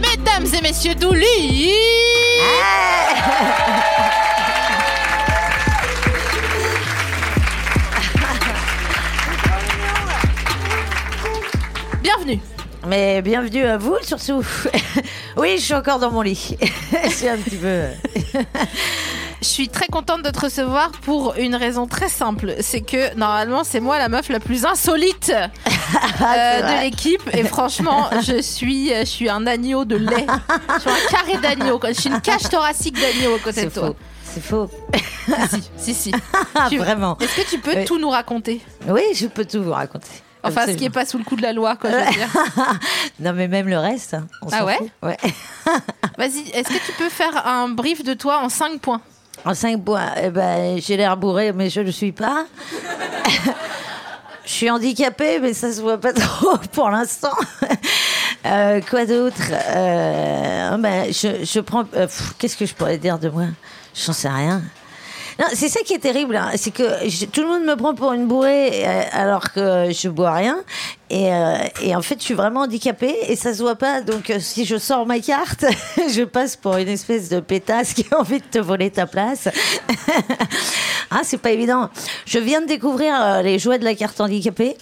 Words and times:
Mesdames 0.00 0.46
et 0.54 0.62
messieurs 0.62 0.94
Douli 0.94 1.72
Bienvenue 12.24 12.40
Mais 12.86 13.20
bienvenue 13.20 13.64
à 13.64 13.78
vous 13.78 13.96
surtout. 14.02 14.44
oui, 15.36 15.56
je 15.58 15.62
suis 15.62 15.74
encore 15.74 15.98
dans 15.98 16.12
mon 16.12 16.22
lit. 16.22 16.56
C'est 17.10 17.28
un 17.28 17.36
petit 17.36 17.56
peu. 17.56 17.82
Je 19.40 19.46
suis 19.46 19.68
très 19.68 19.88
contente 19.88 20.22
de 20.22 20.30
te 20.30 20.38
recevoir 20.38 20.92
pour 20.92 21.34
une 21.36 21.56
raison 21.56 21.86
très 21.88 22.08
simple. 22.08 22.54
C'est 22.60 22.80
que 22.82 23.12
normalement, 23.16 23.64
c'est 23.64 23.80
moi 23.80 23.98
la 23.98 24.08
meuf 24.08 24.28
la 24.28 24.38
plus 24.38 24.64
insolite 24.64 25.30
euh, 25.36 26.16
vrai. 26.20 26.62
de 26.62 26.82
l'équipe. 26.84 27.28
Et 27.32 27.42
franchement, 27.42 28.08
je 28.24 28.40
suis, 28.40 28.90
je 28.90 29.04
suis 29.04 29.28
un 29.28 29.44
agneau 29.48 29.84
de 29.84 29.96
lait. 29.96 30.26
Je 30.76 30.80
suis 30.80 30.90
un 30.90 31.10
carré 31.10 31.38
d'agneau. 31.38 31.80
Je 31.88 31.92
suis 32.00 32.08
une 32.08 32.20
cage 32.20 32.42
thoracique 32.48 32.94
d'agneau 33.00 33.34
à 33.34 33.38
côté 33.40 33.64
de 33.64 33.70
toi. 33.70 33.88
faux. 33.88 33.96
C'est 34.24 34.40
faux. 34.44 34.70
Si, 35.50 35.62
si, 35.76 35.94
si. 35.94 36.12
Ah, 36.54 36.68
Tu- 36.70 36.78
vraiment. 36.78 37.18
Est-ce 37.20 37.36
que 37.42 37.50
tu 37.50 37.58
peux 37.58 37.74
Oui. 37.76 37.84
tout 37.84 37.98
nous 37.98 38.10
raconter? 38.10 38.60
Oui, 38.88 39.02
je 39.14 39.26
peux 39.26 39.44
tout 39.44 39.62
vous 39.62 39.72
raconter. 39.72 40.06
Enfin, 40.44 40.62
ce 40.62 40.66
qui 40.66 40.70
Absolument. 40.72 40.86
est 40.86 40.90
pas 40.90 41.06
sous 41.06 41.18
le 41.18 41.24
coup 41.24 41.36
de 41.36 41.42
la 41.42 41.52
loi, 41.52 41.76
quoi, 41.76 41.90
je 41.90 41.96
veux 41.96 42.12
dire. 42.12 42.28
Non, 43.20 43.32
mais 43.32 43.46
même 43.48 43.68
le 43.68 43.78
reste. 43.78 44.16
on 44.42 44.48
Ah 44.50 44.64
ouais. 44.64 44.78
Ouais. 45.02 45.16
Vas-y, 46.18 46.48
est-ce 46.52 46.68
que 46.68 46.84
tu 46.86 46.92
peux 46.98 47.08
faire 47.08 47.46
un 47.46 47.68
brief 47.68 48.02
de 48.02 48.14
toi 48.14 48.38
en 48.42 48.48
5 48.48 48.80
points 48.80 49.00
En 49.44 49.54
5 49.54 49.82
points, 49.84 50.10
eh 50.20 50.30
ben, 50.30 50.80
j'ai 50.80 50.96
l'air 50.96 51.16
bourré, 51.16 51.52
mais 51.52 51.70
je 51.70 51.80
ne 51.80 51.86
le 51.86 51.92
suis 51.92 52.10
pas. 52.12 52.46
je 54.44 54.50
suis 54.50 54.70
handicapée, 54.70 55.38
mais 55.40 55.52
ça 55.54 55.72
se 55.72 55.80
voit 55.80 55.98
pas 55.98 56.12
trop 56.12 56.56
pour 56.72 56.90
l'instant. 56.90 57.36
Euh, 58.44 58.80
quoi 58.90 59.06
d'autre 59.06 59.36
Euh, 59.68 60.76
ben, 60.78 61.12
je, 61.12 61.44
je 61.44 61.60
prends. 61.60 61.84
euh, 61.94 62.08
Qu'est-ce 62.38 62.56
que 62.56 62.66
je 62.66 62.74
pourrais 62.74 62.98
dire 62.98 63.18
de 63.18 63.28
moi? 63.28 63.44
J'en 63.94 64.12
sais 64.12 64.28
rien. 64.28 64.62
Non, 65.38 65.46
c'est 65.54 65.68
ça 65.68 65.80
qui 65.80 65.94
est 65.94 65.98
terrible, 65.98 66.36
hein, 66.36 66.50
c'est 66.56 66.70
que 66.72 66.84
je- 67.08 67.24
tout 67.26 67.42
le 67.42 67.48
monde 67.48 67.64
me 67.64 67.74
prend 67.76 67.94
pour 67.94 68.12
une 68.12 68.26
bourrée 68.26 68.84
euh, 68.86 69.02
alors 69.12 69.50
que 69.52 69.88
je 69.90 70.08
bois 70.08 70.32
rien. 70.32 70.58
Et, 71.10 71.32
euh, 71.32 71.56
et 71.82 71.94
en 71.94 72.02
fait, 72.02 72.16
je 72.18 72.24
suis 72.24 72.34
vraiment 72.34 72.60
handicapée 72.60 73.14
et 73.28 73.36
ça 73.36 73.52
se 73.54 73.62
voit 73.62 73.74
pas. 73.76 74.00
Donc, 74.00 74.30
euh, 74.30 74.38
si 74.40 74.64
je 74.64 74.76
sors 74.78 75.04
ma 75.06 75.18
carte, 75.20 75.64
je 76.10 76.22
passe 76.24 76.56
pour 76.56 76.76
une 76.76 76.88
espèce 76.88 77.28
de 77.28 77.40
pétasse 77.40 77.92
qui 77.94 78.06
a 78.10 78.18
envie 78.18 78.38
de 78.40 78.44
te 78.44 78.58
voler 78.58 78.90
ta 78.90 79.06
place. 79.06 79.48
ah, 81.10 81.20
c'est 81.22 81.38
pas 81.38 81.50
évident. 81.50 81.90
Je 82.26 82.38
viens 82.38 82.60
de 82.60 82.66
découvrir 82.66 83.42
les 83.42 83.58
joies 83.58 83.78
de 83.78 83.84
la 83.84 83.94
carte 83.94 84.20
handicapée. 84.20 84.76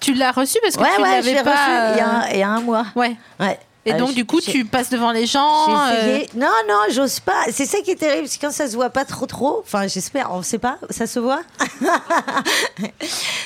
Tu 0.00 0.14
l'as 0.14 0.32
reçu 0.32 0.58
parce 0.62 0.76
que 0.76 0.82
Ouais, 0.82 0.88
tu 0.96 1.02
ouais, 1.02 1.10
l'avais 1.10 1.42
pas. 1.42 1.92
il 1.92 1.98
y, 1.98 2.00
a, 2.00 2.32
il 2.34 2.38
y 2.40 2.42
a 2.42 2.48
un 2.48 2.60
mois. 2.60 2.86
Ouais. 2.96 3.14
Ouais. 3.38 3.58
Et 3.84 3.92
Euh, 3.92 3.98
donc, 3.98 4.14
du 4.14 4.24
coup, 4.24 4.40
tu 4.40 4.64
passes 4.64 4.90
devant 4.90 5.10
les 5.10 5.26
gens. 5.26 5.66
j'ai 5.66 5.72
euh, 5.74 6.16
essayé. 6.18 6.30
Non, 6.36 6.52
non, 6.68 6.78
j'ose 6.90 7.18
pas. 7.20 7.44
C'est 7.50 7.66
ça 7.66 7.78
qui 7.80 7.90
est 7.90 7.96
terrible, 7.96 8.28
c'est 8.28 8.40
quand 8.40 8.52
ça 8.52 8.68
se 8.68 8.74
voit 8.76 8.90
pas 8.90 9.04
trop, 9.04 9.26
trop. 9.26 9.60
Enfin, 9.64 9.88
j'espère, 9.88 10.32
on 10.32 10.42
sait 10.42 10.58
pas, 10.58 10.78
ça 10.90 11.06
se 11.06 11.18
voit. 11.18 11.42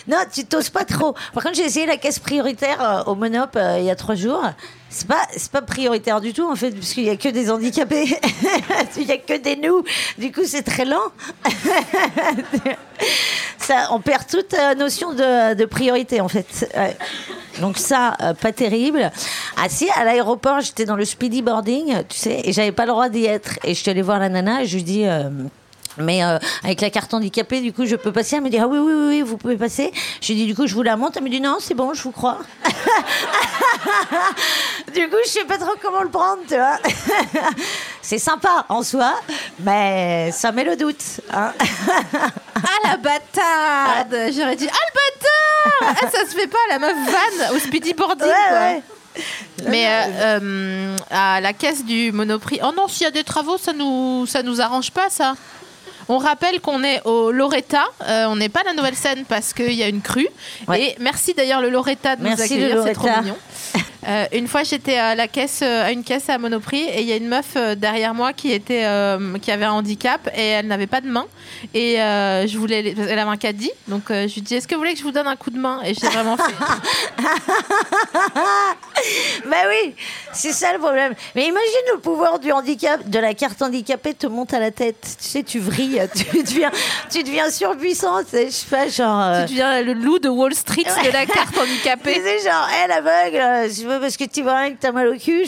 non, 0.07 0.19
tu 0.33 0.45
t'oses 0.45 0.69
pas 0.71 0.85
trop. 0.85 1.15
Par 1.33 1.43
contre, 1.43 1.57
j'ai 1.57 1.65
essayé 1.65 1.87
la 1.87 1.97
caisse 1.97 2.19
prioritaire 2.19 2.83
euh, 2.83 3.11
au 3.11 3.15
Monop 3.15 3.57
euh, 3.57 3.79
il 3.79 3.87
y 3.87 3.91
a 3.91 3.97
trois 3.97 4.15
jours. 4.15 4.43
C'est 4.89 5.09
pas, 5.09 5.27
pas 5.53 5.63
prioritaire 5.63 6.21
du 6.21 6.33
tout 6.33 6.49
en 6.51 6.55
fait, 6.57 6.71
puisqu'il 6.71 7.05
y 7.05 7.11
a 7.11 7.17
que 7.17 7.29
des 7.29 7.51
handicapés. 7.51 8.17
il 8.97 9.03
y 9.03 9.13
a 9.13 9.19
que 9.19 9.37
des 9.37 9.57
nous. 9.57 9.83
Du 10.17 10.33
coup, 10.33 10.45
c'est 10.45 10.63
très 10.63 10.85
lent. 10.85 11.13
ça, 13.59 13.89
on 13.91 14.01
perd 14.01 14.27
toute 14.27 14.55
euh, 14.55 14.75
notion 14.75 15.13
de, 15.13 15.55
de 15.55 15.65
priorité 15.65 16.21
en 16.21 16.29
fait. 16.29 16.71
Donc 17.61 17.79
ça, 17.79 18.15
euh, 18.23 18.35
pas 18.35 18.53
terrible. 18.53 19.11
Ah 19.57 19.69
si, 19.69 19.89
à 19.91 20.05
l'aéroport, 20.05 20.61
j'étais 20.61 20.85
dans 20.85 20.97
le 20.97 21.05
speedy 21.05 21.43
boarding, 21.43 22.05
tu 22.09 22.17
sais, 22.19 22.43
et 22.45 22.53
j'avais 22.53 22.73
pas 22.73 22.85
le 22.85 22.93
droit 22.93 23.09
d'y 23.09 23.25
être. 23.25 23.59
Et 23.65 23.75
je 23.75 23.81
suis 23.81 23.91
allée 23.91 24.03
voir 24.03 24.19
la 24.19 24.29
nana 24.29 24.63
et 24.63 24.67
je 24.67 24.77
lui 24.77 24.85
dis... 24.85 25.07
euh, 25.07 25.31
mais 25.99 26.25
euh, 26.25 26.39
avec 26.65 26.81
la 26.81 26.91
carte 26.91 27.13
handicapée, 27.15 27.61
du 27.61 27.73
coup, 27.73 27.87
je 27.87 27.97
peux 27.97 28.13
passer. 28.13 28.37
Elle 28.37 28.43
me 28.43 28.51
dit 28.51 28.59
ah 28.59 28.67
oui 28.67 28.79
oui 28.79 28.93
oui, 29.09 29.23
vous 29.23 29.37
pouvez 29.37 29.57
passer. 29.57 29.93
Je 30.21 30.29
lui 30.29 30.35
dis 30.41 30.47
du 30.47 30.55
coup 30.55 30.67
je 30.67 30.75
vous 30.75 30.83
la 30.83 30.97
monte. 30.97 31.17
Elle 31.17 31.23
me 31.25 31.29
dit 31.31 31.41
non 31.41 31.57
c'est 31.61 31.75
bon, 31.75 31.95
je 31.95 32.03
vous 32.03 32.13
crois. 32.13 32.39
du 34.95 35.09
coup 35.09 35.17
je 35.25 35.31
sais 35.31 35.45
pas 35.45 35.59
trop 35.59 35.75
comment 35.81 36.03
le 36.03 36.09
prendre, 36.09 36.43
tu 36.49 36.55
vois. 36.55 36.79
c'est 38.03 38.19
sympa 38.19 38.65
en 38.69 38.83
soi, 38.83 39.15
mais 39.61 40.31
ça 40.33 40.53
met 40.53 40.65
le 40.65 40.77
doute. 40.77 41.03
hein. 41.33 41.53
Ah 42.55 42.89
la 42.89 42.97
bâtarde 42.97 44.33
J'aurais 44.35 44.57
dit 44.57 44.69
Ah 44.71 44.85
le 44.89 44.95
bâtard 44.95 45.97
Ah, 46.03 46.11
Ça 46.11 46.27
se 46.31 46.35
fait 46.37 46.47
pas, 46.47 46.59
la 46.71 46.79
meuf 46.79 46.97
vanne 47.07 47.57
au 47.57 47.59
speedy 47.59 47.93
boarding 47.95 48.27
Ouais, 48.27 48.33
quoi. 48.49 48.59
ouais. 48.59 48.83
Mais 49.69 49.87
euh, 49.89 50.41
euh, 50.43 50.97
à 51.11 51.41
la 51.41 51.53
caisse 51.55 51.83
du 51.85 52.13
Monoprix. 52.13 52.61
Oh 52.63 52.71
non, 52.77 52.87
s'il 52.89 53.05
y 53.05 53.07
a 53.07 53.11
des 53.11 53.25
travaux, 53.25 53.57
ça 53.57 53.73
nous 53.73 54.27
ça 54.27 54.43
nous 54.43 54.61
arrange 54.61 54.91
pas 54.91 55.09
ça. 55.09 55.35
On 56.09 56.19
rappelle 56.19 56.61
qu'on 56.61 56.85
est 56.85 57.03
au 57.05 57.33
Loretta, 57.33 57.85
euh, 58.07 58.27
on 58.27 58.37
n'est 58.37 58.49
pas 58.49 58.61
à 58.61 58.65
la 58.65 58.75
nouvelle 58.75 58.95
scène 58.95 59.25
parce 59.29 59.53
qu'il 59.53 59.73
y 59.73 59.83
a 59.83 59.89
une 59.89 60.03
crue. 60.03 60.29
Ouais. 60.69 60.83
Et 60.83 60.97
merci 61.01 61.35
d'ailleurs 61.35 61.61
le 61.61 61.69
Loretta 61.69 62.17
de 62.17 62.23
Merci, 62.23 62.59
nous 62.59 62.65
accueillir, 62.65 62.83
c'est 62.85 62.93
trop 62.93 63.09
mignon. 63.09 63.37
Euh, 64.09 64.25
une 64.33 64.47
fois, 64.47 64.63
j'étais 64.63 64.97
à 64.99 65.17
la 65.17 65.27
caisse, 65.27 65.61
euh, 65.65 65.85
à 65.85 65.91
une 65.91 66.05
caisse 66.05 66.29
à 66.29 66.39
Monoprix, 66.39 66.85
et 66.85 67.01
il 67.01 67.09
y 67.09 67.13
a 67.13 67.17
une 67.17 67.27
meuf 67.27 67.55
euh, 67.57 67.75
derrière 67.75 68.15
moi 68.15 68.33
qui 68.33 68.53
était, 68.53 68.85
euh, 68.85 69.37
qui 69.39 69.51
avait 69.51 69.65
un 69.65 69.73
handicap 69.73 70.31
et 70.37 70.47
elle 70.47 70.69
n'avait 70.69 70.87
pas 70.87 71.01
de 71.01 71.09
main. 71.09 71.27
Et 71.75 72.01
euh, 72.01 72.47
je 72.47 72.57
voulais, 72.57 72.95
elle 72.97 73.19
avait 73.19 73.31
un 73.31 73.37
caddie, 73.37 73.73
donc 73.89 74.05
je 74.11 74.33
lui 74.33 74.43
dis, 74.43 74.55
est-ce 74.55 74.69
que 74.69 74.75
vous 74.77 74.81
voulez 74.81 74.93
que 74.93 74.99
je 75.01 75.03
vous 75.05 75.11
donne 75.11 75.27
un 75.27 75.35
coup 75.35 75.51
de 75.51 75.59
main? 75.59 75.81
Et 75.85 75.93
j'ai 75.95 76.07
vraiment 76.07 76.37
fait. 76.37 76.55
Bah 79.47 79.57
oui, 79.69 79.95
c'est 80.33 80.53
ça 80.53 80.73
le 80.73 80.79
problème. 80.79 81.15
Mais 81.35 81.43
imagine 81.47 81.63
le 81.95 82.01
pouvoir 82.01 82.39
du 82.39 82.51
handicap, 82.51 83.09
de 83.09 83.19
la 83.19 83.35
carte 83.35 83.61
handicapée 83.63 84.15
te 84.15 84.27
monte 84.27 84.55
à 84.55 84.59
la 84.59 84.71
tête. 84.71 84.97
Tu 85.21 85.29
sais, 85.29 85.43
tu 85.43 85.59
vrilles, 85.61 86.01
tu 86.15 86.43
deviens, 86.43 86.71
tu 87.11 87.23
deviens 87.23 87.51
surpuissante. 87.51 88.27
Je 88.33 88.49
sais 88.51 88.67
pas, 88.69 88.89
genre. 88.89 89.21
euh, 89.21 89.45
tu 89.45 89.53
deviens 89.53 89.83
le 89.83 89.93
loup 89.93 90.19
de 90.19 90.29
Wall 90.29 90.55
Street 90.55 90.85
de 91.05 91.11
la 91.13 91.27
carte 91.27 91.57
handicapée. 91.57 92.15
sais, 92.25 92.49
genre, 92.49 92.69
elle 92.85 92.91
aveugle, 92.93 93.37
euh, 93.65 93.69
je 93.71 93.87
veux 93.87 94.01
parce 94.01 94.17
que 94.17 94.25
tu 94.25 94.43
vois 94.43 94.59
rien 94.59 94.71
que 94.75 94.81
t'as 94.81 94.93
mal 94.93 95.09
au 95.09 95.17
cul. 95.19 95.45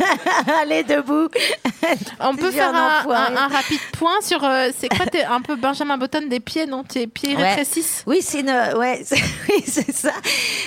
Allez, 0.62 0.82
debout. 0.84 1.28
On 2.20 2.34
peut 2.36 2.50
faire 2.50 2.74
un, 2.74 3.00
enfoiré. 3.00 3.32
un- 3.32 3.36
un 3.36 3.48
rapide 3.48 3.80
point 3.98 4.20
sur. 4.22 4.42
euh, 4.44 4.68
c'est 4.78 4.88
quoi 4.88 5.06
T'es 5.06 5.24
un 5.24 5.40
peu 5.40 5.56
Benjamin 5.56 5.96
Button 5.98 6.26
des 6.28 6.40
pieds, 6.40 6.66
non? 6.66 6.82
Tes 6.84 7.06
pieds 7.06 7.36
Ouais. 7.36 7.48
rétrécissent? 7.50 8.02
Oui, 8.06 8.20
c'est 8.22 8.40
une, 8.40 8.50
ouais, 8.76 9.02
c'est- 9.04 9.22
oui, 9.48 9.62
c'est 9.66 9.92
ça. 9.92 10.12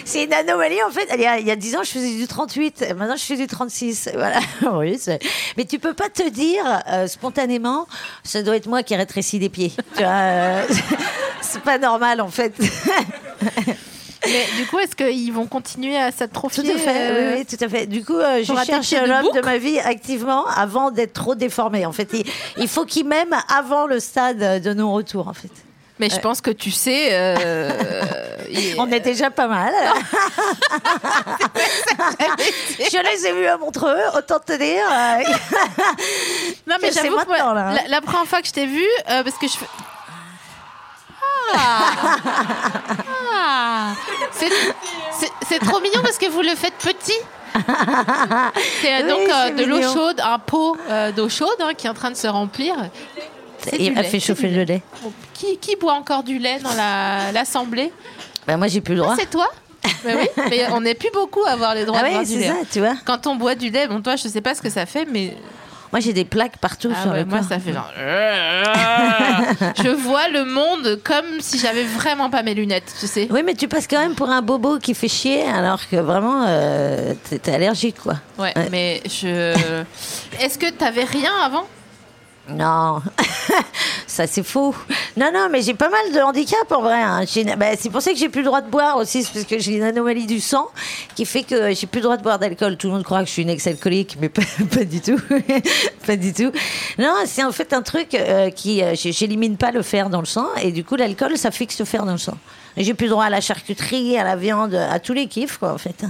C'est 0.06 0.24
une 0.24 0.34
anomalie 0.34 0.82
en 0.84 0.90
fait. 0.92 1.08
Il 1.16 1.22
y, 1.22 1.26
a, 1.26 1.40
il 1.40 1.48
y 1.48 1.52
a 1.52 1.56
10 1.56 1.76
ans, 1.78 1.84
je 1.84 1.92
faisais 1.92 2.16
du 2.16 2.28
38. 2.28 2.82
et 2.82 2.94
Maintenant, 2.94 3.16
je 3.16 3.24
fais 3.24 3.38
du 3.38 3.48
36. 3.48 4.10
Voilà. 4.16 4.40
Oui, 4.74 4.98
c'est- 5.00 5.20
mais 5.58 5.66
tu 5.66 5.80
peux 5.80 5.94
pas 5.94 6.10
te 6.10 6.28
dire 6.30 6.64
euh, 6.90 7.08
spontanément, 7.08 7.88
ça 8.24 8.42
doit 8.44 8.56
être 8.56 8.68
moi 8.68 8.84
qui 8.84 8.94
ai 8.94 8.98
rétréci 8.98 9.40
les 9.40 9.50
pieds. 9.50 9.72
Tu 9.96 10.04
vois, 10.04 10.12
euh, 10.12 10.64
c'est 11.42 11.62
pas 11.62 11.78
normal 11.78 12.22
en 12.22 12.30
fait. 12.30 12.54
Mais 14.26 14.46
du 14.58 14.66
coup, 14.68 14.80
est-ce 14.80 14.96
qu'ils 14.96 15.34
vont 15.34 15.46
continuer 15.48 15.98
à 15.98 16.12
s'atrophier 16.12 16.64
Tout 16.64 16.70
à 16.72 16.78
fait. 16.78 16.90
euh, 17.12 17.34
Oui, 17.36 17.40
oui, 17.50 17.58
tout 17.58 17.64
à 17.64 17.68
fait. 17.70 17.86
Du 17.88 18.04
coup, 18.06 18.16
euh, 18.18 18.44
je 18.44 18.54
cherche 18.66 18.92
l'homme 18.94 19.28
de 19.34 19.42
ma 19.42 19.58
vie 19.58 19.80
activement 19.80 20.46
avant 20.48 20.92
d'être 20.92 21.14
trop 21.14 21.36
déformé. 21.36 21.86
En 21.86 21.92
fait, 21.92 22.08
il, 22.14 22.24
il 22.58 22.68
faut 22.68 22.86
qu'il 22.86 23.06
m'aime 23.08 23.36
avant 23.54 23.86
le 23.86 24.00
stade 24.00 24.62
de 24.64 24.74
non-retour. 24.74 25.28
En 25.28 25.34
fait. 25.34 25.50
Mais 26.00 26.10
je 26.10 26.20
pense 26.20 26.42
que 26.42 26.52
tu 26.52 26.72
sais. 26.72 27.10
euh, 27.12 27.72
On 28.78 28.92
est 28.92 29.00
déjà 29.00 29.30
pas 29.30 29.48
mal. 29.48 29.72
je 32.80 33.12
les 33.12 33.28
ai 33.28 33.34
vus 33.34 33.46
à 33.48 33.58
Montreux, 33.58 33.96
autant 34.18 34.40
te 34.40 34.54
dire. 34.54 34.86
euh, 34.92 35.24
Non, 36.68 36.76
mais 36.82 36.92
j'avoue 36.92 37.10
que 37.10 37.14
moi, 37.14 37.26
maintenant, 37.28 37.54
là, 37.54 37.70
hein. 37.70 37.76
la, 37.84 37.88
la 37.90 38.02
première 38.02 38.26
fois 38.26 38.42
que 38.42 38.48
je 38.48 38.54
t'ai 38.54 38.66
vu, 38.66 38.84
euh, 39.10 39.24
parce 39.24 39.38
que 39.38 39.48
je 39.48 39.54
fais. 39.58 39.66
Ah. 43.36 43.94
C'est- 44.32 44.50
c'est- 45.48 45.60
trop 45.60 45.80
mignon 45.80 46.00
parce 46.02 46.18
que 46.18 46.30
vous 46.30 46.42
le 46.42 46.56
faites 46.56 46.74
petit. 46.76 47.14
C'est 48.82 48.94
euh, 48.94 49.04
Oui, 49.04 49.10
donc 49.10 49.30
euh, 49.30 49.50
de 49.52 49.64
l'eau 49.66 49.82
chaude, 49.82 50.20
un 50.24 50.40
pot 50.40 50.76
euh, 50.90 51.12
d'eau 51.12 51.30
chaude 51.30 51.56
hein, 51.60 51.72
qui 51.78 51.88
est 51.88 51.90
en 51.90 51.94
train 51.94 52.12
de 52.12 52.16
se 52.16 52.28
remplir. 52.28 52.76
Il 53.80 53.98
a 53.98 54.04
fait 54.04 54.20
chauffer 54.20 54.50
le 54.50 54.64
lait. 54.64 54.82
Bon, 55.02 55.14
Qui, 55.34 55.58
qui 55.58 55.76
boit 55.76 55.94
encore 55.94 56.24
du 56.24 56.38
lait 56.40 56.60
dans 56.60 56.74
la- 56.74 57.32
l'assemblée? 57.32 57.94
Bah, 58.48 58.58
moi, 58.58 58.68
j'ai 58.68 58.82
plus 58.82 58.96
le 58.96 59.02
droit. 59.02 59.16
C'est 59.18 59.30
toi? 59.30 59.48
Mais 60.06 60.16
oui, 60.16 60.28
mais 60.50 60.66
on 60.72 60.82
n'est 60.82 60.96
plus 60.96 61.12
beaucoup 61.14 61.44
à 61.46 61.52
avoir 61.52 61.76
les 61.76 61.86
droits 61.86 62.00
Ah 62.00 62.04
de 62.04 62.08
ouais, 62.08 62.14
boire 62.14 62.26
du 62.26 62.38
lait. 62.40 62.48
ça, 62.48 62.56
tu 62.72 62.80
vois. 62.80 62.96
Quand 63.06 63.28
on 63.28 63.36
boit 63.36 63.56
du 63.56 63.70
lait, 63.70 63.88
bon 63.88 64.02
toi 64.02 64.16
je 64.16 64.28
sais 64.30 64.40
pas 64.42 64.56
ce 64.56 64.62
que 64.62 64.70
ça 64.70 64.86
fait, 64.86 65.06
mais 65.06 65.36
Moi, 65.94 66.00
j'ai 66.02 66.12
des 66.12 66.26
plaques 66.26 66.58
partout 66.58 66.92
ah 66.94 67.02
sur 67.04 67.12
ouais, 67.12 67.20
le 67.20 67.26
moi 67.26 67.40
corps. 67.40 67.48
ça 67.50 67.60
fait 67.60 67.72
genre. 67.72 67.92
je 69.84 69.90
vois 69.90 70.28
le 70.30 70.44
monde 70.44 71.00
comme 71.04 71.40
si 71.40 71.60
j'avais 71.60 71.84
vraiment 71.84 72.30
pas 72.32 72.42
mes 72.44 72.56
lunettes, 72.56 72.92
tu 73.00 73.06
sais. 73.08 73.28
Oui, 73.30 73.42
mais 73.46 73.54
tu 73.54 73.68
passes 73.68 73.88
quand 73.88 74.00
même 74.00 74.16
pour 74.16 74.30
un 74.30 74.42
bobo 74.42 74.80
qui 74.80 74.96
fait 74.96 75.08
chier, 75.08 75.44
alors 75.44 75.80
que 75.88 75.96
vraiment, 75.98 76.46
euh, 76.48 77.14
t'es 77.30 77.54
allergique, 77.54 77.98
quoi. 78.02 78.16
Ouais, 78.40 78.52
Ouais. 78.56 78.68
mais 78.72 79.02
je. 79.06 79.54
Est-ce 80.42 80.58
que 80.58 80.70
t'avais 80.72 81.04
rien 81.06 81.32
avant? 81.44 81.66
Non, 82.50 83.02
ça 84.08 84.28
c'est 84.28 84.44
faux. 84.44 84.76
Non, 85.16 85.32
non, 85.34 85.48
mais 85.50 85.62
j'ai 85.62 85.74
pas 85.74 85.90
mal 85.90 86.12
de 86.14 86.20
handicap 86.20 86.70
en 86.72 86.82
vrai. 86.82 87.02
hein. 87.02 87.24
Bah, 87.58 87.68
c'est 87.80 87.90
pour 87.90 88.02
ça 88.02 88.12
que 88.12 88.18
j'ai 88.18 88.28
plus 88.28 88.42
le 88.42 88.48
droit 88.48 88.60
de 88.60 88.70
boire 88.70 88.98
aussi, 88.98 89.26
parce 89.34 89.46
que 89.46 89.60
j'ai 89.60 89.78
une 89.78 89.84
anomalie 89.84 90.26
du 90.26 90.42
sang 90.42 90.68
qui 91.16 91.26
fait 91.26 91.44
que 91.44 91.74
j'ai 91.74 91.88
plus 91.88 92.00
le 92.00 92.04
droit 92.04 92.18
de 92.18 92.24
boire 92.24 92.40
d'alcool. 92.40 92.76
Tout 92.76 92.88
le 92.88 92.94
monde 92.94 93.04
croit 93.04 93.22
que 93.22 93.28
je 93.28 93.32
suis 93.32 93.44
une 93.44 93.50
ex-alcoolique, 93.50 94.18
mais 94.20 94.28
pas, 94.30 94.42
pas 94.70 94.84
du 94.84 95.00
tout. 95.00 95.18
pas 96.06 96.18
du 96.18 96.34
tout. 96.34 96.52
Non, 97.00 97.14
c'est 97.26 97.46
en 97.46 97.54
fait 97.54 97.72
un 97.72 97.82
truc 97.82 98.14
euh, 98.14 98.50
qui. 98.50 98.84
euh, 98.84 98.94
j'élimine 98.96 99.56
pas 99.56 99.72
le 99.72 99.82
fer 99.82 100.10
dans 100.10 100.20
le 100.20 100.26
sang 100.26 100.48
et 100.62 100.72
du 100.74 100.84
coup, 100.84 100.98
l'alcool, 100.98 101.38
ça 101.38 101.50
fixe 101.50 101.80
le 101.80 101.86
fer 101.86 102.06
dans 102.06 102.12
le 102.12 102.18
sang. 102.18 102.38
J'ai 102.76 102.94
plus 102.94 103.06
le 103.06 103.12
droit 103.12 103.26
à 103.26 103.30
la 103.30 103.40
charcuterie, 103.40 104.18
à 104.18 104.24
la 104.26 104.36
viande, 104.36 104.76
à 104.76 105.00
tous 105.00 105.14
les 105.14 105.28
kiffs, 105.28 105.60
quoi, 105.60 105.72
en 105.74 105.78
fait. 105.78 106.04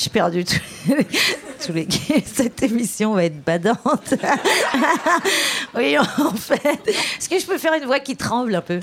J'ai 0.00 0.10
perdu 0.10 0.44
tous 1.66 1.72
les 1.72 1.88
Cette 2.32 2.62
émission 2.62 3.14
va 3.14 3.24
être 3.24 3.42
badante. 3.42 4.14
oui, 5.74 5.98
en 5.98 6.32
fait. 6.34 6.80
Est-ce 6.86 7.28
que 7.28 7.38
je 7.38 7.44
peux 7.44 7.58
faire 7.58 7.74
une 7.74 7.84
voix 7.84 7.98
qui 7.98 8.16
tremble 8.16 8.54
un 8.54 8.60
peu? 8.60 8.78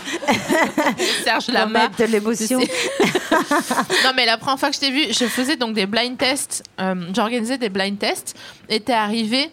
Serge 1.24 1.48
Lama. 1.48 1.88
de 1.98 2.04
l'émotion. 2.06 2.60
Non, 2.60 4.12
mais 4.16 4.26
la 4.26 4.38
première 4.38 4.60
fois 4.60 4.70
que 4.70 4.76
je 4.76 4.82
t'ai 4.82 4.92
vu, 4.92 5.06
je 5.10 5.26
faisais 5.26 5.56
donc 5.56 5.74
des 5.74 5.86
blind 5.86 6.18
tests. 6.18 6.64
euh, 6.82 6.96
J'organisais 7.16 7.58
des 7.58 7.70
blind 7.70 7.98
tests. 7.98 8.36
Et 8.68 8.82
t'es 8.82 8.92
arrivé 8.94 9.50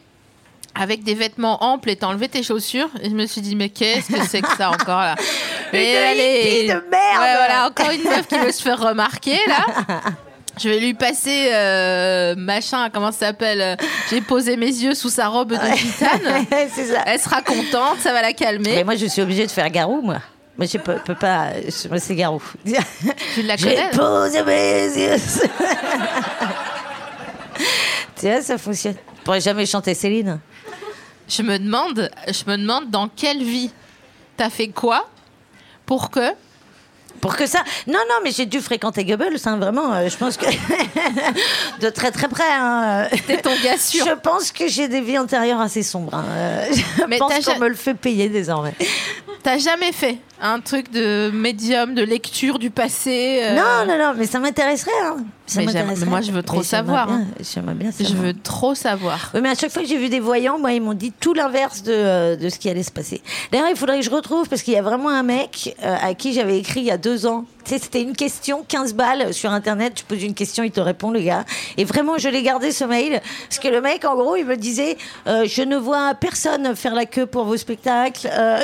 avec 0.75 1.05
des 1.05 1.15
vêtements 1.15 1.63
amples 1.63 1.91
et 1.91 1.97
t'as 1.97 2.09
enlevé 2.09 2.29
tes 2.29 2.43
chaussures. 2.43 2.89
Et 3.03 3.11
je 3.11 3.15
me 3.15 3.27
suis 3.27 3.41
dit, 3.41 3.55
mais 3.55 3.69
qu'est-ce 3.69 4.09
que 4.13 4.27
c'est 4.27 4.43
que 4.43 4.57
ça 4.57 4.71
encore 4.71 5.01
là? 5.01 5.15
Une 5.73 5.79
hippie 5.79 6.67
de 6.67 6.73
merde. 6.73 7.21
Ouais, 7.21 7.35
voilà, 7.37 7.69
encore 7.69 7.91
une 7.91 8.03
meuf 8.03 8.27
qui 8.27 8.37
veut 8.39 8.51
se 8.53 8.63
faire 8.63 8.81
remarquer 8.81 9.39
là. 9.47 10.01
Je 10.59 10.69
vais 10.69 10.79
lui 10.81 10.93
passer 10.95 11.49
euh, 11.53 12.35
machin, 12.37 12.91
comment 12.93 13.11
ça 13.11 13.27
s'appelle 13.29 13.61
euh, 13.63 13.77
J'ai 14.11 14.21
posé 14.21 14.57
mes 14.59 14.67
yeux 14.67 14.95
sous 14.95 15.09
sa 15.09 15.29
robe 15.29 15.51
de 15.53 15.77
gitane. 15.77 16.45
c'est 16.75 16.85
ça. 16.87 17.03
Elle 17.07 17.19
sera 17.21 17.41
contente, 17.43 17.99
ça 18.01 18.13
va 18.13 18.21
la 18.21 18.29
Mais 18.29 18.35
calmer. 18.35 18.85
moi, 18.85 18.95
je 18.97 19.07
suis 19.07 19.23
obligée 19.23 19.47
de 19.47 19.51
faire 19.51 19.71
Garou, 19.71 20.03
moi. 20.03 20.19
Moi, 20.59 20.67
je 20.71 20.77
peux, 20.77 20.97
peux 20.97 21.15
pas. 21.15 21.53
je- 21.63 21.89
Moi, 21.89 21.99
c'est 21.99 22.15
Garou. 22.15 22.43
Tu 23.35 23.43
la 23.43 23.57
J'ai 23.57 23.71
connais 23.75 23.91
posé 23.91 24.43
mes 24.43 24.85
yeux. 24.85 25.17
tu 28.21 28.27
vois, 28.29 28.43
ça 28.43 28.59
fonctionne. 28.59 28.97
Je 29.19 29.23
pourrais 29.25 29.41
jamais 29.41 29.65
chanter 29.67 29.95
Céline. 29.95 30.39
Je 31.29 31.43
me 31.43 31.59
demande, 31.59 32.11
je 32.29 32.51
me 32.51 32.57
demande 32.59 32.91
dans 32.91 33.09
quelle 33.09 33.43
vie 33.43 33.71
t'as 34.37 34.51
fait 34.51 34.69
quoi 34.69 35.09
pour 35.87 36.11
que 36.11 36.21
Pour 37.23 37.37
que 37.37 37.47
ça. 37.47 37.61
Non, 37.87 38.01
non, 38.09 38.17
mais 38.23 38.33
j'ai 38.33 38.45
dû 38.47 38.61
fréquenter 38.61 39.05
Goebbels, 39.07 39.39
hein, 39.47 39.57
vraiment. 39.57 39.95
euh, 39.95 40.09
je 40.11 40.17
pense 40.19 40.37
que. 40.37 40.45
de 41.81 41.89
très, 41.89 42.11
très 42.11 42.29
près. 42.29 42.43
Hein. 42.51 43.07
t'es 43.27 43.39
ton 43.41 43.55
gars 43.63 43.79
sûr. 43.79 44.05
Je 44.05 44.13
pense 44.15 44.53
que 44.53 44.67
j'ai 44.69 44.89
des 44.89 45.01
vies 45.01 45.19
antérieures 45.19 45.61
assez 45.61 45.83
sombres. 45.83 46.13
hein. 46.15 46.25
Euh, 46.29 46.67
Je 46.73 47.05
Mais 47.09 47.19
pense 47.19 47.33
qu'on 47.45 47.53
ja- 47.53 47.59
me 47.59 47.69
le 47.69 47.75
fait 47.77 47.95
payer 47.95 48.29
désormais. 48.29 48.75
T'as 49.43 49.59
jamais 49.59 49.93
fait 49.93 50.19
un 50.41 50.61
truc 50.61 50.91
de 50.93 51.31
médium, 51.33 51.95
de 51.95 52.03
lecture 52.03 52.59
du 52.59 52.71
passé 52.71 53.41
euh, 53.45 53.55
Non, 53.55 53.87
non, 53.87 53.99
non, 53.99 54.15
mais 54.17 54.27
ça 54.27 54.39
m'intéresserait. 54.39 54.91
Hein. 55.05 55.17
Ça 55.47 55.61
Mais 55.61 56.07
moi, 56.07 56.21
je 56.21 56.33
veux 56.33 56.43
trop 56.43 56.63
savoir, 56.63 57.07
bien- 57.09 57.17
hein. 57.17 57.75
Bien 57.75 57.91
Je 57.99 58.05
savoir. 58.05 58.23
veux 58.23 58.35
trop 58.35 58.75
savoir. 58.75 59.31
Oui, 59.35 59.41
mais 59.43 59.51
à 59.51 59.55
chaque 59.55 59.71
fois 59.73 59.83
que 59.83 59.89
j'ai 59.89 59.99
vu 59.99 60.09
des 60.09 60.21
voyants, 60.21 60.59
moi, 60.59 60.73
ils 60.73 60.81
m'ont 60.81 60.95
dit 60.95 61.13
tout 61.19 61.35
l'inverse 61.35 61.83
de, 61.83 61.93
euh, 61.93 62.37
de 62.37 62.49
ce 62.49 62.59
qui 62.59 62.69
allait 62.71 62.83
se 62.83 62.93
passer. 62.93 63.21
D'ailleurs, 63.51 63.69
il 63.71 63.77
faudrait 63.77 63.99
que 63.99 64.05
je 64.05 64.11
retrouve, 64.11 64.49
parce 64.49 64.63
qu'il 64.63 64.75
y 64.75 64.79
a 64.79 64.83
vraiment 64.83 65.09
un 65.11 65.23
mec 65.25 65.77
euh, 65.83 65.97
à 66.01 66.15
qui 66.15 66.33
j'avais 66.33 66.59
écrit 66.59 66.81
il 66.81 66.87
y 66.87 66.91
a 66.91 66.97
deux 66.99 67.27
ans. 67.27 67.45
C'était 67.65 68.03
une 68.03 68.15
question, 68.15 68.65
15 68.67 68.95
balles 68.95 69.33
sur 69.33 69.51
Internet. 69.51 69.95
Tu 69.95 70.05
poses 70.05 70.23
une 70.23 70.35
question, 70.35 70.65
il 70.65 70.71
te 70.71 70.81
répond, 70.81 71.11
le 71.11 71.21
gars. 71.21 71.45
Et 71.77 71.85
vraiment, 71.85 72.19
je 72.19 72.29
l'ai 72.29 72.43
gardé, 72.43 72.73
ce 72.73 72.85
mail. 72.85 73.21
Parce 73.49 73.59
que 73.59 73.69
le 73.69 73.81
mec, 73.81 74.05
en 74.05 74.15
gros, 74.15 74.37
il 74.37 74.45
me 74.45 74.57
disait 74.57 74.97
euh, 75.27 75.47
Je 75.47 75.63
ne 75.63 75.77
vois 75.77 76.15
personne 76.15 76.75
faire 76.77 76.95
la 76.95 77.07
queue 77.07 77.27
pour 77.27 77.45
vos 77.45 77.57
spectacles. 77.57 78.29
Euh, 78.31 78.61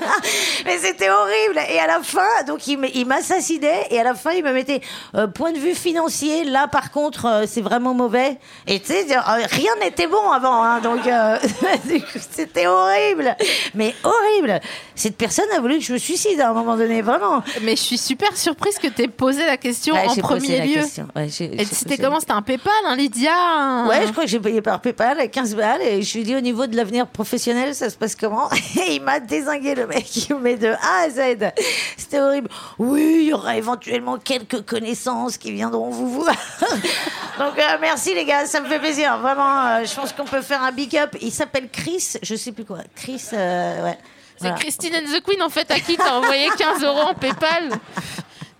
mais 0.64 0.78
c'était 0.78 1.10
horrible. 1.10 1.60
Et 1.70 1.78
à 1.78 1.86
la 1.86 2.00
fin, 2.02 2.44
donc, 2.46 2.66
il 2.66 3.06
m'assassinait. 3.06 3.86
Et 3.90 3.98
à 4.00 4.04
la 4.04 4.14
fin, 4.14 4.32
il 4.32 4.44
me 4.44 4.52
mettait 4.52 4.80
euh, 5.14 5.26
Point 5.26 5.52
de 5.52 5.58
vue 5.58 5.74
financier, 5.74 6.44
là, 6.44 6.68
par 6.68 6.90
contre, 6.90 7.44
c'est 7.46 7.60
vraiment 7.62 7.94
mauvais. 7.94 8.38
Et 8.66 8.80
tu 8.80 8.86
sais, 8.86 9.06
rien 9.08 9.72
n'était 9.80 10.06
bon 10.06 10.30
avant. 10.30 10.62
hein, 10.62 10.80
donc, 10.80 11.00
c'était 12.30 12.66
horrible. 12.66 13.36
Mais 13.74 13.94
horrible. 14.04 14.60
Cette 14.94 15.16
personne 15.16 15.46
a 15.56 15.60
voulu 15.60 15.78
que 15.78 15.84
je 15.84 15.92
me 15.92 15.98
suicide 15.98 16.40
à 16.40 16.50
un 16.50 16.52
moment 16.52 16.76
donné, 16.76 17.02
vraiment. 17.02 17.42
Mais 17.62 17.76
je 17.76 17.82
suis 17.82 17.98
super 17.98 18.27
surprise 18.36 18.78
que 18.78 18.88
t'aies 18.88 19.08
posé 19.08 19.44
la 19.46 19.56
question 19.56 19.94
Ouais, 19.94 20.06
en 20.08 20.14
premier 20.16 20.66
lieu. 20.66 20.82
Ouais, 21.16 21.26
Et 21.28 21.64
c'était 21.64 21.96
comment 21.96 22.20
C'était 22.20 22.32
un 22.32 22.42
PayPal, 22.42 22.72
un 22.86 22.96
Lydia 22.96 23.32
un- 23.34 23.88
Ouais, 23.88 24.06
je 24.06 24.12
crois 24.12 24.24
que 24.24 24.30
j'ai 24.30 24.40
payé 24.40 24.60
par 24.62 24.80
PayPal 24.80 25.18
à 25.20 25.26
15 25.26 25.54
balles 25.56 25.82
et 25.82 26.02
je 26.02 26.14
lui 26.14 26.20
ai 26.20 26.24
dit 26.24 26.36
au 26.36 26.40
niveau 26.40 26.66
de 26.66 26.76
l'avenir 26.76 27.06
professionnel, 27.06 27.74
ça 27.74 27.90
se 27.90 27.96
passe 27.96 28.14
comment 28.16 28.48
Et 28.76 28.94
il 28.96 29.02
m'a 29.02 29.20
désingué 29.20 29.74
le 29.74 29.86
mec, 29.86 30.28
il 30.28 30.34
me 30.36 30.40
met 30.40 30.56
de 30.56 30.68
A 30.68 31.04
à 31.06 31.10
Z. 31.10 31.52
C'était 31.96 32.20
horrible. 32.20 32.48
Oui, 32.78 33.18
il 33.22 33.26
y 33.28 33.32
aura 33.32 33.56
éventuellement 33.56 34.18
quelques 34.18 34.64
connaissances 34.64 35.36
qui 35.36 35.52
viendront 35.52 35.90
vous 35.90 36.08
voir. 36.08 36.34
Donc 37.38 37.58
euh, 37.58 37.76
merci 37.80 38.14
les 38.14 38.24
gars, 38.24 38.46
ça 38.46 38.60
me 38.60 38.66
fait 38.66 38.78
plaisir. 38.78 39.18
Vraiment, 39.18 39.66
euh, 39.66 39.84
je 39.84 39.94
pense 39.94 40.12
qu'on 40.12 40.24
peut 40.24 40.42
faire 40.42 40.62
un 40.62 40.72
big 40.72 40.96
up. 40.96 41.16
Il 41.20 41.30
s'appelle 41.32 41.68
Chris, 41.70 42.14
je 42.22 42.34
sais 42.34 42.52
plus 42.52 42.64
quoi. 42.64 42.78
Chris, 42.94 43.22
euh, 43.32 43.84
ouais. 43.84 43.98
C'est 44.40 44.48
Voilà. 44.48 44.56
Christine 44.58 44.94
and 44.94 45.12
the 45.12 45.20
Queen 45.22 45.42
en 45.42 45.48
fait 45.48 45.70
à 45.70 45.80
qui 45.80 45.96
t'as 45.96 46.12
envoyé 46.14 46.48
15 46.56 46.84
euros 46.84 47.00
en 47.08 47.14
PayPal. 47.14 47.70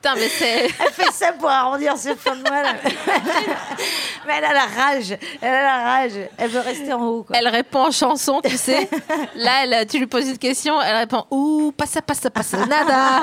Putain, 0.01 0.15
mais 0.15 0.29
c'est. 0.29 0.65
Elle 0.67 0.93
fait 0.93 1.11
ça 1.13 1.33
pour 1.33 1.49
arrondir 1.49 1.97
ses 1.97 2.15
fins 2.15 2.37
de 2.37 2.43
mois. 2.49 2.63
là. 2.63 2.75
Mais 4.27 4.35
elle 4.39 4.45
a 4.45 4.53
la 4.53 4.61
rage. 4.67 5.17
Elle 5.43 5.49
a 5.55 5.63
la 5.63 5.79
rage. 5.85 6.13
Elle 6.39 6.51
veut 6.51 6.61
rester 6.61 6.93
en 6.93 7.03
haut. 7.03 7.23
Quoi. 7.25 7.37
Elle 7.37 7.49
répond 7.49 7.87
en 7.87 7.91
chanson, 7.91 8.41
tu 8.45 8.57
sais. 8.57 8.89
Là, 9.35 9.65
elle, 9.65 9.87
tu 9.89 9.99
lui 9.99 10.07
poses 10.07 10.29
une 10.29 10.39
question, 10.39 10.81
elle 10.81 10.97
répond 10.99 11.25
Ouh, 11.33 11.73
passa, 11.77 12.01
passa, 12.01 12.31
passa, 12.31 12.59
nada. 12.67 13.23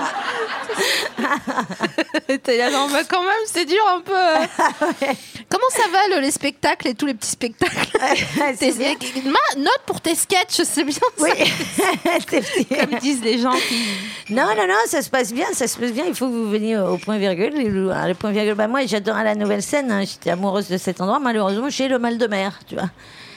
T'es 2.44 2.58
là, 2.58 2.70
non, 2.70 2.88
mais 2.92 3.04
quand 3.10 3.22
même, 3.22 3.32
c'est 3.46 3.66
dur 3.66 3.82
un 3.96 4.02
peu. 4.02 5.06
Comment 5.50 5.70
ça 5.70 5.84
va, 5.92 6.16
le- 6.16 6.22
les 6.22 6.32
spectacles 6.32 6.88
et 6.90 6.96
tous 6.96 7.06
les 7.06 7.14
petits 7.14 7.30
spectacles 7.32 7.88
C'est 8.58 8.72
Tes- 8.72 8.72
bien. 8.74 8.96
Ma- 9.26 9.62
Note 9.62 9.82
pour 9.86 10.02
tes 10.02 10.16
sketchs, 10.16 10.62
c'est 10.64 10.84
bien 10.84 10.98
Oui. 11.20 11.30
ça. 11.78 12.76
Comme 12.86 13.00
disent 13.00 13.22
les 13.24 13.38
gens 13.40 13.54
qui. 13.54 14.34
Non, 14.34 14.48
non, 14.56 14.68
non, 14.68 14.76
ça 14.88 15.02
se 15.02 15.10
passe 15.10 15.32
bien, 15.34 15.46
ça 15.54 15.68
se 15.68 15.78
passe 15.78 15.92
bien. 15.92 16.06
Il 16.08 16.16
faut 16.16 16.26
que 16.28 16.32
vous 16.34 16.50
veniez 16.50 16.65
au 16.76 16.98
point 16.98 17.18
virgule. 17.18 17.54
Alors, 17.92 18.08
Le 18.08 18.14
point 18.14 18.32
virgule, 18.32 18.56
bah, 18.56 18.68
moi, 18.68 18.86
j'adorais 18.86 19.24
la 19.24 19.36
nouvelle 19.36 19.62
scène. 19.62 19.92
hein. 19.92 20.04
J'étais 20.06 20.30
amoureuse 20.32 20.70
de 20.70 20.78
cet 20.78 21.02
endroit. 21.02 21.20
Malheureusement, 21.20 21.70
j'ai 21.70 21.88
le 21.88 22.00
mal 22.00 22.18
de 22.18 22.28
mer, 22.28 22.60
tu 22.68 22.76
vois. 22.76 22.90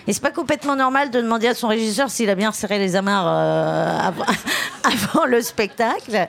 Et 0.08 0.14
c'est 0.14 0.22
pas 0.22 0.30
complètement 0.30 0.74
normal 0.74 1.10
de 1.10 1.20
demander 1.20 1.48
à 1.48 1.54
son 1.54 1.68
régisseur 1.68 2.08
s'il 2.08 2.30
a 2.30 2.34
bien 2.34 2.50
serré 2.50 2.78
les 2.78 2.96
amarres 2.96 3.26
euh, 3.28 4.10
avant, 4.82 5.26
le 5.26 5.42
spectacle. 5.42 6.28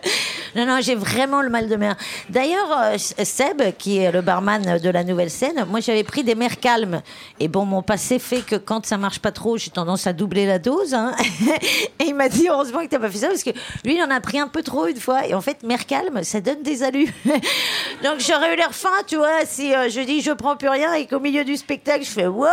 Non, 0.54 0.66
non, 0.66 0.80
j'ai 0.82 0.96
vraiment 0.96 1.42
le 1.42 1.50
mal 1.50 1.70
de 1.70 1.78
mer. 1.78 1.96
D'ailleurs, 2.30 2.78
euh, 2.78 2.98
Seb, 2.98 3.62
qui 3.78 4.00
est 4.00 4.12
le 4.12 4.20
barman 4.20 4.80
de 4.84 4.90
la 4.90 5.06
nouvelle 5.06 5.30
scène, 5.30 5.66
moi 5.70 5.80
j'avais 5.80 6.04
pris 6.04 6.26
des 6.26 6.36
mers 6.36 6.60
calmes. 6.60 7.02
Et 7.40 7.48
bon, 7.48 7.64
mon 7.64 7.82
passé 7.82 8.20
fait 8.20 8.42
que 8.42 8.58
quand 8.58 8.86
ça 8.86 8.98
marche 8.98 9.20
pas 9.20 9.32
trop, 9.32 9.56
j'ai 9.56 9.70
tendance 9.70 10.08
à 10.08 10.12
doubler 10.12 10.46
la 10.46 10.60
dose. 10.60 10.94
hein. 10.94 11.16
Et 12.00 12.08
il 12.08 12.16
m'a 12.16 12.28
dit 12.28 12.50
heureusement 12.50 12.80
que 12.80 12.88
t'as 12.88 13.00
pas 13.00 13.10
fait 13.10 13.20
ça 13.20 13.28
parce 13.28 13.44
que 13.44 13.52
lui, 13.86 13.96
il 13.96 14.04
en 14.04 14.12
a 14.12 14.20
pris 14.20 14.40
un 14.40 14.50
peu 14.50 14.62
trop 14.62 14.88
une 14.88 15.00
fois. 15.00 15.26
Et 15.26 15.34
en 15.34 15.42
fait, 15.42 15.64
mer 15.64 15.86
calme, 15.86 16.22
ça 16.26 16.42
donne 16.42 16.64
des 16.64 16.84
alus. 16.84 17.14
Donc 18.04 18.20
j'aurais 18.20 18.54
eu 18.54 18.58
l'air 18.58 18.76
fin, 18.76 18.90
tu 19.08 19.16
vois, 19.16 19.46
si 19.46 19.74
euh, 19.74 19.88
je 19.90 20.02
dis 20.02 20.22
je 20.22 20.32
prends 20.32 20.58
plus 20.58 20.68
rien 20.68 20.96
et 20.96 21.08
qu'au 21.08 21.22
milieu 21.22 21.46
du 21.46 21.56
spectacle, 21.56 22.04
je 22.04 22.10
fais 22.10 22.28
wow 22.28 22.46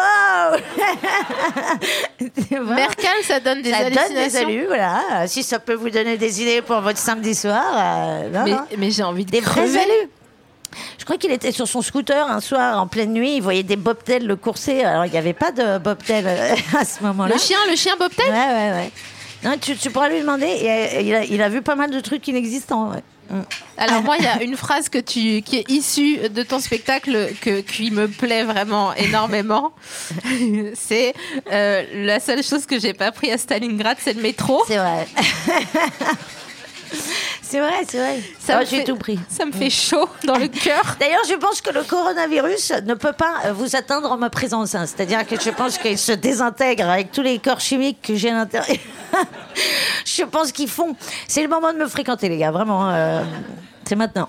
Mercal, 2.51 3.17
ça 3.25 3.41
donne 3.41 3.63
des 3.63 3.71
Ça 3.71 3.85
donne 3.85 3.93
des 3.93 3.99
hallucinations. 3.99 4.49
alus, 4.49 4.67
voilà. 4.67 5.01
Euh, 5.15 5.25
Si 5.27 5.43
ça 5.43 5.59
peut 5.59 5.75
vous 5.75 5.91
donner 5.91 6.17
des 6.17 6.43
idées 6.43 6.63
pour 6.63 6.81
votre 6.81 6.99
samedi 6.99 7.35
soir, 7.35 7.63
euh, 7.75 8.29
non, 8.31 8.45
mais 8.45 8.51
non. 8.53 8.61
mais 8.79 8.91
j'ai 8.91 9.03
envie 9.03 9.25
de 9.25 9.31
des 9.31 9.41
vrais 9.41 9.63
crever. 9.63 9.79
alus. 9.81 10.11
Je 10.99 11.05
crois 11.05 11.17
qu'il 11.17 11.31
était 11.33 11.53
sur 11.53 11.67
son 11.67 11.81
scooter 11.81 12.29
un 12.29 12.41
soir 12.41 12.81
en 12.81 12.87
pleine 12.87 13.13
nuit. 13.13 13.37
Il 13.37 13.43
voyait 13.43 13.63
des 13.63 13.77
bobtails 13.77 14.21
le 14.25 14.37
courser. 14.37 14.83
Alors 14.85 15.07
il 15.07 15.13
n'y 15.13 15.19
avait 15.19 15.33
pas 15.33 15.51
de 15.53 15.79
bobtail 15.79 16.25
euh, 16.27 16.55
à 16.79 16.85
ce 16.85 17.03
moment-là. 17.05 17.35
Le 17.35 17.41
chien, 17.41 17.59
le 17.71 17.77
chien 17.77 17.95
bobtail? 17.99 18.29
Ouais, 18.29 18.35
ouais, 18.35 18.73
ouais. 18.73 18.91
Non, 19.45 19.57
tu, 19.61 19.77
tu 19.77 19.91
pourras 19.91 20.09
lui 20.09 20.21
demander. 20.21 20.47
Euh, 20.47 21.01
il, 21.01 21.15
a, 21.15 21.25
il 21.25 21.41
a 21.43 21.49
vu 21.49 21.63
pas 21.63 21.77
mal 21.77 21.91
de 21.91 22.01
trucs 22.01 22.27
inexistants. 22.29 22.91
ouais. 22.91 23.03
Alors 23.77 24.03
moi, 24.03 24.17
il 24.19 24.25
y 24.25 24.29
a 24.29 24.43
une 24.43 24.57
phrase 24.57 24.89
que 24.89 24.99
tu, 24.99 25.43
qui 25.43 25.57
est 25.59 25.71
issue 25.71 26.29
de 26.29 26.43
ton 26.43 26.61
spectacle 26.61 27.31
que, 27.41 27.61
qui 27.61 27.91
me 27.91 28.09
plaît 28.09 28.45
vraiment 28.45 28.95
énormément. 28.95 29.73
c'est 30.75 31.15
euh, 31.53 31.85
la 31.93 32.21
seule 32.21 32.43
chose 32.43 32.67
que 32.67 32.79
j'ai 32.79 32.95
pas 32.95 33.13
pris 33.13 33.31
à 33.31 33.39
Stalingrad, 33.39 33.99
c'est 34.01 34.15
le 34.15 34.23
métro. 34.23 34.63
C'est 34.67 34.79
vrai. 34.79 35.07
c'est 37.43 37.61
vrai, 37.61 37.73
c'est 37.89 37.99
vrai. 37.99 38.23
Ça 38.39 38.55
Oh, 38.57 38.61
me 38.61 38.67
J'ai 38.67 38.79
fait- 38.79 38.85
tout 38.85 38.97
pris. 38.97 39.19
Ça 39.29 39.45
me 39.45 39.53
fait 39.53 39.71
chaud 39.71 40.09
dans 40.25 40.37
le 40.39 40.49
cœur. 40.65 40.97
D'ailleurs, 41.01 41.23
je 41.29 41.35
pense 41.35 41.61
que 41.61 41.71
le 41.71 41.83
coronavirus 41.83 42.73
ne 42.85 42.95
peut 42.95 43.13
pas 43.13 43.35
euh, 43.47 43.53
vous 43.53 43.77
atteindre 43.77 44.11
en 44.11 44.17
ma 44.17 44.31
présence. 44.31 44.75
hein. 44.75 44.87
C'est-à-dire 44.87 45.27
que 45.27 45.41
je 45.41 45.51
pense 45.51 45.79
qu'il 45.79 45.99
se 45.99 46.13
désintègre 46.13 46.89
avec 46.89 47.13
tous 47.13 47.23
les 47.23 47.39
corps 47.39 47.61
chimiques 47.61 48.03
que 48.03 48.15
j'ai 48.17 48.31
à 48.31 48.35
l'intérieur. 48.35 48.77
je 50.05 50.23
pense 50.25 50.53
qu'ils 50.53 50.69
font. 50.69 50.95
C'est 51.29 51.43
le 51.43 51.49
moment 51.49 51.73
de 51.73 51.79
me 51.79 51.87
fréquenter, 51.89 52.29
les 52.29 52.39
gars. 52.39 52.51
Vraiment, 52.51 52.91
euh, 52.91 53.23
c'est 53.85 53.97
maintenant. 53.97 54.29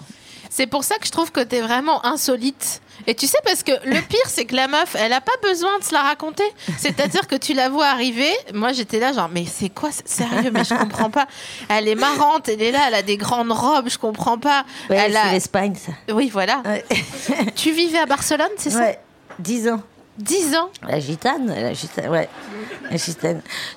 C'est 0.50 0.68
pour 0.68 0.84
ça 0.84 0.96
que 0.98 1.06
je 1.06 1.12
trouve 1.12 1.32
que 1.32 1.42
t'es 1.42 1.62
vraiment 1.62 2.06
insolite. 2.06 2.82
Et 3.08 3.16
tu 3.16 3.26
sais, 3.26 3.38
parce 3.46 3.64
que 3.64 3.72
le 3.86 4.02
pire, 4.02 4.20
c'est 4.28 4.46
que 4.46 4.56
la 4.56 4.68
meuf, 4.68 4.96
elle 5.00 5.14
a 5.14 5.22
pas 5.22 5.32
besoin 5.42 5.80
de 5.80 5.84
se 5.84 5.94
la 5.94 6.02
raconter. 6.02 6.44
C'est-à-dire 6.78 7.26
que 7.28 7.36
tu 7.36 7.54
la 7.54 7.70
vois 7.70 7.88
arriver. 7.88 8.32
Moi, 8.54 8.74
j'étais 8.74 9.00
là, 9.00 9.14
genre, 9.14 9.30
mais 9.32 9.46
c'est 9.46 9.70
quoi 9.70 9.90
Sérieux, 10.06 10.52
mais 10.52 10.66
je 10.66 10.74
comprends 10.74 11.10
pas. 11.10 11.26
Elle 11.70 11.88
est 11.88 11.96
marrante, 11.96 12.50
elle 12.50 12.62
est 12.62 12.72
là, 12.72 12.82
elle 12.90 12.96
a 12.96 13.02
des 13.02 13.18
grandes 13.18 13.52
robes, 13.52 13.90
je 13.90 13.98
comprends 13.98 14.38
pas. 14.38 14.66
Ouais, 14.90 14.98
elle 14.98 15.14
c'est 15.14 15.18
a... 15.18 15.32
l'Espagne, 15.32 15.76
ça. 15.76 15.94
Oui, 16.14 16.30
voilà. 16.32 16.62
Ouais. 16.66 16.84
Tu 17.56 17.72
vivais 17.72 18.00
à 18.00 18.06
Barcelone, 18.06 18.52
c'est 18.58 18.72
ça? 18.72 18.80
Ouais, 18.80 19.00
10 19.40 19.70
ans. 19.70 19.82
10 20.18 20.56
ans. 20.56 20.70
La 20.88 21.00
gitane, 21.00 21.48
la 21.48 21.74
gitane, 21.74 22.10
ouais. 22.10 22.30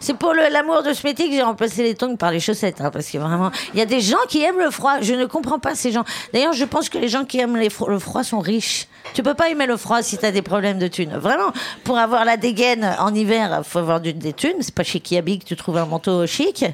C'est 0.00 0.16
pour 0.16 0.32
l'amour 0.32 0.82
de 0.82 0.92
ce 0.92 1.06
métier 1.06 1.28
que 1.28 1.34
j'ai 1.34 1.42
remplacé 1.42 1.82
les 1.82 1.94
tongs 1.94 2.16
par 2.16 2.30
les 2.30 2.40
chaussettes, 2.40 2.80
hein, 2.80 2.90
parce 2.90 3.10
que 3.10 3.18
vraiment, 3.18 3.50
il 3.74 3.78
y 3.78 3.82
a 3.82 3.86
des 3.86 4.00
gens 4.00 4.18
qui 4.28 4.42
aiment 4.42 4.58
le 4.60 4.70
froid. 4.70 5.00
Je 5.00 5.14
ne 5.14 5.26
comprends 5.26 5.58
pas 5.58 5.74
ces 5.74 5.92
gens. 5.92 6.04
D'ailleurs, 6.32 6.52
je 6.52 6.64
pense 6.64 6.88
que 6.88 6.98
les 6.98 7.08
gens 7.08 7.24
qui 7.24 7.38
aiment 7.38 7.56
le 7.56 7.98
froid 7.98 8.24
sont 8.24 8.38
riches. 8.38 8.88
Tu 9.14 9.22
peux 9.22 9.34
pas 9.34 9.50
aimer 9.50 9.66
le 9.66 9.76
froid 9.76 10.02
si 10.02 10.18
tu 10.18 10.24
as 10.24 10.32
des 10.32 10.42
problèmes 10.42 10.78
de 10.78 10.88
thunes. 10.88 11.16
Vraiment, 11.16 11.52
pour 11.84 11.98
avoir 11.98 12.24
la 12.24 12.36
dégaine 12.36 12.96
en 12.98 13.14
hiver, 13.14 13.62
faut 13.64 13.80
avoir 13.80 14.00
des 14.00 14.32
thunes. 14.32 14.56
C'est 14.60 14.74
pas 14.74 14.84
chez 14.84 15.00
Kiabi 15.00 15.40
que 15.40 15.44
tu 15.44 15.56
trouves 15.56 15.78
un 15.78 15.86
manteau 15.86 16.26
chic. 16.26 16.64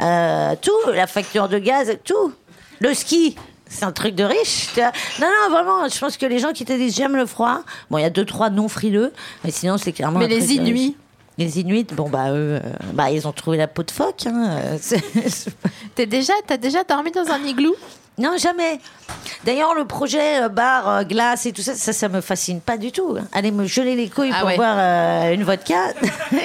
Euh, 0.00 0.54
tout, 0.60 0.90
la 0.92 1.06
facture 1.06 1.48
de 1.48 1.58
gaz, 1.58 1.96
tout. 2.04 2.32
Le 2.80 2.94
ski. 2.94 3.36
C'est 3.68 3.84
un 3.84 3.92
truc 3.92 4.14
de 4.14 4.24
riche. 4.24 4.68
Non, 4.76 4.90
non, 5.20 5.50
vraiment, 5.54 5.88
je 5.88 5.98
pense 5.98 6.16
que 6.16 6.26
les 6.26 6.38
gens 6.38 6.52
qui 6.52 6.64
te 6.64 6.72
disent 6.72 6.94
j'aime 6.94 7.16
le 7.16 7.26
froid, 7.26 7.60
bon, 7.90 7.98
il 7.98 8.02
y 8.02 8.04
a 8.04 8.10
deux, 8.10 8.24
trois 8.24 8.50
non 8.50 8.68
frileux, 8.68 9.12
mais 9.42 9.50
sinon, 9.50 9.78
c'est 9.78 9.92
clairement. 9.92 10.18
Mais 10.18 10.26
un 10.26 10.28
les. 10.28 10.52
Inuits 10.54 10.96
Les 11.38 11.58
Inuits, 11.60 11.86
bon, 11.92 12.08
bah, 12.08 12.30
eux, 12.30 12.60
euh, 12.64 12.70
bah, 12.92 13.10
ils 13.10 13.26
ont 13.26 13.32
trouvé 13.32 13.56
la 13.56 13.66
peau 13.66 13.82
de 13.82 13.90
phoque. 13.90 14.26
Hein. 14.26 14.58
T'es 15.94 16.06
déjà, 16.06 16.32
t'as 16.46 16.56
déjà 16.56 16.84
dormi 16.84 17.10
dans 17.10 17.28
un 17.30 17.42
igloo? 17.42 17.74
Non, 18.16 18.36
jamais. 18.36 18.78
D'ailleurs, 19.44 19.74
le 19.74 19.86
projet 19.86 20.42
euh, 20.44 20.48
bar, 20.48 20.88
euh, 20.88 21.02
glace 21.02 21.46
et 21.46 21.52
tout 21.52 21.62
ça, 21.62 21.74
ça, 21.74 21.92
ça 21.92 22.08
me 22.08 22.20
fascine 22.20 22.60
pas 22.60 22.76
du 22.76 22.92
tout. 22.92 23.16
Aller 23.32 23.50
me 23.50 23.64
geler 23.66 23.96
les 23.96 24.08
couilles 24.08 24.30
Ah 24.32 24.38
pour 24.40 24.48
ouais. 24.48 24.56
boire 24.56 24.76
euh, 24.78 25.34
une 25.34 25.42
vodka, 25.42 25.74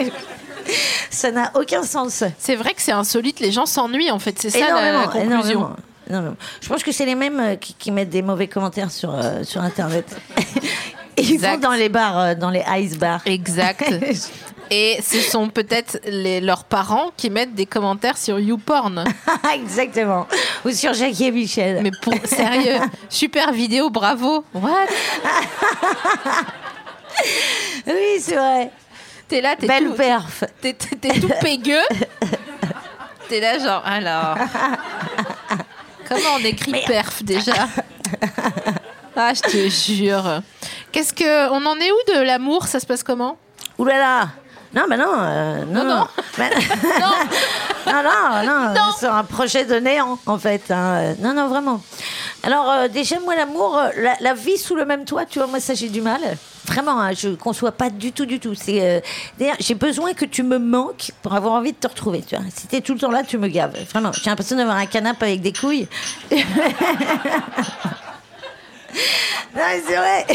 ça 1.12 1.32
n'a 1.32 1.52
aucun 1.56 1.84
sens. 1.84 2.24
C'est 2.40 2.56
vrai 2.56 2.74
que 2.74 2.82
c'est 2.82 2.92
insolite, 2.92 3.40
les 3.40 3.52
gens 3.52 3.66
s'ennuient 3.66 4.12
en 4.12 4.20
fait, 4.20 4.40
c'est 4.40 4.50
ça 4.50 4.60
la- 4.60 4.66
la, 4.68 4.90
énormément, 4.90 5.04
conclusion. 5.12 5.32
énormément, 5.60 5.76
énormément. 6.10 6.36
Je 6.62 6.68
pense 6.68 6.84
que 6.84 6.92
c'est 6.92 7.06
les 7.06 7.16
mêmes 7.16 7.40
euh, 7.40 7.56
qui, 7.56 7.74
qui 7.74 7.92
mettent 7.92 8.10
des 8.10 8.22
mauvais 8.22 8.48
commentaires 8.48 8.92
sur, 8.92 9.14
euh, 9.14 9.44
sur 9.44 9.62
Internet. 9.62 10.06
Ils 11.18 11.34
Exact. 11.34 11.56
vont 11.56 11.70
dans 11.72 11.76
les 11.76 11.90
bars, 11.90 12.18
euh, 12.18 12.36
dans 12.36 12.50
les 12.50 12.64
ice 12.78 12.98
bars. 12.98 13.22
Exact. 13.26 13.84
Et 14.72 15.00
ce 15.02 15.20
sont 15.20 15.50
peut-être 15.50 16.00
leurs 16.06 16.64
parents 16.64 17.10
qui 17.18 17.32
mettent 17.32 17.56
des 17.56 17.66
commentaires 17.66 18.18
sur 18.20 18.40
YouPorn. 18.40 19.04
Exactement. 19.56 20.28
Ou 20.64 20.70
sur 20.70 20.94
Jackie 20.94 21.26
et 21.26 21.32
Michel. 21.32 21.80
Mais 21.82 21.90
pour 22.04 22.14
sérieux, 22.26 22.78
super 23.10 23.52
vidéo, 23.52 23.90
bravo. 23.90 24.46
What? 24.54 24.86
Oui, 27.88 28.20
c'est 28.22 28.36
vrai. 28.36 28.72
T'es 29.28 29.42
là, 29.42 29.56
t'es 29.60 29.66
Belle 29.68 29.86
tout, 29.86 29.94
perf. 29.94 30.44
t'es 30.62 30.74
tout 30.74 31.30
pégueux. 31.42 31.76
T'es 33.28 33.40
là 33.40 33.58
genre, 33.60 33.84
alors. 33.86 34.38
Comment 36.10 36.36
on 36.40 36.44
écrit 36.44 36.84
perf 36.86 37.24
déjà 37.24 37.54
Ah, 39.16 39.34
je 39.34 39.42
te 39.42 39.70
jure. 39.70 40.42
Qu'est-ce 40.92 41.14
que. 41.14 41.50
On 41.50 41.66
en 41.66 41.78
est 41.78 41.92
où 41.92 42.14
de 42.14 42.22
l'amour? 42.22 42.68
Ça 42.68 42.80
se 42.80 42.86
passe 42.86 43.04
comment? 43.04 43.38
Ouh 43.78 43.86
là 43.86 43.98
là 43.98 44.30
non, 44.74 44.84
mais 44.90 44.98
non, 44.98 45.14
euh, 45.18 45.66
non, 45.66 45.84
Non, 45.84 45.96
non. 45.98 46.08
Mais- 46.38 46.50
non, 47.88 48.04
non, 48.46 48.74
non, 48.74 48.82
c'est 49.00 49.08
un 49.08 49.24
projet 49.24 49.66
de 49.66 49.76
néant, 49.76 50.20
en 50.26 50.38
fait. 50.38 50.70
hein. 50.70 50.96
Euh, 50.98 51.14
Non, 51.20 51.34
non, 51.34 51.48
vraiment. 51.48 51.82
Alors, 52.44 52.70
euh, 52.70 52.88
déjà, 52.88 53.20
moi, 53.20 53.36
l'amour, 53.36 53.78
euh, 53.78 53.90
la, 53.98 54.16
la 54.22 54.34
vie 54.34 54.58
sous 54.58 54.76
le 54.76 54.86
même 54.86 55.04
toit, 55.06 55.26
tu 55.26 55.40
vois, 55.40 55.48
moi, 55.48 55.60
ça, 55.60 55.74
j'ai 55.74 55.90
du 55.90 56.02
mal. 56.02 56.22
Vraiment, 56.66 57.00
hein, 57.02 57.12
je 57.14 57.30
ne 57.30 57.36
conçois 57.36 57.72
pas 57.72 57.90
du 57.90 58.12
tout, 58.14 58.26
du 58.28 58.40
tout. 58.40 58.54
C'est, 58.54 58.80
euh, 58.82 59.00
d'ailleurs, 59.40 59.56
j'ai 59.60 59.74
besoin 59.76 60.14
que 60.14 60.24
tu 60.26 60.44
me 60.44 60.58
manques 60.60 61.12
pour 61.22 61.34
avoir 61.34 61.54
envie 61.56 61.72
de 61.74 61.78
te 61.78 61.88
retrouver, 61.88 62.22
tu 62.22 62.36
vois. 62.36 62.46
Si 62.56 62.68
t'es 62.68 62.80
tout 62.82 62.94
le 62.94 63.00
temps 63.00 63.12
là, 63.12 63.24
tu 63.24 63.38
me 63.40 63.48
gaves. 63.48 63.76
Vraiment, 63.92 64.12
j'ai 64.14 64.30
l'impression 64.30 64.56
d'avoir 64.56 64.78
un 64.78 64.86
canapé 64.86 65.26
avec 65.26 65.42
des 65.42 65.52
couilles. 65.52 65.88
non, 66.32 66.38
c'est 69.88 69.96
vrai. 69.96 70.26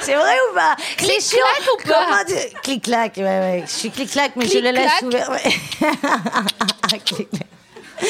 C'est 0.00 0.14
vrai 0.14 0.36
ou 0.50 0.54
pas? 0.54 0.76
Clic-clac 0.98 1.62
ou 1.72 1.76
pas? 1.88 2.24
Tu- 2.26 2.60
Clic-clac, 2.62 3.12
ouais, 3.16 3.22
ouais. 3.24 3.64
Je 3.66 3.72
suis 3.72 3.90
clic-clac, 3.90 4.32
mais 4.36 4.46
je 4.46 4.58
le 4.58 4.70
laisse 4.70 5.00
ouvert. 5.02 5.30
Ouais. 5.30 5.40
Clic-clac. 7.04 7.46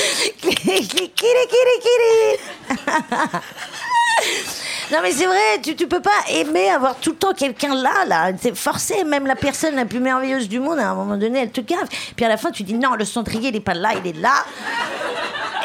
Non 4.92 4.98
mais 5.02 5.12
c'est 5.12 5.24
vrai, 5.26 5.60
tu, 5.62 5.74
tu 5.74 5.86
peux 5.88 6.02
pas 6.02 6.10
aimer 6.28 6.68
avoir 6.70 6.94
tout 6.96 7.10
le 7.12 7.16
temps 7.16 7.32
quelqu'un 7.32 7.74
là, 7.74 8.04
là. 8.06 8.30
C'est 8.40 8.54
forcé, 8.54 9.02
même 9.02 9.26
la 9.26 9.34
personne 9.34 9.74
la 9.76 9.86
plus 9.86 9.98
merveilleuse 9.98 10.46
du 10.48 10.60
monde, 10.60 10.78
à 10.78 10.90
un 10.90 10.94
moment 10.94 11.16
donné, 11.16 11.40
elle 11.40 11.50
te 11.50 11.62
gave. 11.62 11.88
Puis 12.14 12.24
à 12.24 12.28
la 12.28 12.36
fin, 12.36 12.50
tu 12.50 12.62
dis 12.64 12.74
non, 12.74 12.94
le 12.94 13.04
cendrier, 13.06 13.48
il 13.48 13.56
est 13.56 13.60
pas 13.60 13.72
là, 13.74 13.92
il 14.02 14.06
est 14.10 14.16
là. 14.20 14.44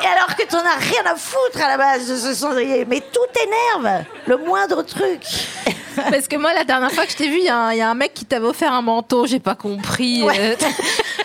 Et 0.03 0.07
alors 0.07 0.35
que 0.35 0.45
t'en 0.47 0.59
as 0.59 0.77
rien 0.79 1.11
à 1.11 1.15
foutre 1.15 1.63
à 1.63 1.67
la 1.67 1.77
base 1.77 2.07
de 2.09 2.15
ce 2.15 2.33
cendrier. 2.33 2.85
Mais 2.85 3.01
tout 3.01 3.19
t'énerve, 3.33 4.03
le 4.27 4.37
moindre 4.37 4.81
truc. 4.83 5.21
Parce 5.95 6.27
que 6.27 6.37
moi, 6.37 6.53
la 6.53 6.63
dernière 6.63 6.91
fois 6.91 7.05
que 7.05 7.11
je 7.11 7.17
t'ai 7.17 7.27
vu, 7.27 7.39
il 7.39 7.45
y, 7.45 7.49
a 7.49 7.57
un- 7.57 7.71
il 7.73 7.77
y 7.77 7.81
a 7.81 7.89
un 7.89 7.93
mec 7.95 8.13
qui 8.13 8.23
t'avait 8.25 8.45
offert 8.47 8.71
un 8.73 8.81
manteau, 8.81 9.25
j'ai 9.27 9.39
pas 9.39 9.55
compris. 9.55 10.23
Ouais. 10.23 10.35
euh. 10.39 10.55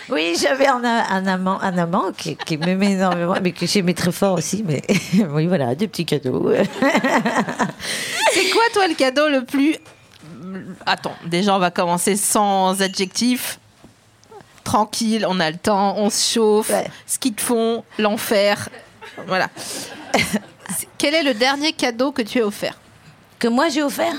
Oui, 0.07 0.35
j'avais 0.39 0.67
un, 0.67 0.83
un 0.83 1.25
amant, 1.25 1.59
un 1.63 1.75
amant 1.79 2.11
qui, 2.15 2.35
qui 2.35 2.57
m'aimait 2.57 2.91
énormément, 2.91 3.33
mais 3.41 3.51
que 3.53 3.65
j'aimais 3.65 3.95
très 3.95 4.11
fort 4.11 4.33
aussi. 4.37 4.63
Mais 4.63 4.83
oui, 5.31 5.47
voilà, 5.47 5.73
des 5.73 5.87
petits 5.87 6.05
cadeaux. 6.05 6.51
C'est 8.31 8.49
quoi, 8.51 8.61
toi, 8.71 8.87
le 8.87 8.93
cadeau 8.93 9.27
le 9.29 9.43
plus. 9.43 9.75
Attends, 10.85 11.15
déjà, 11.25 11.55
on 11.55 11.59
va 11.59 11.71
commencer 11.71 12.15
sans 12.17 12.81
adjectif. 12.83 13.59
Tranquille, 14.65 15.25
on 15.29 15.39
a 15.39 15.49
le 15.51 15.57
temps, 15.57 15.95
on 15.97 16.09
se 16.09 16.33
chauffe. 16.33 16.69
Ouais. 16.71 16.87
Ski 17.05 17.31
de 17.31 17.39
fond, 17.39 17.85
l'enfer. 17.97 18.67
Voilà. 19.27 19.47
Quel 20.97 21.13
est 21.13 21.23
le 21.23 21.33
dernier 21.33 21.71
cadeau 21.71 22.11
que 22.11 22.21
tu 22.23 22.41
as 22.41 22.45
offert 22.45 22.77
Que 23.39 23.47
moi 23.47 23.69
j'ai 23.69 23.83
offert. 23.83 24.13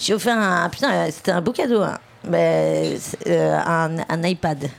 J'ai 0.00 0.14
offert 0.14 0.38
un. 0.38 0.68
Putain, 0.70 1.10
c'était 1.10 1.32
un 1.32 1.40
beau 1.42 1.52
cadeau. 1.52 1.82
hein. 1.82 1.98
Mais, 2.28 2.96
euh, 3.26 3.58
un, 3.58 3.98
un 4.08 4.22
iPad. 4.22 4.70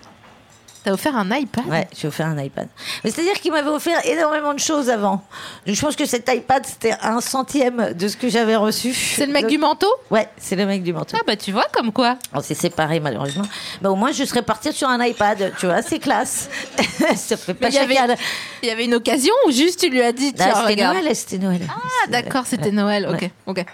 T'as 0.84 0.92
offert 0.92 1.16
un 1.16 1.30
iPad 1.34 1.66
Ouais, 1.68 1.88
j'ai 1.98 2.08
offert 2.10 2.28
un 2.28 2.38
iPad. 2.42 2.68
Mais 3.04 3.12
c'est-à-dire 3.12 3.34
qu'il 3.36 3.52
m'avait 3.52 3.70
offert 3.70 4.06
énormément 4.06 4.54
de 4.54 4.60
choses 4.60 4.90
avant. 4.90 5.24
Je 5.66 5.80
pense 5.80 5.96
que 5.96 6.06
cet 6.06 6.30
iPad, 6.30 6.66
c'était 6.66 6.94
un 7.02 7.22
centième 7.22 7.94
de 7.94 8.08
ce 8.10 8.18
que 8.18 8.28
j'avais 8.28 8.58
reçu. 8.58 8.94
C'est 8.94 9.26
le 9.26 9.32
mec 9.32 9.44
Donc- 9.44 9.52
du 9.52 9.58
manteau 9.58 9.88
Ouais, 10.12 10.28
c'est 10.38 10.56
le 10.58 10.66
mec 10.66 10.84
du 10.84 10.92
manteau. 10.92 11.16
Ah 11.18 11.24
bah 11.26 11.38
tu 11.38 11.52
vois, 11.54 11.66
comme 11.74 11.92
quoi. 11.94 12.18
On 12.34 12.42
s'est 12.42 12.54
séparés 12.54 13.00
malheureusement. 13.00 13.46
Mais 13.82 13.88
au 13.88 13.96
moins, 13.96 14.12
je 14.12 14.26
serais 14.26 14.42
partie 14.42 14.74
sur 14.74 14.90
un 14.90 15.02
iPad. 15.04 15.54
Tu 15.58 15.68
vois, 15.68 15.82
c'est 15.82 16.00
classe. 16.00 16.50
Ça 17.16 17.38
fait 17.38 17.54
pas 17.54 17.70
il 17.70 17.76
y 17.76 17.78
avait- 17.78 18.84
une 18.84 18.96
occasion 18.96 19.34
ou 19.48 19.52
juste 19.52 19.80
tu 19.80 19.90
lui 19.90 20.02
as 20.02 20.12
dit 20.12 20.34
tiens, 20.34 20.54
c'était. 20.68 20.84
Noël, 20.84 21.16
c'était 21.16 21.38
Noël. 21.38 21.62
Ah 21.70 22.10
d'accord, 22.10 22.44
c'était 22.46 22.72
Noël. 22.72 23.08
Ok, 23.10 23.30
ok. 23.46 23.66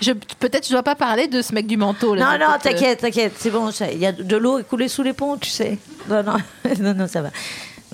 Je 0.00 0.12
peut-être 0.12 0.66
je 0.66 0.72
dois 0.72 0.82
pas 0.82 0.94
parler 0.94 1.26
de 1.26 1.42
ce 1.42 1.52
mec 1.54 1.66
du 1.66 1.76
manteau. 1.76 2.14
Là. 2.14 2.38
Non, 2.38 2.46
non, 2.46 2.52
t'inquiète, 2.62 3.00
t'inquiète, 3.00 3.32
c'est 3.38 3.50
bon. 3.50 3.70
Il 3.92 3.98
y 3.98 4.06
a 4.06 4.12
de 4.12 4.36
l'eau 4.36 4.58
écoulée 4.60 4.88
sous 4.88 5.02
les 5.02 5.12
ponts, 5.12 5.36
tu 5.36 5.50
sais. 5.50 5.78
Non, 6.08 6.22
non, 6.22 6.36
non, 6.80 6.94
non, 6.94 7.06
ça 7.06 7.22
va. 7.22 7.30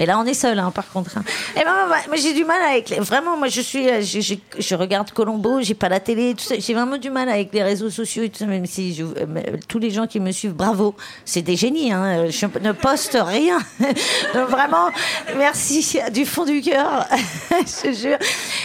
Mais 0.01 0.07
là, 0.07 0.19
on 0.19 0.25
est 0.25 0.35
seul, 0.35 0.59
hein, 0.59 0.73
par 0.75 0.89
contre. 0.91 1.19
hein. 1.19 1.23
Et 1.55 1.61
ben, 1.63 1.87
moi, 1.87 1.97
moi, 2.09 2.17
j'ai 2.17 2.33
du 2.33 2.45
mal 2.45 2.61
avec. 2.63 2.89
les- 2.89 2.97
Vraiment, 3.01 3.37
moi, 3.37 3.47
je 3.49 3.61
suis. 3.61 3.87
euh, 3.89 4.01
je 4.01 4.75
regarde 4.75 5.11
Colombo, 5.13 5.61
j'ai 5.61 5.75
pas 5.75 5.89
la 5.91 6.01
télé, 6.01 6.35
tout 6.35 6.43
ça. 6.43 6.55
J'ai 6.59 6.73
vraiment 6.75 6.97
du 6.97 7.11
mal 7.11 7.29
avec 7.29 7.53
les 7.53 7.63
réseaux 7.63 7.91
sociaux 7.91 8.23
et 8.23 8.31
tout 8.31 8.39
ça, 8.39 8.47
même 8.47 8.65
si 8.67 8.95
je- 8.95 9.05
euh, 9.05 9.57
tous 9.69 9.79
les 9.79 9.91
gens 9.91 10.07
qui 10.07 10.19
me 10.19 10.33
suivent, 10.33 10.55
bravo. 10.55 10.95
C'est 11.27 11.43
des 11.43 11.55
génies, 11.55 11.93
hein. 11.93 12.31
Je 12.31 12.47
ne 12.47 12.73
poste 12.73 13.17
rien. 13.21 13.59
Donc, 14.35 14.49
vraiment, 14.49 14.89
merci 15.37 15.99
du 16.13 16.25
fond 16.25 16.45
du 16.47 16.63
cœur. 16.63 17.07
je 17.85 17.93
jure. 17.93 18.19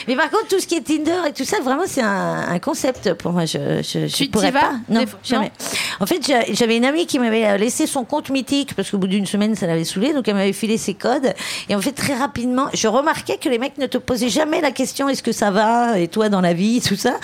Mais 0.07 0.15
par 0.15 0.29
contre, 0.29 0.47
tout 0.47 0.59
ce 0.59 0.67
qui 0.67 0.75
est 0.75 0.81
Tinder 0.81 1.19
et 1.27 1.33
tout 1.33 1.43
ça, 1.45 1.57
vraiment, 1.61 1.83
c'est 1.85 2.01
un, 2.01 2.45
un 2.49 2.59
concept 2.59 3.13
pour 3.15 3.31
moi. 3.33 3.45
Je, 3.45 3.81
je, 3.83 4.07
je 4.07 4.15
Tu 4.15 4.27
pourrais 4.29 4.51
vas 4.51 4.59
pas. 4.61 4.71
Non, 4.87 5.03
jamais. 5.23 5.51
En 5.99 6.05
fait, 6.05 6.25
j'a- 6.25 6.45
j'avais 6.53 6.77
une 6.77 6.85
amie 6.85 7.05
qui 7.07 7.19
m'avait 7.19 7.45
euh, 7.45 7.57
laissé 7.57 7.87
son 7.87 8.05
compte 8.05 8.29
mythique 8.29 8.73
parce 8.73 8.89
qu'au 8.89 8.97
bout 8.97 9.07
d'une 9.07 9.25
semaine, 9.25 9.55
ça 9.55 9.67
l'avait 9.67 9.83
saoulé. 9.83 10.13
Donc, 10.13 10.27
elle 10.27 10.35
m'avait 10.35 10.53
filé 10.53 10.77
ses 10.77 10.93
codes. 10.93 11.24
Et 11.69 11.75
en 11.75 11.81
fait, 11.81 11.91
très 11.91 12.15
rapidement, 12.15 12.67
je 12.73 12.87
remarquais 12.87 13.37
que 13.37 13.49
les 13.49 13.57
mecs 13.57 13.77
ne 13.77 13.85
te 13.87 13.97
posaient 13.97 14.29
jamais 14.29 14.61
la 14.61 14.71
question 14.71 15.09
est-ce 15.09 15.23
que 15.23 15.31
ça 15.31 15.51
va 15.51 15.99
Et 15.99 16.07
toi, 16.07 16.29
dans 16.29 16.41
la 16.41 16.53
vie, 16.53 16.81
tout 16.81 16.95
ça. 16.95 17.15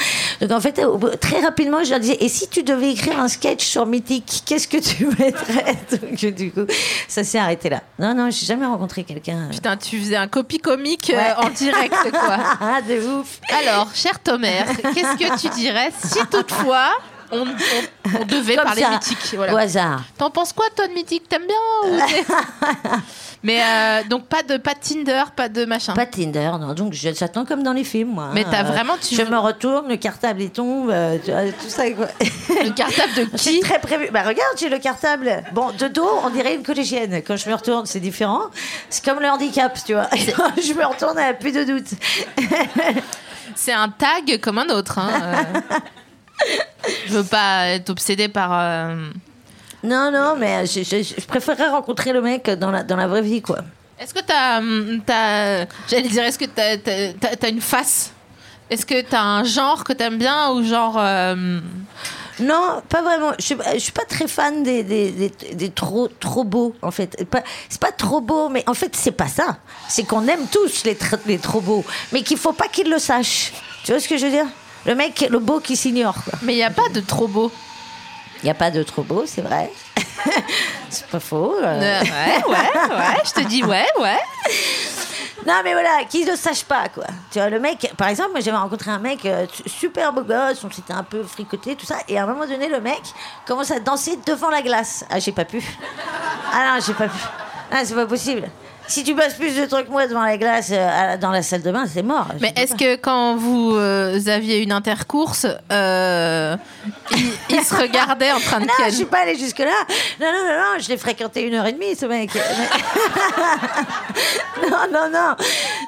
Donc, 0.41 0.51
en 0.51 0.59
fait, 0.61 0.81
très 1.19 1.39
rapidement, 1.41 1.83
je 1.83 1.91
leur 1.91 1.99
disais 1.99 2.17
et 2.19 2.29
si 2.29 2.47
tu 2.47 2.63
devais 2.63 2.91
écrire 2.91 3.19
un 3.19 3.27
sketch 3.27 3.63
sur 3.65 3.85
mythique, 3.85 4.43
qu'est-ce 4.45 4.67
que 4.67 4.77
tu 4.77 5.05
mettrais? 5.19 5.75
Donc, 5.91 6.33
du 6.35 6.51
coup, 6.51 6.65
ça 7.07 7.23
s'est 7.23 7.37
arrêté 7.39 7.69
là. 7.69 7.81
Non, 7.99 8.13
non, 8.15 8.29
j'ai 8.31 8.45
jamais 8.45 8.65
rencontré 8.65 9.03
quelqu'un. 9.03 9.47
euh, 9.47 9.51
Putain, 9.51 9.77
tu 9.77 9.99
faisais 9.99 10.15
un 10.15 10.27
copie 10.27 10.59
comique 10.59 11.11
euh, 11.15 11.33
en 11.45 11.49
direct, 11.49 11.95
quoi. 12.11 12.37
Ah, 12.59 12.79
de 12.87 12.99
ouf. 13.19 13.39
Alors, 13.63 13.89
cher 13.93 14.19
Tomer, 14.19 14.63
qu'est-ce 14.93 15.17
que 15.17 15.39
tu 15.41 15.49
dirais 15.55 15.91
si 16.03 16.19
toutefois 16.31 16.89
on, 17.31 17.41
on- 17.41 17.45
on 18.21 18.25
devait 18.25 18.55
Comme 18.55 18.65
parler 18.65 18.81
ça, 18.81 18.89
mythique 18.91 19.33
voilà. 19.35 19.53
Au 19.53 19.57
hasard. 19.57 20.01
T'en 20.17 20.29
penses 20.29 20.53
quoi, 20.53 20.65
toi, 20.75 20.87
de 20.87 20.93
mythique? 20.93 21.27
T'aimes 21.29 21.45
bien 21.47 21.91
ou 21.91 21.97
Mais 23.43 23.59
euh, 23.63 24.01
donc, 24.07 24.27
pas 24.27 24.43
de, 24.43 24.57
pas 24.57 24.75
de 24.75 24.79
Tinder, 24.79 25.23
pas 25.35 25.49
de 25.49 25.65
machin. 25.65 25.93
Pas 25.93 26.05
de 26.05 26.11
Tinder, 26.11 26.51
non. 26.59 26.73
Donc 26.73 26.93
j'attends 26.93 27.43
comme 27.43 27.63
dans 27.63 27.73
les 27.73 27.83
films, 27.83 28.09
moi. 28.09 28.29
Mais 28.33 28.43
t'as 28.43 28.59
Euh, 28.61 28.67
vraiment- 28.67 28.93
tu 29.01 29.15
Je 29.15 29.21
me 29.23 29.37
retourne, 29.37 29.87
le 29.87 29.95
cartable 29.97 30.41
il 30.43 30.51
tombe, 30.51 30.91
euh, 30.91 31.17
tout 31.59 31.69
ça 31.69 31.89
quoi. 31.91 32.07
Le 32.21 32.69
cartable 32.71 33.13
de 33.15 33.23
qui? 33.37 33.59
très 33.61 33.79
prévu. 33.79 34.09
Bah 34.11 34.21
regarde, 34.21 34.55
j'ai 34.59 34.69
le 34.69 34.77
cartable. 34.77 35.43
Bon, 35.53 35.71
de 35.71 35.87
dos, 35.87 36.07
on 36.23 36.29
dirait 36.29 36.53
une 36.53 36.61
collégienne. 36.63 37.21
Quand 37.25 37.35
je 37.35 37.49
me 37.49 37.55
retourne, 37.55 37.85
c'est 37.87 37.99
différent. 37.99 38.41
C'est 38.91 39.03
comme 39.03 39.19
le 39.19 39.29
handicap, 39.29 39.75
tu 39.85 39.93
vois. 39.93 40.07
Quand 40.35 40.51
je 40.61 40.73
me 40.73 40.85
retourne, 40.85 41.15
n'y 41.17 41.23
a 41.23 41.33
plus 41.33 41.51
de 41.51 41.63
doute. 41.63 41.87
C'est 43.55 43.73
un 43.73 43.89
tag 43.89 44.39
comme 44.39 44.59
un 44.59 44.69
autre. 44.69 44.99
hein, 44.99 45.09
euh. 45.23 45.79
Je 47.07 47.13
veux 47.13 47.23
pas 47.23 47.67
être 47.67 47.89
obsédée 47.89 48.27
par. 48.27 48.49
euh, 48.53 48.95
Non, 49.83 50.11
non, 50.11 50.35
mais 50.37 50.65
je, 50.65 50.83
je- 50.83 51.03
je 51.03 51.25
préférerais 51.25 51.69
rencontrer 51.69 52.13
le 52.13 52.21
mec 52.21 52.49
dans 52.51 52.71
la, 52.71 52.83
dans 52.83 52.95
la 52.95 53.07
vraie 53.07 53.21
vie, 53.21 53.41
quoi. 53.41 53.59
Est-ce 53.99 54.13
que 54.13 54.21
t'as. 54.21 54.59
hum, 54.59 55.01
t'as- 55.05 55.65
J'allais 55.89 56.09
dire, 56.09 56.23
est-ce 56.23 56.39
que 56.39 56.45
t'as, 56.45 56.77
t'as- 56.77 57.13
t'as- 57.13 57.35
t'as 57.35 57.49
une 57.49 57.61
face? 57.61 58.11
Est-ce 58.69 58.85
que 58.85 59.01
t'as 59.01 59.21
un 59.21 59.43
genre 59.43 59.83
que 59.83 59.93
t'aimes 59.93 60.17
bien 60.17 60.49
ou 60.51 60.63
genre. 60.63 60.95
euh, 60.97 61.59
Non, 62.39 62.81
pas 62.89 63.01
vraiment. 63.03 63.33
Je 63.37 63.45
suis, 63.45 63.55
je 63.73 63.79
suis 63.79 63.91
pas 63.91 64.05
très 64.05 64.27
fan 64.27 64.63
des, 64.63 64.81
des, 64.83 65.11
des- 65.11 65.53
des 65.53 65.69
trop, 65.69 66.07
trop 66.07 66.43
beaux, 66.43 66.73
en 66.81 66.89
fait. 66.89 67.23
Pas- 67.29 67.43
C'est 67.69 67.79
pas 67.81 67.91
trop 67.91 68.21
beau, 68.21 68.49
mais 68.49 68.63
en 68.67 68.73
fait, 68.73 68.95
c'est 68.95 69.11
pas 69.11 69.27
ça. 69.27 69.57
C'est 69.87 70.03
qu'on 70.03 70.27
aime 70.27 70.47
tous 70.51 70.83
les, 70.85 70.95
tr- 70.95 71.19
les 71.27 71.37
trop 71.37 71.61
beaux, 71.61 71.85
mais 72.11 72.23
qu'il 72.23 72.37
faut 72.37 72.53
pas 72.53 72.67
qu'ils 72.69 72.89
le 72.89 72.97
sachent. 72.97 73.51
Tu 73.83 73.91
vois 73.91 73.99
ce 74.01 74.07
que 74.07 74.17
je 74.17 74.25
veux 74.25 74.31
dire? 74.31 74.47
Le 74.85 74.95
mec, 74.95 75.27
le 75.29 75.39
beau 75.39 75.59
qui 75.59 75.75
s'ignore. 75.75 76.15
Mais 76.41 76.53
il 76.53 76.57
n'y 76.57 76.63
a 76.63 76.71
pas 76.71 76.89
de 76.89 76.99
trop 77.01 77.27
beau. 77.27 77.51
Il 78.41 78.45
n'y 78.45 78.49
a 78.51 78.55
pas 78.55 78.71
de 78.71 78.81
trop 78.83 79.03
beau, 79.03 79.23
c'est 79.27 79.41
vrai. 79.41 79.71
c'est 80.89 81.05
pas 81.07 81.19
faux. 81.19 81.55
euh. 81.61 81.65
Euh, 81.81 82.01
ouais, 82.01 82.43
ouais, 82.47 82.95
ouais. 82.95 83.17
Je 83.23 83.31
te 83.41 83.47
dis 83.47 83.63
ouais, 83.63 83.85
ouais. 83.99 84.17
Non, 85.45 85.55
mais 85.63 85.73
voilà, 85.73 86.03
qu'ils 86.09 86.27
ne 86.29 86.35
sachent 86.35 86.63
pas, 86.65 86.87
quoi. 86.89 87.05
Tu 87.31 87.39
vois, 87.39 87.49
le 87.49 87.59
mec, 87.59 87.91
par 87.97 88.07
exemple, 88.09 88.29
moi 88.31 88.41
j'avais 88.41 88.57
rencontré 88.57 88.91
un 88.91 88.99
mec 88.99 89.25
euh, 89.25 89.47
su- 89.51 89.67
super 89.69 90.13
beau 90.13 90.21
gosse, 90.21 90.63
on 90.63 90.69
s'était 90.69 90.93
un 90.93 91.01
peu 91.03 91.23
fricoté, 91.23 91.75
tout 91.75 91.85
ça, 91.85 91.97
et 92.07 92.19
à 92.19 92.23
un 92.23 92.27
moment 92.27 92.45
donné, 92.45 92.67
le 92.67 92.79
mec 92.79 93.01
commence 93.47 93.71
à 93.71 93.79
danser 93.79 94.19
devant 94.25 94.49
la 94.51 94.61
glace. 94.61 95.03
Ah, 95.09 95.17
j'ai 95.19 95.31
pas 95.31 95.45
pu. 95.45 95.63
Ah 96.53 96.73
non, 96.75 96.79
j'ai 96.85 96.93
pas 96.93 97.07
pu. 97.07 97.17
Ah, 97.71 97.83
c'est 97.83 97.95
pas 97.95 98.05
possible. 98.05 98.49
Si 98.91 99.05
tu 99.05 99.15
passes 99.15 99.35
plus 99.35 99.55
de 99.55 99.65
trucs 99.67 99.85
que 99.85 99.91
moi 99.91 100.05
devant 100.05 100.23
la 100.23 100.35
glace 100.37 100.69
euh, 100.73 101.15
dans 101.15 101.31
la 101.31 101.41
salle 101.43 101.61
de 101.61 101.71
bain, 101.71 101.85
c'est 101.87 102.03
mort. 102.03 102.27
Mais 102.41 102.51
est-ce 102.57 102.75
que 102.75 102.97
quand 102.97 103.37
vous 103.37 103.73
euh, 103.77 104.19
aviez 104.27 104.57
une 104.61 104.73
intercourse, 104.73 105.47
euh, 105.71 106.57
il, 107.11 107.31
il 107.51 107.63
se 107.63 107.73
regardait 107.73 108.33
en 108.33 108.39
train 108.41 108.59
de 108.59 108.65
Non, 108.65 108.73
ken 108.77 108.89
je 108.91 108.95
suis 108.97 109.05
pas 109.05 109.19
allée 109.19 109.37
jusque-là. 109.37 109.71
Non, 110.19 110.27
non, 110.27 110.43
non, 110.45 110.57
non, 110.59 110.79
je 110.81 110.89
l'ai 110.89 110.97
fréquenté 110.97 111.47
une 111.47 111.53
heure 111.53 111.67
et 111.67 111.71
demie, 111.71 111.95
ce 111.95 112.05
mec. 112.05 112.31
Non, 114.69 114.77
non, 114.91 115.09
non. 115.09 115.35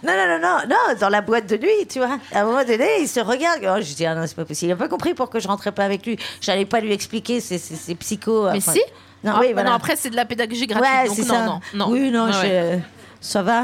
Non, 0.04 0.14
non, 0.14 0.28
non, 0.28 0.40
non, 0.42 0.58
non, 0.70 1.00
dans 1.00 1.10
la 1.10 1.22
boîte 1.22 1.48
de 1.48 1.58
nuit, 1.58 1.88
tu 1.90 2.00
vois. 2.00 2.18
À 2.34 2.42
un 2.42 2.46
moment 2.46 2.64
donné, 2.64 3.02
il 3.02 3.08
se 3.08 3.20
regarde. 3.20 3.60
Oh, 3.64 3.82
je 3.82 3.94
dis, 3.94 4.06
ah 4.06 4.16
non, 4.16 4.24
c'est 4.28 4.36
pas 4.36 4.46
possible. 4.46 4.72
Il 4.72 4.74
a 4.74 4.78
pas 4.78 4.88
compris 4.88 5.14
pourquoi 5.14 5.40
je 5.42 5.48
rentrais 5.48 5.72
pas 5.72 5.84
avec 5.84 6.06
lui. 6.06 6.18
J'allais 6.42 6.66
pas 6.66 6.80
lui 6.80 6.94
expliquer, 6.94 7.40
c'est 7.42 7.58
c'est- 7.58 7.76
c'est 7.76 7.96
psycho. 7.96 8.50
Mais 8.52 8.58
enfin. 8.60 8.72
si 8.74 8.82
Non, 9.24 9.34
Ah, 9.36 9.40
oui, 9.42 9.54
voilà. 9.54 9.70
non, 9.70 9.76
après, 9.76 9.96
c'est 9.96 10.10
de 10.10 10.16
la 10.16 10.26
pédagogie 10.26 10.68
gratuite. 10.68 10.92
ouais, 10.92 11.08
donc 11.08 11.18
non, 11.20 11.26
ça. 11.26 11.46
non, 11.46 11.60
non. 11.74 11.88
Oui, 11.90 12.12
non, 12.12 12.26
Ouais, 12.26 12.32
je... 12.34 12.38
ouais. 12.40 12.80
ça 13.22 13.42
va. 13.42 13.64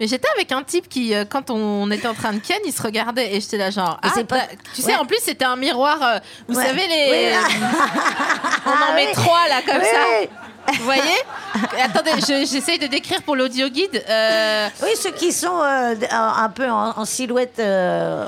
Mais 0.00 0.06
j'étais 0.08 0.28
avec 0.34 0.50
un 0.52 0.62
type 0.62 0.88
qui, 0.88 1.14
euh, 1.14 1.24
quand 1.28 1.50
on 1.50 1.90
était 1.90 2.08
en 2.08 2.14
train 2.14 2.32
de 2.32 2.38
ken, 2.40 2.58
il 2.66 2.72
se 2.72 2.82
regardait 2.82 3.34
et 3.36 3.40
j'étais 3.40 3.56
là 3.58 3.70
genre. 3.70 3.98
Ah, 4.02 4.10
pas- 4.10 4.22
bah, 4.24 4.42
Tu 4.74 4.82
sais, 4.82 4.88
Ouais. 4.92 4.96
en 4.96 5.06
plus, 5.06 5.18
c'était 5.22 5.44
un 5.44 5.54
miroir. 5.56 5.98
euh, 6.02 6.18
vous 6.48 6.56
Ouais. 6.58 6.66
savez, 6.66 6.86
les. 6.86 7.10
Oui, 7.10 7.38
on 8.66 8.70
en 8.70 8.72
Ah, 8.90 8.94
met 8.94 9.12
trois 9.12 9.48
là, 9.48 9.60
comme 9.64 9.76
Oui, 9.80 9.86
ça. 9.90 10.28
Vous 10.76 10.84
voyez 10.84 11.02
Attendez, 11.82 12.12
je- 12.20 12.46
j'essaye 12.50 12.78
de 12.78 12.86
décrire 12.86 13.22
pour 13.22 13.34
l'audio 13.36 13.68
guide. 13.68 14.04
euh, 14.08 14.68
Oui, 14.82 14.90
ceux 15.00 15.10
qui 15.12 15.32
sont 15.32 15.60
euh, 15.62 15.94
un 16.10 16.48
peu 16.50 16.68
en, 16.68 16.90
en 16.98 17.04
silhouette. 17.04 17.56
euh, 17.58 18.26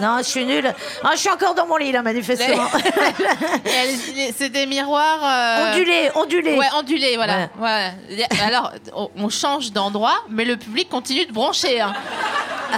Non, 0.00 0.18
je 0.18 0.22
suis 0.24 0.44
nulle. 0.44 0.72
Ah, 1.04 1.10
je 1.14 1.18
suis 1.18 1.30
encore 1.30 1.54
dans 1.54 1.66
mon 1.66 1.76
lit, 1.76 1.92
là, 1.92 2.02
manifestement. 2.02 2.64
les- 3.64 4.32
c'est 4.36 4.48
des 4.48 4.66
miroirs. 4.66 5.20
euh, 5.22 5.72
ondulé, 5.72 6.10
ondulé. 6.14 6.56
Ouais, 6.58 6.66
ondulé, 6.76 7.16
voilà. 7.16 7.48
Ouais. 7.58 7.90
Alors, 8.44 8.72
on- 8.94 9.10
on 9.16 9.28
change 9.28 9.72
d'endroit, 9.72 10.16
mais 10.28 10.44
le 10.44 10.56
public 10.56 10.88
continue 10.88 11.26
de 11.26 11.32
broncher. 11.32 11.80
hein. 11.80 11.92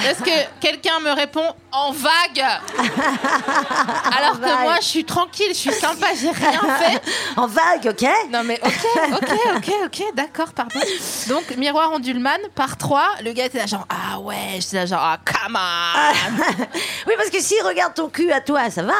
Est-ce 0.03 0.23
que 0.23 0.61
quelqu'un 0.61 0.99
me 1.01 1.11
répond 1.13 1.45
en 1.73 1.93
vague 1.93 2.45
Alors 4.19 4.41
que 4.41 4.45
vague. 4.47 4.61
moi, 4.63 4.77
je 4.81 4.87
suis 4.87 5.05
tranquille, 5.05 5.49
je 5.51 5.55
suis 5.55 5.73
sympa, 5.73 6.07
j'ai 6.21 6.31
rien 6.31 6.61
fait. 6.79 7.01
En 7.37 7.47
vague, 7.47 7.87
ok 7.91 8.09
Non 8.31 8.43
mais 8.45 8.61
ok, 8.65 9.13
ok, 9.13 9.31
ok, 9.57 9.71
ok, 9.87 10.03
d'accord, 10.15 10.53
pardon. 10.55 10.81
Donc, 11.29 11.57
miroir 11.57 11.93
ondulman, 11.93 12.39
par 12.55 12.77
3, 12.77 13.07
le 13.25 13.33
gars 13.33 13.47
était 13.47 13.59
là 13.59 13.67
genre, 13.67 13.87
ah 13.89 14.19
ouais, 14.21 14.59
j'étais 14.61 14.77
là 14.77 14.87
genre, 14.87 15.01
ah, 15.03 15.19
come 15.25 15.57
on 15.59 16.55
Oui, 17.07 17.15
parce 17.17 17.31
que 17.31 17.41
s'il 17.41 17.63
regarde 17.63 17.95
ton 17.95 18.09
cul 18.09 18.31
à 18.33 18.41
toi, 18.41 18.71
ça 18.71 18.83
va. 18.83 18.95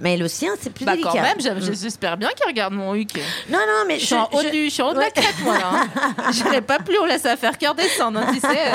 Mais 0.00 0.16
le 0.16 0.26
sien, 0.26 0.54
c'est 0.60 0.70
plus 0.70 0.84
Bah 0.84 0.92
délicat. 0.92 1.10
quand 1.12 1.20
même, 1.22 1.36
j'espère 1.72 2.16
bien 2.16 2.28
qu'il 2.30 2.46
regarde 2.46 2.72
mon 2.72 2.94
huc. 2.94 3.10
Non, 3.48 3.58
non, 3.58 3.84
mais 3.86 4.00
Je 4.00 4.06
suis 4.06 4.14
en 4.14 4.28
haut, 4.32 4.42
je- 4.42 4.48
du, 4.48 4.64
je 4.64 4.70
suis 4.70 4.82
en 4.82 4.88
haut 4.88 4.94
de 4.94 4.98
la 5.00 5.10
crête, 5.10 5.34
moi, 5.42 5.58
là. 5.58 5.70
hein. 5.72 6.12
J'irai 6.32 6.60
pas 6.60 6.78
plus, 6.80 6.98
on 6.98 7.04
laisse 7.04 7.24
à 7.26 7.36
faire 7.36 7.56
cœur 7.56 7.74
descendre, 7.74 8.18
hein, 8.20 8.26
tu 8.32 8.40
sais. 8.40 8.72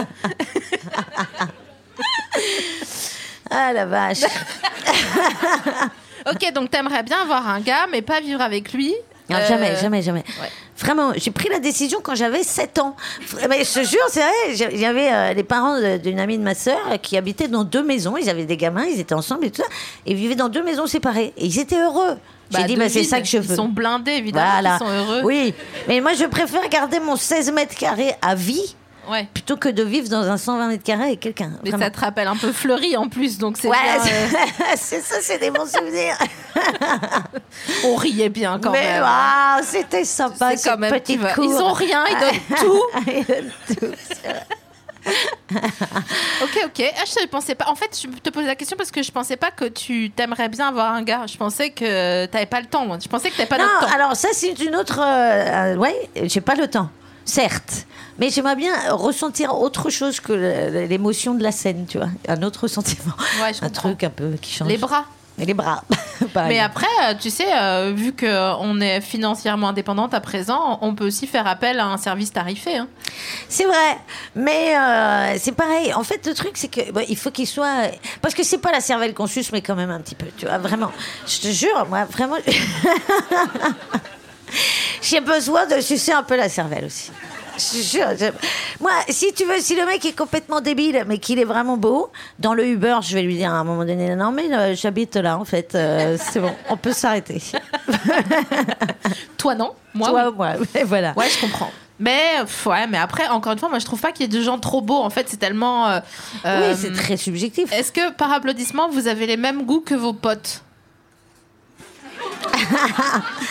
Ah 3.49 3.71
la 3.73 3.85
vache. 3.85 4.23
Ok, 6.29 6.51
donc 6.53 6.69
t'aimerais 6.69 7.03
bien 7.03 7.21
avoir 7.21 7.47
un 7.47 7.61
gars, 7.61 7.87
mais 7.91 8.01
pas 8.01 8.19
vivre 8.19 8.41
avec 8.41 8.73
lui. 8.73 8.93
Non, 9.29 9.37
Euh, 9.37 9.47
Jamais, 9.47 9.75
jamais, 9.77 10.01
jamais. 10.01 10.23
ouais. 10.41 10.49
Vraiment, 10.77 11.11
j'ai 11.15 11.31
pris 11.31 11.49
la 11.49 11.59
décision 11.59 11.99
quand 12.01 12.15
j'avais 12.15 12.43
7 12.43 12.79
ans. 12.79 12.95
Mais 13.49 13.63
je 13.65 13.73
te 13.73 13.83
jure, 13.85 13.99
c'est 14.09 14.21
vrai. 14.21 14.31
j'ai- 14.55 14.69
Il 14.73 14.79
y 14.79 14.85
avait 14.85 15.11
euh, 15.11 15.33
les 15.33 15.43
parents 15.43 15.77
d'une 15.97 16.19
amie 16.19 16.37
de 16.37 16.43
ma 16.43 16.55
sœur 16.55 16.77
qui 17.01 17.17
habitaient 17.17 17.47
dans 17.49 17.63
deux 17.65 17.83
maisons. 17.83 18.15
Ils 18.17 18.29
avaient 18.29 18.45
des 18.45 18.55
gamins, 18.57 18.85
ils 18.85 18.99
étaient 18.99 19.15
ensemble 19.15 19.45
et 19.45 19.51
tout 19.51 19.61
ça. 19.61 19.67
Et 20.05 20.11
ils 20.11 20.17
vivaient 20.17 20.35
dans 20.35 20.47
deux 20.49 20.63
maisons 20.63 20.87
séparées. 20.87 21.33
Et 21.37 21.45
ils 21.45 21.59
étaient 21.59 21.81
heureux. 21.81 22.17
J'ai 22.51 22.63
dit, 22.63 22.75
de 22.75 22.79
bah, 22.79 22.87
c'est 22.89 23.03
ça 23.03 23.19
que 23.19 23.27
je 23.27 23.37
veux. 23.37 23.51
Ils 23.53 23.55
sont 23.57 23.67
blindés, 23.67 24.11
évidemment, 24.13 24.49
Voilà. 24.51 24.75
ils 24.79 24.85
sont 24.85 24.91
heureux. 24.91 25.21
Oui, 25.25 25.53
mais 25.89 25.99
moi 25.99 26.13
je 26.13 26.23
préfère 26.25 26.67
garder 26.69 27.01
mon 27.01 27.17
16 27.17 27.51
mètres 27.51 27.75
carrés 27.75 28.13
à 28.21 28.35
vie 28.35 28.73
Ouais. 29.09 29.27
plutôt 29.33 29.57
que 29.57 29.69
de 29.69 29.83
vivre 29.83 30.09
dans 30.09 30.23
un 30.29 30.37
120 30.37 30.67
mètres 30.67 30.83
carrés 30.83 31.03
avec 31.05 31.19
quelqu'un. 31.19 31.51
Mais 31.63 31.69
Vraiment. 31.69 31.85
ça 31.85 31.91
te 31.91 31.99
rappelle 31.99 32.27
un 32.27 32.35
peu 32.35 32.51
Fleury 32.51 32.97
en 32.97 33.07
plus, 33.09 33.37
donc 33.37 33.57
c'est 33.59 33.67
Ouais, 33.67 33.75
euh, 33.77 34.27
c'est 34.75 35.01
ça, 35.01 35.15
c'est 35.21 35.37
des 35.39 35.49
bons 35.51 35.65
souvenirs. 35.65 36.17
on 37.85 37.95
riait 37.95 38.29
bien 38.29 38.59
quand 38.61 38.71
mais 38.71 38.83
même. 38.83 39.03
waouh, 39.03 39.63
c'était 39.63 40.03
sympa, 40.05 40.55
cette 40.57 40.65
quand 40.71 40.77
même, 40.77 40.91
tu 40.93 40.99
petite 41.17 41.33
cour. 41.33 41.43
Ils 41.45 41.55
ont 41.61 41.73
rien, 41.73 42.03
ils 42.09 42.19
donnent 42.19 42.57
tout. 42.59 42.83
Ils 43.07 43.25
donnent 43.25 43.51
tout. 43.79 43.95
Ok, 46.43 46.59
ok. 46.65 46.93
Ah, 46.97 47.03
je 47.05 47.21
ne 47.23 47.27
pensais 47.27 47.55
pas. 47.55 47.65
En 47.69 47.75
fait, 47.75 47.97
je 48.01 48.07
te 48.19 48.29
pose 48.29 48.45
la 48.45 48.55
question 48.55 48.75
parce 48.75 48.91
que 48.91 49.01
je 49.01 49.11
pensais 49.11 49.37
pas 49.37 49.51
que 49.51 49.65
tu 49.65 50.11
t'aimerais 50.11 50.49
bien 50.49 50.67
avoir 50.67 50.93
un 50.93 51.01
gars. 51.03 51.25
Je 51.27 51.37
pensais 51.37 51.69
que 51.69 52.25
t'avais 52.25 52.45
pas 52.45 52.59
le 52.59 52.67
temps. 52.67 52.85
Je 52.99 53.07
pensais 53.07 53.29
que 53.31 53.37
t'avais 53.37 53.47
pas 53.47 53.57
non, 53.57 53.63
notre 53.63 53.87
temps. 53.87 53.95
alors 53.95 54.15
ça 54.17 54.29
c'est 54.33 54.59
une 54.59 54.75
autre. 54.75 54.99
euh, 55.01 55.73
euh, 55.73 55.75
ouais, 55.77 56.09
j'ai 56.23 56.41
pas 56.41 56.55
le 56.55 56.67
temps, 56.67 56.89
certes, 57.27 57.85
mais 58.19 58.29
j'aimerais 58.29 58.55
bien 58.55 58.73
ressentir 58.93 59.53
autre 59.59 59.89
chose 59.89 60.19
que 60.19 60.33
l'émotion 60.87 61.35
de 61.35 61.43
la 61.43 61.51
scène, 61.51 61.85
tu 61.87 61.97
vois, 61.99 62.09
un 62.27 62.41
autre 62.43 62.67
sentiment, 62.67 63.13
Ouais, 63.41 63.53
je 63.53 63.59
un 63.63 63.67
comprends. 63.67 63.89
truc 63.89 64.03
un 64.03 64.09
peu 64.09 64.31
qui 64.41 64.51
change. 64.53 64.67
Les 64.69 64.77
bras. 64.77 65.05
Et 65.39 65.45
les 65.45 65.53
bras. 65.53 65.83
Mais 66.47 66.57
après, 66.57 66.87
euh, 67.03 67.13
tu 67.19 67.29
sais, 67.29 67.45
euh, 67.53 67.93
vu 67.95 68.11
qu'on 68.11 68.81
est 68.81 69.01
financièrement 69.01 69.67
indépendante 69.69 70.15
à 70.15 70.19
présent, 70.19 70.79
on 70.81 70.95
peut 70.95 71.05
aussi 71.05 71.27
faire 71.27 71.45
appel 71.45 71.79
à 71.79 71.85
un 71.85 71.97
service 71.97 72.33
tarifé. 72.33 72.77
hein. 72.77 72.87
C'est 73.47 73.65
vrai, 73.65 73.97
mais 74.33 74.75
euh, 74.75 75.35
c'est 75.39 75.51
pareil. 75.51 75.93
En 75.93 76.01
fait, 76.03 76.25
le 76.25 76.33
truc, 76.33 76.53
c'est 76.55 76.69
que 76.69 76.91
bon, 76.91 77.05
il 77.07 77.15
faut 77.15 77.29
qu'il 77.29 77.45
soit. 77.45 77.91
Parce 78.23 78.33
que 78.33 78.41
c'est 78.41 78.57
pas 78.57 78.71
la 78.71 78.81
cervelle 78.81 79.13
qu'on 79.13 79.27
suce, 79.27 79.51
mais 79.51 79.61
quand 79.61 79.75
même 79.75 79.91
un 79.91 79.99
petit 79.99 80.15
peu, 80.15 80.25
tu 80.37 80.47
vois, 80.47 80.57
vraiment. 80.57 80.91
Je 81.27 81.39
te 81.39 81.47
jure, 81.49 81.85
moi, 81.87 82.05
vraiment. 82.05 82.37
J'ai 85.01 85.21
besoin 85.21 85.65
de 85.67 85.79
sucer 85.81 86.11
un 86.11 86.23
peu 86.23 86.35
la 86.35 86.49
cervelle 86.49 86.85
aussi. 86.85 87.11
Je 87.59 87.81
je- 87.91 88.31
Moi, 88.79 88.91
si 89.09 89.33
tu 89.33 89.43
veux, 89.45 89.59
si 89.59 89.75
le 89.75 89.85
mec 89.87 90.05
est 90.05 90.15
complètement 90.15 90.61
débile, 90.61 91.03
mais 91.07 91.17
qu'il 91.17 91.39
est 91.39 91.43
vraiment 91.45 91.75
beau, 91.75 92.11
dans 92.37 92.53
le 92.53 92.63
Uber, 92.67 92.97
je 93.01 93.15
vais 93.15 93.23
lui 93.23 93.35
dire 93.35 93.51
à 93.51 93.55
un 93.57 93.63
moment 93.63 93.83
donné 93.83 94.15
Non, 94.15 94.31
mais 94.31 94.53
euh, 94.53 94.75
j'habite 94.75 95.15
là, 95.15 95.39
en 95.39 95.45
fait. 95.45 95.73
euh, 95.73 96.17
c'est 96.19 96.39
bon, 96.39 96.53
on 96.69 96.77
peut 96.77 96.93
s'arrêter. 96.93 97.41
Toi, 99.37 99.55
non? 99.55 99.71
Moi, 99.93 100.09
Toi, 100.09 100.29
oui. 100.29 100.35
moi, 100.37 100.53
voilà. 100.85 101.13
Ouais, 101.15 101.29
je 101.29 101.39
comprends. 101.41 101.71
Mais, 101.99 102.21
ouais, 102.67 102.85
mais 102.87 102.97
après, 102.99 103.27
encore 103.27 103.53
une 103.53 103.59
fois, 103.59 103.69
moi, 103.69 103.79
je 103.79 103.85
trouve 103.85 103.99
pas 103.99 104.11
qu'il 104.11 104.31
y 104.31 104.35
ait 104.35 104.37
de 104.39 104.43
gens 104.43 104.59
trop 104.59 104.81
beaux. 104.81 105.01
En 105.01 105.09
fait, 105.09 105.27
c'est 105.27 105.37
tellement. 105.37 105.87
euh, 105.87 105.99
Oui, 106.45 106.75
c'est 106.79 106.93
très 106.93 107.17
subjectif. 107.17 107.71
Est-ce 107.71 107.91
que, 107.91 108.11
par 108.11 108.31
applaudissement, 108.31 108.87
vous 108.89 109.07
avez 109.07 109.25
les 109.25 109.37
mêmes 109.37 109.63
goûts 109.63 109.81
que 109.81 109.95
vos 109.95 110.13
potes? 110.13 110.61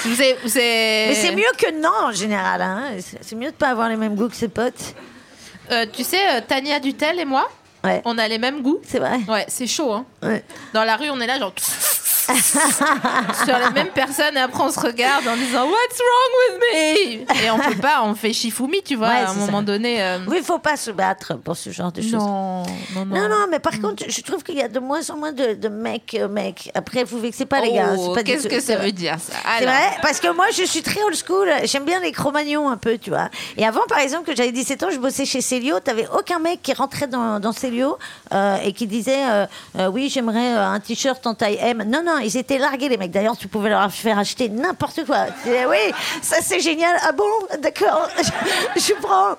Vous 0.04 0.20
avez, 0.20 0.36
vous 0.44 0.56
avez- 0.56 1.06
Mais 1.08 1.14
c'est 1.14 1.34
mieux 1.34 1.52
que 1.58 1.70
non 1.80 2.08
en 2.08 2.12
général. 2.12 2.62
hein. 2.62 2.82
C'est- 3.00 3.18
C'est 3.22 3.36
mieux 3.36 3.50
de 3.50 3.56
pas 3.56 3.68
avoir 3.68 3.88
les 3.88 3.96
mêmes 3.96 4.14
goûts 4.14 4.28
que 4.28 4.36
ses 4.36 4.48
potes. 4.48 4.94
Euh, 5.70 5.86
tu 5.92 6.04
sais, 6.04 6.20
euh, 6.36 6.40
Tania 6.46 6.78
Dutel 6.80 7.18
et 7.18 7.24
moi, 7.24 7.48
Ouais. 7.84 8.02
on 8.04 8.18
a 8.18 8.28
les 8.28 8.38
mêmes 8.38 8.62
goûts. 8.62 8.80
C'est 8.86 8.98
vrai. 8.98 9.18
Ouais, 9.28 9.44
c'est 9.48 9.66
chaud. 9.66 9.92
Hein. 9.92 10.04
Ouais. 10.22 10.44
Dans 10.72 10.84
la 10.84 10.96
rue, 10.96 11.10
on 11.10 11.20
est 11.20 11.26
là, 11.26 11.38
genre. 11.38 11.52
sur 13.44 13.58
la 13.58 13.70
même 13.70 13.88
personne, 13.94 14.36
et 14.36 14.40
après, 14.40 14.62
on 14.62 14.70
se 14.70 14.80
regarde 14.80 15.26
en 15.28 15.36
disant 15.36 15.64
What's 15.64 15.98
wrong 16.00 16.32
with 16.50 16.60
me? 16.60 17.44
Et 17.44 17.50
on 17.50 17.58
peut 17.58 17.80
pas, 17.80 18.02
on 18.04 18.14
fait 18.14 18.32
Shifumi, 18.32 18.82
tu 18.82 18.96
vois, 18.96 19.08
Ouais, 19.08 19.14
à 19.26 19.30
un 19.30 19.34
moment 19.34 19.58
ça. 19.58 19.64
donné. 19.64 20.02
euh, 20.02 20.18
Oui, 20.26 20.36
il 20.40 20.44
faut 20.44 20.58
pas 20.58 20.76
se 20.76 20.90
battre 20.90 21.34
pour 21.36 21.56
ce 21.56 21.70
genre 21.70 21.92
de 21.92 22.02
choses. 22.02 22.12
Non, 22.12 22.62
non, 22.94 23.04
non. 23.04 23.16
Non, 23.16 23.28
non, 23.28 23.46
mais 23.50 23.58
par 23.58 23.80
contre, 23.80 24.04
je 24.08 24.20
trouve 24.22 24.42
qu'il 24.42 24.56
y 24.56 24.62
a 24.62 24.68
de 24.68 24.78
moins 24.78 25.08
en 25.10 25.16
moins 25.16 25.32
de, 25.32 25.54
de 25.54 25.68
mecs, 25.68 26.14
euh, 26.18 26.28
mecs. 26.28 26.70
Après, 26.74 27.04
vous 27.04 27.18
vexez 27.20 27.46
pas, 27.46 27.60
les 27.60 27.72
gars. 27.72 27.94
Oh, 27.96 28.12
pas 28.14 28.22
du 28.22 28.32
Qu'est-ce 28.32 28.48
que 28.48 28.60
ça 28.60 28.76
veut 28.76 28.92
dire, 28.92 29.16
ça? 29.20 29.32
C'est 29.58 29.64
vrai, 29.64 29.96
parce 30.02 30.20
que 30.20 30.28
moi 30.34 30.46
je 30.56 30.64
suis 30.64 30.82
très 30.82 31.02
old 31.02 31.16
school, 31.16 31.48
j'aime 31.64 31.84
bien 31.84 32.00
les 32.00 32.12
cro-magnons 32.12 32.68
un 32.68 32.76
peu, 32.76 32.98
tu 32.98 33.10
vois. 33.10 33.28
Et 33.56 33.64
avant, 33.66 33.82
par 33.88 33.98
exemple, 33.98 34.24
que 34.30 34.36
j'avais 34.36 34.52
17 34.52 34.82
ans, 34.82 34.88
je 34.92 34.98
bossais 34.98 35.24
chez 35.24 35.40
Célio, 35.40 35.80
t'avais 35.80 36.06
aucun 36.18 36.38
mec 36.38 36.60
qui 36.62 36.72
rentrait 36.72 37.06
dans, 37.06 37.40
dans 37.40 37.52
Célio 37.52 37.98
euh, 38.32 38.56
et 38.64 38.72
qui 38.72 38.86
disait 38.86 39.24
euh, 39.78 39.88
Oui, 39.88 40.10
j'aimerais 40.12 40.52
un 40.52 40.80
t-shirt 40.80 41.24
en 41.26 41.34
taille 41.34 41.58
M. 41.60 41.84
Non, 41.86 42.02
non, 42.04 42.15
ils 42.18 42.36
étaient 42.36 42.58
largués, 42.58 42.88
les 42.88 42.96
mecs. 42.96 43.10
D'ailleurs, 43.10 43.36
tu 43.36 43.48
pouvais 43.48 43.70
leur 43.70 43.90
faire 43.92 44.18
acheter 44.18 44.48
n'importe 44.48 45.04
quoi. 45.06 45.26
Tu 45.42 45.48
disais, 45.48 45.66
oui, 45.66 45.92
ça 46.22 46.36
c'est 46.42 46.60
génial. 46.60 46.96
Ah 47.02 47.12
bon? 47.12 47.24
D'accord, 47.60 48.08
je, 48.76 48.80
je 48.80 48.92
prends. 48.94 49.32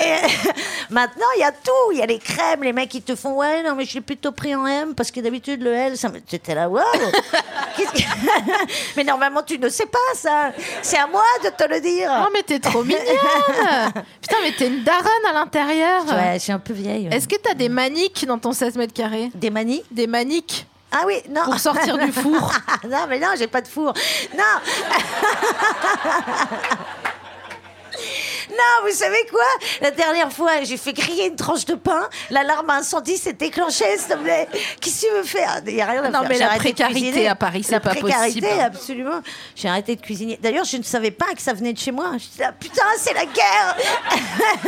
Et 0.00 0.16
maintenant, 0.90 1.26
il 1.36 1.40
y 1.40 1.44
a 1.44 1.52
tout. 1.52 1.92
Il 1.92 1.98
y 1.98 2.02
a 2.02 2.06
les 2.06 2.18
crèmes, 2.18 2.62
les 2.62 2.72
mecs 2.72 2.88
qui 2.88 3.02
te 3.02 3.14
font 3.14 3.36
Ouais, 3.38 3.62
non, 3.62 3.74
mais 3.74 3.84
je 3.84 3.94
l'ai 3.94 4.00
plutôt 4.00 4.32
pris 4.32 4.54
en 4.54 4.66
M 4.66 4.94
parce 4.94 5.10
que 5.10 5.20
d'habitude, 5.20 5.62
le 5.62 5.72
L, 5.72 5.96
ça 5.96 6.08
me. 6.08 6.20
J'étais 6.28 6.54
là, 6.54 6.68
waouh 6.68 6.82
que- 7.76 7.82
Mais 8.96 9.04
normalement, 9.04 9.42
tu 9.42 9.58
ne 9.58 9.68
sais 9.68 9.86
pas 9.86 9.98
ça. 10.14 10.52
C'est 10.82 10.98
à 10.98 11.06
moi 11.06 11.22
de 11.44 11.50
te 11.50 11.68
le 11.68 11.80
dire. 11.80 12.10
Oh, 12.24 12.28
mais 12.32 12.42
t'es 12.42 12.58
trop 12.58 12.82
mignonne 12.82 12.98
Putain, 14.20 14.36
mais 14.42 14.52
t'es 14.52 14.66
une 14.68 14.82
daronne 14.82 15.04
à 15.28 15.32
l'intérieur 15.32 16.04
Ouais, 16.06 16.34
je 16.34 16.38
suis 16.40 16.52
un 16.52 16.58
peu 16.58 16.72
vieille. 16.72 17.08
ouais. 17.08 17.16
Est-ce 17.16 17.28
que 17.28 17.36
t'as 17.36 17.54
des 17.54 17.68
maniques 17.68 18.24
dans 18.26 18.38
ton 18.38 18.52
16 18.52 18.76
mètres 18.76 18.92
carrés? 18.94 19.30
Des 19.34 19.50
manies? 19.50 19.82
Des 19.90 20.06
maniques 20.06 20.66
Ah 20.90 21.02
oui, 21.06 21.22
non. 21.28 21.44
pour 21.44 21.58
sortir 21.58 21.98
du 21.98 22.10
four 22.12 22.52
non, 22.88 23.06
mais 23.08 23.18
non, 23.18 23.28
j'ai 23.38 23.46
pas 23.46 23.60
de 23.60 23.68
four. 23.68 23.92
Non. 24.36 24.44
Non, 28.50 28.88
vous 28.88 28.94
savez 28.96 29.26
quoi? 29.30 29.44
La 29.82 29.90
dernière 29.90 30.32
fois, 30.32 30.62
j'ai 30.62 30.78
fait 30.78 30.92
griller 30.92 31.26
une 31.26 31.36
tranche 31.36 31.64
de 31.66 31.74
pain. 31.74 32.08
L'alarme 32.30 32.70
incendie 32.70 33.18
s'est 33.18 33.34
déclenchée, 33.34 33.98
s'il 33.98 34.08
te 34.08 34.14
plaît. 34.14 34.48
Qu'est-ce 34.80 35.02
que 35.02 35.06
tu 35.06 35.12
veux 35.12 35.22
faire? 35.22 35.60
Il 35.66 35.74
n'y 35.74 35.82
a 35.82 35.86
rien 35.86 36.02
à 36.02 36.08
Non, 36.08 36.20
faire. 36.20 36.28
mais 36.28 36.34
J'ai 36.36 36.40
la 36.44 36.56
précarité 36.56 37.28
à 37.28 37.34
Paris, 37.34 37.62
c'est 37.62 37.72
La 37.72 37.80
pas 37.80 37.90
précarité, 37.90 38.40
possible. 38.40 38.60
absolument. 38.60 39.20
J'ai 39.54 39.68
arrêté 39.68 39.96
de 39.96 40.00
cuisiner. 40.00 40.38
D'ailleurs, 40.42 40.64
je 40.64 40.78
ne 40.78 40.82
savais 40.82 41.10
pas 41.10 41.26
que 41.36 41.42
ça 41.42 41.52
venait 41.52 41.74
de 41.74 41.78
chez 41.78 41.92
moi. 41.92 42.12
Je 42.14 42.24
disais, 42.26 42.44
ah, 42.44 42.52
putain, 42.52 42.82
c'est 42.98 43.12
la 43.14 43.26
guerre 43.26 43.76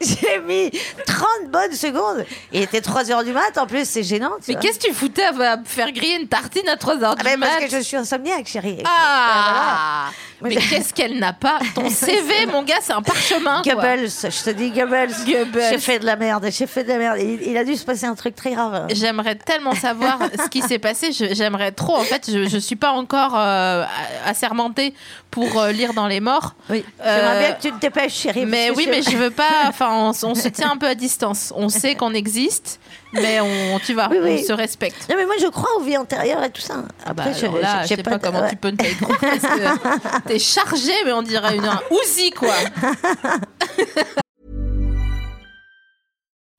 J'ai 0.00 0.38
mis 0.40 0.70
30 1.06 1.50
bonnes 1.50 1.72
secondes. 1.74 2.24
Il 2.52 2.62
était 2.62 2.80
3 2.80 3.10
heures 3.10 3.24
du 3.24 3.32
mat, 3.32 3.56
en 3.56 3.66
plus, 3.66 3.88
c'est 3.88 4.02
gênant. 4.02 4.32
Mais 4.48 4.54
vois. 4.54 4.62
qu'est-ce 4.62 4.78
que 4.78 4.86
tu 4.88 4.94
foutais 4.94 5.24
à 5.24 5.58
faire 5.64 5.92
griller 5.92 6.16
une 6.20 6.28
tartine 6.28 6.68
à 6.68 6.76
3h 6.76 6.98
Ah 7.02 7.14
du 7.14 7.24
ben, 7.24 7.40
parce 7.40 7.64
que 7.64 7.70
je 7.70 7.78
suis 7.82 7.96
insomniaque, 7.96 8.46
chérie. 8.46 8.82
Ah 8.84 10.06
Moi, 10.06 10.14
Mais 10.42 10.50
je- 10.52 10.70
qu'est-ce 10.70 10.92
qu'elle 10.92 11.18
n'a 11.18 11.32
pas 11.32 11.58
Ton 11.74 11.88
CV, 11.88 12.46
mon 12.46 12.62
gars, 12.62 12.76
c'est 12.80 12.92
un 12.92 13.02
parchemin. 13.02 13.62
quoi. 13.62 13.74
Goebbels, 13.74 14.08
je 14.10 14.44
te 14.44 14.50
dis 14.50 14.70
Goebbels. 14.70 15.10
Goebbels. 15.26 15.70
J'ai 15.72 15.78
fait 15.78 15.98
de 15.98 16.04
la 16.06 16.16
merde, 16.16 16.46
j'ai 16.50 16.66
fait 16.66 16.84
de 16.84 16.88
la 16.88 16.98
merde. 16.98 17.18
Il, 17.20 17.42
il 17.42 17.56
a 17.56 17.64
dû 17.64 17.74
se 17.76 17.84
passer 17.84 18.06
un 18.06 18.14
truc 18.14 18.34
très 18.34 18.50
grave. 18.52 18.86
J'aimerais 18.92 19.36
tellement 19.36 19.74
savoir 19.74 20.18
ce 20.44 20.48
qui 20.48 20.62
s'est 20.62 20.78
passé. 20.78 21.12
Je- 21.12 21.34
J'aimerais 21.34 21.72
trop. 21.72 21.96
En 21.96 22.02
fait, 22.04 22.30
je, 22.30 22.48
je 22.48 22.58
suis 22.58 22.76
pas 22.76 22.90
encore 22.92 23.32
euh, 23.36 23.84
assermentée 24.26 24.94
pour 25.30 25.60
euh, 25.60 25.72
lire 25.72 25.92
dans 25.94 26.06
les 26.06 26.20
morts. 26.20 26.54
Oui. 26.70 26.84
Euh, 27.00 27.18
J'aimerais 27.18 27.38
bien 27.46 27.52
que 27.54 27.62
tu 27.62 27.72
te 27.72 27.80
dépêches, 27.80 28.14
chérie. 28.14 28.46
Mais 28.46 28.68
parce 28.68 28.78
que 28.78 28.84
oui, 28.84 28.88
mais 28.90 29.02
je 29.02 29.16
veux 29.16 29.30
pas. 29.30 29.44
Enfin, 29.68 29.90
on, 29.92 30.10
s- 30.12 30.24
on 30.24 30.34
se 30.34 30.48
tient 30.48 30.70
un 30.72 30.76
peu 30.76 30.86
à 30.86 30.94
distance. 30.94 31.52
On 31.56 31.68
sait 31.68 31.94
qu'on 31.94 32.14
existe, 32.14 32.78
mais 33.20 33.40
on, 33.40 33.78
tu 33.80 33.94
vois, 33.94 34.08
Oui, 34.10 34.18
oui. 34.22 34.38
on 34.42 34.46
se 34.46 34.52
respecte. 34.52 35.08
Non, 35.08 35.16
mais 35.16 35.26
moi, 35.26 35.34
je 35.40 35.46
crois 35.48 35.68
aux 35.76 35.82
vies 35.82 35.96
antérieures 35.96 36.42
et 36.44 36.50
tout 36.50 36.60
ça. 36.60 36.84
Ah 37.04 37.12
bah, 37.14 37.24
Après, 37.26 37.44
alors 37.44 37.58
là, 37.58 37.82
je 37.82 37.88
sais 37.88 38.02
pas, 38.02 38.18
de- 38.18 38.22
comment 38.24 38.40
ouais. 38.42 38.50
tu 38.50 38.56
peux 38.56 38.68
ne 38.70 38.76
pas 38.76 38.88
y 38.88 38.94
croire 38.96 39.18
parce 39.18 39.38
que 39.42 40.22
t'es 40.28 40.38
chargé, 40.38 40.92
mais 41.04 41.12
on 41.12 41.22
dirait 41.22 41.56
une, 41.56 41.64
un 41.64 41.80
Uzi, 41.90 42.30
quoi. 42.30 42.54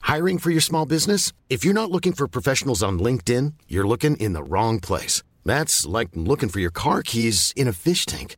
Hiring 0.03 0.37
for 0.39 0.51
your 0.51 0.61
small 0.61 0.85
business? 0.85 1.33
If 1.49 1.65
you're 1.65 1.73
not 1.73 1.91
looking 1.91 2.13
for 2.13 2.27
professionals 2.27 2.81
on 2.81 2.97
LinkedIn, 2.99 3.53
you're 3.67 3.87
looking 3.87 4.15
in 4.17 4.33
the 4.33 4.43
wrong 4.43 4.79
place. 4.79 5.21
That's 5.45 5.85
like 5.85 6.09
looking 6.13 6.49
for 6.49 6.59
your 6.59 6.71
car 6.71 7.01
keys 7.03 7.51
in 7.55 7.67
a 7.67 7.73
fish 7.73 8.05
tank. 8.05 8.37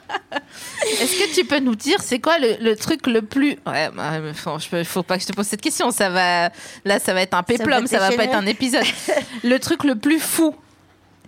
Est-ce 0.99 1.17
que 1.17 1.33
tu 1.33 1.45
peux 1.45 1.59
nous 1.59 1.75
dire, 1.75 2.01
c'est 2.01 2.19
quoi 2.19 2.37
le, 2.39 2.57
le 2.59 2.75
truc 2.75 3.07
le 3.07 3.21
plus. 3.21 3.57
Ouais, 3.65 3.89
bah, 3.93 4.11
faut, 4.33 4.57
je 4.59 4.83
faut 4.83 5.03
pas 5.03 5.17
que 5.17 5.23
je 5.23 5.27
te 5.27 5.33
pose 5.33 5.47
cette 5.47 5.61
question. 5.61 5.91
Ça 5.91 6.09
va, 6.09 6.49
là, 6.85 6.99
ça 6.99 7.13
va 7.13 7.21
être 7.21 7.33
un 7.33 7.43
péplum, 7.43 7.87
ça, 7.87 7.99
va 7.99 8.09
va 8.09 8.15
pas 8.15 8.23
être 8.25 8.35
un 8.35 8.45
épisode. 8.45 8.85
le 9.43 9.57
truc 9.59 9.83
le 9.83 9.95
plus 9.95 10.19
fou 10.19 10.55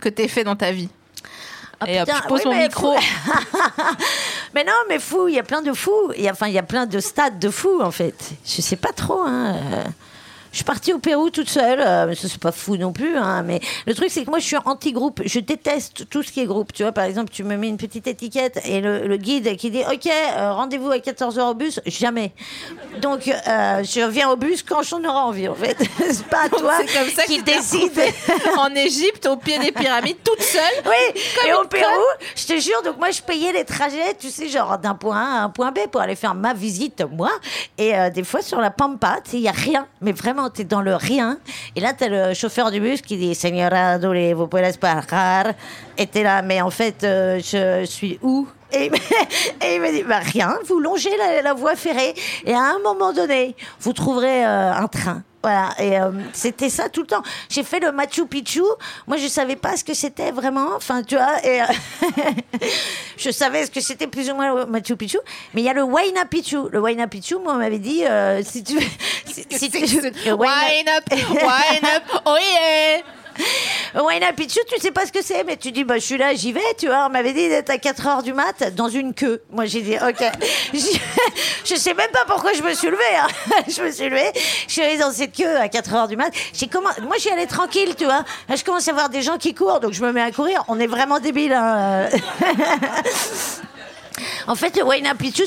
que 0.00 0.08
t'aies 0.08 0.28
fait 0.28 0.44
dans 0.44 0.56
ta 0.56 0.72
vie. 0.72 0.88
Et 1.86 2.00
hop, 2.00 2.06
putain, 2.06 2.20
je 2.22 2.28
pose 2.28 2.40
oui, 2.44 2.50
mon 2.50 2.56
mais 2.56 2.68
micro. 2.68 2.96
Mais 4.54 4.62
non, 4.62 4.72
mais 4.88 5.00
fou, 5.00 5.26
il 5.26 5.34
y 5.34 5.38
a 5.38 5.42
plein 5.42 5.62
de 5.62 5.72
fous. 5.72 6.12
Il 6.16 6.22
y 6.22 6.28
a, 6.28 6.32
enfin, 6.32 6.46
il 6.46 6.54
y 6.54 6.58
a 6.58 6.62
plein 6.62 6.86
de 6.86 7.00
stades 7.00 7.40
de 7.40 7.50
fous, 7.50 7.80
en 7.82 7.90
fait. 7.90 8.14
Je 8.44 8.62
sais 8.62 8.76
pas 8.76 8.92
trop. 8.92 9.20
Hein. 9.22 9.56
Je 10.54 10.58
suis 10.58 10.64
partie 10.64 10.92
au 10.92 11.00
Pérou 11.00 11.30
toute 11.30 11.50
seule, 11.50 11.80
euh, 11.80 12.14
c'est 12.14 12.38
pas 12.38 12.52
fou 12.52 12.76
non 12.76 12.92
plus. 12.92 13.16
Hein, 13.16 13.42
mais 13.42 13.58
le 13.88 13.94
truc 13.94 14.08
c'est 14.08 14.24
que 14.24 14.30
moi 14.30 14.38
je 14.38 14.44
suis 14.44 14.56
anti-groupe. 14.64 15.20
Je 15.24 15.40
déteste 15.40 16.08
tout 16.08 16.22
ce 16.22 16.30
qui 16.30 16.38
est 16.42 16.44
groupe. 16.44 16.72
Tu 16.72 16.84
vois, 16.84 16.92
par 16.92 17.06
exemple, 17.06 17.32
tu 17.32 17.42
me 17.42 17.56
mets 17.56 17.68
une 17.68 17.76
petite 17.76 18.06
étiquette 18.06 18.60
et 18.64 18.80
le, 18.80 19.08
le 19.08 19.16
guide 19.16 19.56
qui 19.56 19.72
dit 19.72 19.82
OK, 19.92 20.06
euh, 20.06 20.52
rendez-vous 20.52 20.92
à 20.92 20.98
14h 20.98 21.40
au 21.40 21.54
bus, 21.54 21.80
jamais. 21.86 22.30
Donc 23.02 23.26
euh, 23.26 23.82
je 23.82 24.08
viens 24.08 24.30
au 24.30 24.36
bus 24.36 24.62
quand 24.62 24.84
j'en 24.84 25.00
aurai 25.00 25.08
envie 25.08 25.48
en 25.48 25.56
fait. 25.56 25.76
c'est 25.98 26.26
pas 26.26 26.44
à 26.44 26.48
toi 26.48 26.76
comme 26.78 27.10
ça 27.10 27.24
qui 27.24 27.42
décide. 27.42 27.90
en 28.56 28.72
Égypte, 28.76 29.26
au 29.26 29.36
pied 29.36 29.58
des 29.58 29.72
pyramides, 29.72 30.18
toute 30.22 30.40
seule. 30.40 30.62
Oui, 30.86 31.20
Comme 31.34 31.50
et 31.50 31.54
au 31.54 31.64
Pérou, 31.64 32.04
je 32.36 32.46
te 32.46 32.60
jure, 32.60 32.80
donc 32.84 32.98
moi 32.98 33.10
je 33.10 33.22
payais 33.22 33.52
les 33.52 33.64
trajets, 33.64 34.14
tu 34.20 34.30
sais, 34.30 34.48
genre 34.48 34.78
d'un 34.78 34.94
point 34.94 35.16
A 35.16 35.40
à 35.40 35.42
un 35.42 35.50
point 35.50 35.72
B 35.72 35.80
pour 35.90 36.00
aller 36.00 36.14
faire 36.14 36.36
ma 36.36 36.54
visite, 36.54 37.02
moi. 37.10 37.32
Et 37.76 37.98
euh, 37.98 38.08
des 38.10 38.22
fois 38.22 38.40
sur 38.40 38.60
la 38.60 38.70
Pampa, 38.70 39.16
tu 39.24 39.32
sais, 39.32 39.36
il 39.38 39.42
n'y 39.42 39.48
a 39.48 39.52
rien, 39.52 39.88
mais 40.00 40.12
vraiment, 40.12 40.43
tu 40.50 40.62
es 40.62 40.64
dans 40.64 40.82
le 40.82 40.94
rien. 40.96 41.38
Et 41.76 41.80
là, 41.80 41.92
tu 41.94 42.04
as 42.04 42.08
le 42.08 42.34
chauffeur 42.34 42.70
du 42.70 42.80
bus 42.80 43.00
qui 43.02 43.16
dit 43.16 43.34
Señora 43.34 43.98
Dole, 43.98 44.32
vous 44.34 44.46
pouvez 44.46 44.70
parar? 44.80 45.46
Et 45.98 46.06
tu 46.06 46.18
es 46.18 46.22
là, 46.22 46.42
mais 46.42 46.60
en 46.60 46.70
fait, 46.70 47.04
euh, 47.04 47.38
je 47.40 47.84
suis 47.86 48.18
où? 48.22 48.46
Et, 48.72 48.90
il 49.76 49.80
me- 49.80 49.92
dit, 49.92 50.02
bah 50.02 50.18
rien, 50.18 50.58
vous 50.66 50.80
longez 50.80 51.16
la, 51.16 51.42
la 51.42 51.54
voie 51.54 51.76
ferrée 51.76 52.12
et 52.44 52.52
à 52.54 52.58
un 52.74 52.78
moment 52.82 53.12
donné, 53.12 53.54
vous 53.78 53.92
trouverez 53.92 54.44
euh, 54.44 54.72
un 54.72 54.88
train. 54.88 55.22
Voilà, 55.44 55.74
et 55.78 56.00
euh, 56.00 56.10
c'était 56.32 56.70
ça 56.70 56.88
tout 56.88 57.02
le 57.02 57.06
temps. 57.06 57.22
J'ai 57.50 57.64
fait 57.64 57.78
le 57.78 57.92
Machu 57.92 58.24
Picchu. 58.26 58.62
Moi, 59.06 59.18
je 59.18 59.26
savais 59.28 59.56
pas 59.56 59.76
ce 59.76 59.84
que 59.84 59.92
c'était 59.92 60.30
vraiment. 60.30 60.68
Enfin, 60.74 61.02
tu 61.02 61.16
vois, 61.16 61.44
et 61.44 61.60
euh, 61.60 61.66
je 63.18 63.28
savais 63.30 63.66
ce 63.66 63.70
que 63.70 63.82
c'était 63.82 64.06
plus 64.06 64.30
ou 64.30 64.34
moins 64.34 64.54
le 64.54 64.64
Machu 64.64 64.96
Picchu. 64.96 65.18
Mais 65.52 65.60
il 65.60 65.64
y 65.66 65.68
a 65.68 65.74
le 65.74 65.82
Huayna 65.82 66.24
Picchu. 66.24 66.56
Le 66.72 66.78
Huayna 66.80 67.08
Picchu, 67.08 67.36
moi, 67.36 67.52
on 67.52 67.58
m'avait 67.58 67.78
dit, 67.78 68.06
euh, 68.06 68.42
si 68.42 68.64
tu 68.64 68.78
si, 69.26 69.44
si 69.50 69.70
tu- 69.70 70.32
Wine 70.32 70.88
up, 70.96 71.04
wine 71.12 71.84
up, 71.94 72.22
oh 72.24 72.36
yeah 72.40 73.02
Huayna 73.94 74.32
Picchu, 74.32 74.58
tu 74.72 74.80
sais 74.80 74.90
pas 74.90 75.06
ce 75.06 75.12
que 75.12 75.22
c'est, 75.22 75.44
mais 75.44 75.56
tu 75.56 75.70
dis, 75.72 75.84
bah, 75.84 75.94
je 75.98 76.04
suis 76.04 76.18
là, 76.18 76.34
j'y 76.34 76.52
vais, 76.52 76.60
tu 76.78 76.86
vois. 76.86 77.06
On 77.06 77.10
m'avait 77.10 77.32
dit 77.32 77.48
d'être 77.48 77.70
à 77.70 77.78
4 77.78 78.06
heures 78.06 78.22
du 78.22 78.32
mat 78.32 78.74
dans 78.74 78.88
une 78.88 79.14
queue. 79.14 79.42
Moi, 79.50 79.66
j'ai 79.66 79.82
dit, 79.82 79.94
ok. 79.96 80.24
Je- 80.74 80.98
je 81.64 81.74
sais 81.76 81.94
même 81.94 82.10
pas 82.12 82.24
pourquoi 82.26 82.52
je 82.52 82.62
me 82.62 82.74
suis 82.74 82.88
levée. 82.88 82.98
hein. 83.18 83.26
Je 83.68 83.82
me 83.82 83.90
suis 83.90 84.08
levée, 84.08 84.30
je 84.66 84.72
suis 84.72 84.82
allée 84.82 84.98
dans 84.98 85.12
cette 85.12 85.34
queue 85.34 85.56
à 85.56 85.68
4 85.68 85.94
heures 85.94 86.08
du 86.08 86.16
mat. 86.16 86.30
J'ai 86.52 86.66
comment... 86.66 86.90
Moi, 87.02 87.16
j'y 87.18 87.30
allais 87.30 87.46
tranquille, 87.46 87.94
tu 87.96 88.04
vois. 88.04 88.24
Je 88.54 88.62
commence 88.64 88.86
à 88.88 88.92
voir 88.92 89.08
des 89.08 89.22
gens 89.22 89.38
qui 89.38 89.54
courent, 89.54 89.80
donc 89.80 89.92
je 89.92 90.02
me 90.02 90.12
mets 90.12 90.20
à 90.22 90.30
courir. 90.32 90.64
On 90.68 90.78
est 90.78 90.86
vraiment 90.86 91.20
débiles. 91.20 91.52
hein. 91.54 92.08
En 94.46 94.54
fait, 94.54 94.76
le 94.76 94.84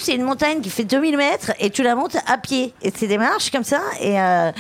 c'est 0.02 0.14
une 0.16 0.24
montagne 0.24 0.60
qui 0.60 0.70
fait 0.70 0.84
2000 0.84 1.18
mètres 1.18 1.52
et 1.60 1.70
tu 1.70 1.84
la 1.84 1.96
montes 1.96 2.18
à 2.26 2.38
pied. 2.38 2.74
Et 2.82 2.92
c'est 2.96 3.08
des 3.08 3.18
marches 3.18 3.52
comme 3.52 3.64
ça. 3.64 3.80
Et, 4.02 4.20
euh, 4.20 4.52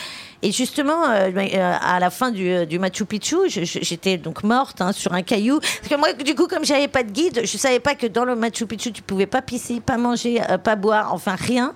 et 0.43 0.52
justement, 0.52 1.04
euh, 1.10 1.30
euh, 1.36 1.73
à 1.82 2.00
la 2.00 2.10
fin 2.10 2.32
du, 2.32 2.50
euh, 2.50 2.65
du 2.65 2.78
Machu 2.80 3.06
Picchu, 3.06 3.38
j'étais 3.47 4.17
donc 4.17 4.43
morte 4.43 4.82
hein, 4.82 4.91
sur 4.91 5.13
un 5.13 5.23
caillou. 5.23 5.60
Parce 5.60 5.88
que 5.89 5.95
moi, 5.95 6.13
du 6.13 6.36
coup, 6.36 6.47
comme 6.47 6.63
j'avais 6.63 6.88
pas 6.88 7.04
de 7.04 7.12
guide, 7.12 7.41
je 7.43 7.58
savais 7.58 7.80
pas 7.80 7.95
que 7.95 8.06
dans 8.08 8.23
le 8.26 8.36
Machu 8.36 8.65
Picchu, 8.67 8.91
tu 8.91 9.02
pouvais 9.02 9.26
pas 9.26 9.41
pisser, 9.41 9.80
pas 9.80 9.97
manger, 9.97 10.41
euh, 10.50 10.58
pas 10.58 10.76
boire, 10.76 11.13
enfin 11.13 11.36
rien. 11.36 11.73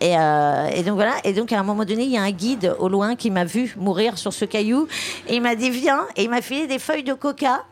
Et, 0.00 0.12
et 0.12 0.82
donc 0.82 0.94
voilà. 0.94 1.14
Et 1.24 1.32
donc 1.32 1.52
à 1.52 1.60
un 1.60 1.62
moment 1.62 1.84
donné, 1.84 2.04
il 2.04 2.10
y 2.10 2.18
a 2.18 2.22
un 2.22 2.30
guide 2.30 2.74
au 2.78 2.88
loin 2.88 3.14
qui 3.16 3.30
m'a 3.30 3.44
vu 3.44 3.74
mourir 3.76 4.18
sur 4.18 4.32
ce 4.32 4.44
caillou. 4.44 4.88
Et 5.28 5.36
il 5.36 5.42
m'a 5.42 5.54
dit, 5.54 5.70
viens. 5.70 6.02
Et 6.16 6.24
il 6.24 6.30
m'a 6.30 6.40
filé 6.42 6.66
des 6.66 6.78
feuilles 6.78 7.04
de 7.04 7.14
coca. 7.14 7.62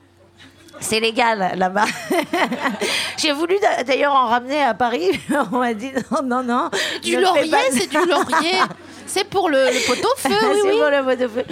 C'est 0.81 1.01
légal 1.01 1.55
là-bas. 1.57 1.87
J'ai 3.16 3.33
voulu 3.33 3.57
d'a- 3.61 3.83
d'ailleurs 3.83 4.12
en 4.14 4.27
ramener 4.29 4.62
à 4.62 4.74
Paris. 4.74 5.11
On 5.53 5.59
m'a 5.59 5.74
dit 5.74 5.90
non, 6.12 6.22
non, 6.22 6.42
non. 6.44 6.70
Du 7.03 7.20
laurier, 7.20 7.51
c'est 7.72 7.88
du 7.90 7.96
laurier. 7.96 8.59
C'est 9.09 9.25
pour 9.25 9.49
le, 9.49 9.57
le 9.57 9.71
oui, 9.71 10.61
oui. 10.64 10.71
pour 10.79 10.90
le 10.90 11.29
feu. 11.29 11.44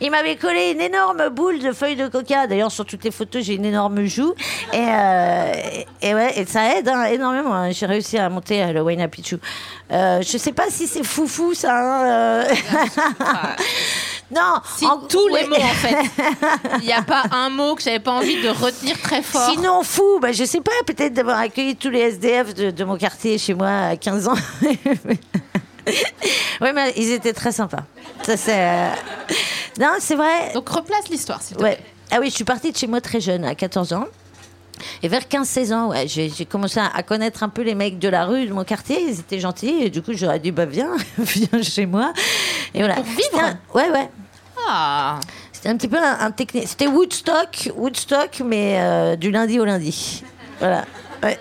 Il 0.00 0.10
m'avait 0.10 0.34
collé 0.36 0.72
une 0.72 0.80
énorme 0.80 1.28
boule 1.28 1.60
de 1.60 1.72
feuilles 1.72 1.94
de 1.96 2.08
coca. 2.08 2.46
D'ailleurs, 2.48 2.72
sur 2.72 2.84
toutes 2.84 3.04
les 3.04 3.10
photos, 3.12 3.44
j'ai 3.44 3.54
une 3.54 3.64
énorme 3.64 4.04
joue. 4.06 4.34
Et, 4.72 4.78
euh, 4.78 5.52
et, 6.02 6.08
et 6.08 6.14
ouais, 6.14 6.32
et 6.40 6.44
ça 6.46 6.76
aide 6.76 6.88
hein, 6.88 7.04
énormément. 7.04 7.54
hein. 7.54 7.70
J'ai 7.70 7.86
réussi 7.86 8.18
à 8.18 8.28
monter 8.28 8.62
euh, 8.64 8.72
le 8.72 8.80
Huayna 8.80 9.06
Picchu. 9.06 9.36
Euh, 9.92 10.20
je 10.22 10.38
sais 10.38 10.52
pas 10.52 10.64
si 10.70 10.88
c'est 10.88 11.04
foufou, 11.04 11.54
ça. 11.54 11.72
hein, 11.76 12.04
euh. 12.04 12.44
non. 14.34 14.60
Si 14.76 14.86
en- 14.86 14.98
tous 15.08 15.28
les 15.28 15.34
ouais. 15.34 15.46
mots, 15.46 15.54
en 15.56 15.74
fait. 15.74 15.96
Il 16.80 16.86
n'y 16.86 16.92
a 16.92 17.02
pas 17.02 17.22
un 17.30 17.50
mot 17.50 17.74
que 17.76 17.82
j'avais 17.82 18.00
pas 18.00 18.12
envie 18.12 18.42
de 18.42 18.48
retenir 18.48 18.98
très 19.00 19.22
fort. 19.22 19.50
Sinon, 19.52 19.82
fou, 19.84 20.18
bah, 20.20 20.32
je 20.32 20.44
sais 20.44 20.60
pas, 20.60 20.72
peut-être 20.86 21.14
d'avoir 21.14 21.38
accueilli 21.38 21.76
tous 21.76 21.90
les 21.90 22.00
SDF 22.00 22.54
de, 22.54 22.70
de 22.70 22.84
mon 22.84 22.96
quartier 22.96 23.38
chez 23.38 23.54
moi 23.54 23.68
à 23.90 23.96
15 23.96 24.26
ans. 24.28 24.34
Oui, 26.60 26.68
mais 26.74 26.92
ils 26.96 27.10
étaient 27.12 27.32
très 27.32 27.52
sympas. 27.52 27.84
Ça, 28.22 28.36
c'est. 28.36 28.54
euh, 28.58 28.88
Non, 29.80 29.88
c'est 29.98 30.14
vrai. 30.16 30.52
Donc 30.54 30.68
replace 30.68 31.08
l'histoire, 31.10 31.42
s'il 31.42 31.56
te 31.56 31.62
Ouais. 31.62 31.76
plaît. 31.76 31.84
Ah 32.10 32.18
oui, 32.20 32.28
je 32.30 32.34
suis 32.34 32.44
partie 32.44 32.72
de 32.72 32.76
chez 32.76 32.86
moi 32.86 33.00
très 33.00 33.20
jeune, 33.20 33.44
à 33.44 33.54
14 33.54 33.92
ans. 33.94 34.04
Et 35.02 35.08
vers 35.08 35.22
15-16 35.22 35.72
ans, 35.72 35.88
ouais, 35.90 36.06
j'ai 36.08 36.44
commencé 36.44 36.80
à, 36.80 36.86
à 36.86 37.02
connaître 37.02 37.42
un 37.42 37.48
peu 37.48 37.62
les 37.62 37.74
mecs 37.74 37.98
de 37.98 38.08
la 38.08 38.24
rue, 38.24 38.46
de 38.46 38.52
mon 38.52 38.64
quartier. 38.64 39.00
Ils 39.02 39.20
étaient 39.20 39.38
gentils. 39.40 39.82
Et 39.84 39.90
du 39.90 40.02
coup, 40.02 40.12
j'aurais 40.12 40.40
dit, 40.40 40.50
bah 40.50 40.66
viens, 40.66 40.90
viens 41.18 41.62
chez 41.62 41.86
moi. 41.86 42.12
Et 42.74 42.78
voilà. 42.80 42.94
Pour 42.96 43.04
vivre 43.04 43.40
un- 43.40 43.58
Ouais, 43.74 43.90
ouais. 43.90 44.08
Ah, 44.68 45.18
C'était 45.52 45.68
un 45.68 45.76
petit 45.76 45.88
peu 45.88 45.98
un, 45.98 46.18
un 46.20 46.30
technique. 46.32 46.68
C'était 46.68 46.86
Woodstock, 46.86 47.70
Woodstock, 47.76 48.42
mais 48.44 48.76
euh, 48.80 49.16
du 49.16 49.30
lundi 49.30 49.58
au 49.60 49.64
lundi. 49.64 50.22
Voilà. 50.58 50.84
Ouais. 51.22 51.38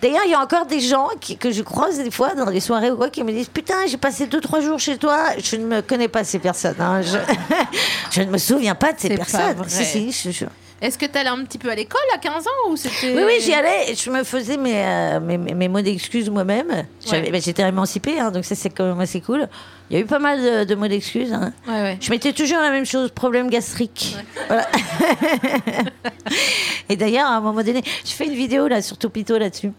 D'ailleurs, 0.00 0.22
il 0.26 0.30
y 0.30 0.34
a 0.34 0.40
encore 0.40 0.66
des 0.66 0.80
gens 0.80 1.08
qui- 1.20 1.36
que 1.36 1.50
je 1.50 1.62
croise 1.62 1.98
des 1.98 2.10
fois 2.10 2.34
dans 2.34 2.50
les 2.50 2.60
soirées 2.60 2.90
ou 2.90 2.96
quoi 2.96 3.10
qui 3.10 3.22
me 3.24 3.32
disent 3.32 3.48
Putain, 3.48 3.86
j'ai 3.86 3.96
passé 3.96 4.26
deux, 4.26 4.40
trois 4.40 4.60
jours 4.60 4.78
chez 4.78 4.96
toi. 4.98 5.18
Je 5.42 5.56
ne 5.56 5.64
me 5.66 5.80
connais 5.82 6.08
pas 6.08 6.24
ces 6.24 6.38
personnes. 6.38 6.76
hein. 6.80 7.02
Je... 7.02 7.18
je 8.10 8.22
ne 8.22 8.30
me 8.30 8.38
souviens 8.38 8.74
pas 8.74 8.92
de 8.92 9.00
ces 9.00 9.08
personnes. 9.16 9.56
Si, 9.68 9.84
si, 10.12 10.32
je- 10.32 10.38
je- 10.38 10.44
Est-ce 10.82 10.98
que 10.98 11.06
tu 11.06 11.16
allais 11.16 11.28
un 11.30 11.44
petit 11.44 11.58
peu 11.58 11.70
à 11.70 11.76
l'école 11.76 12.00
à 12.12 12.18
15 12.18 12.44
ans 12.46 12.70
ou 12.70 12.76
c'était 12.76 13.14
Oui, 13.14 13.22
oui, 13.24 13.34
j'y 13.40 13.54
allais. 13.54 13.94
Je 13.94 14.10
me 14.10 14.24
faisais 14.24 14.56
mes, 14.56 14.84
euh, 14.84 15.20
mes, 15.20 15.38
mes- 15.38 15.54
mes 15.54 15.68
mots 15.68 15.80
d'excuses 15.80 16.28
moi-même. 16.28 16.86
J'avais- 17.06 17.22
Ouais. 17.26 17.30
ben, 17.30 17.40
J'étais 17.40 17.62
émancipée, 17.66 18.18
hein, 18.18 18.32
donc 18.32 18.44
ça, 18.44 18.56
c'est 18.56 18.70
quand 18.70 18.84
même 18.86 19.00
assez 19.00 19.20
cool. 19.20 19.48
Il 19.88 19.96
y 19.96 20.00
a 20.00 20.02
eu 20.02 20.06
pas 20.06 20.18
mal 20.18 20.42
de, 20.42 20.64
de 20.64 20.74
mots 20.74 20.88
d'excuses. 20.88 21.32
hein. 21.32 21.52
Ouais, 21.68 21.82
ouais. 21.82 21.98
Je 22.00 22.10
mettais 22.10 22.32
toujours 22.32 22.58
la 22.58 22.70
même 22.70 22.84
chose, 22.86 23.10
problème 23.12 23.48
gastrique. 23.48 24.16
Voilà. 24.48 24.66
Et 26.88 26.96
d'ailleurs, 26.96 27.26
à 27.28 27.36
un 27.36 27.40
moment 27.40 27.62
donné, 27.62 27.82
je 28.04 28.10
fais 28.10 28.26
une 28.26 28.34
vidéo 28.34 28.68
là 28.68 28.82
sur 28.82 28.96
Topito 28.98 29.38
là-dessus. 29.38 29.72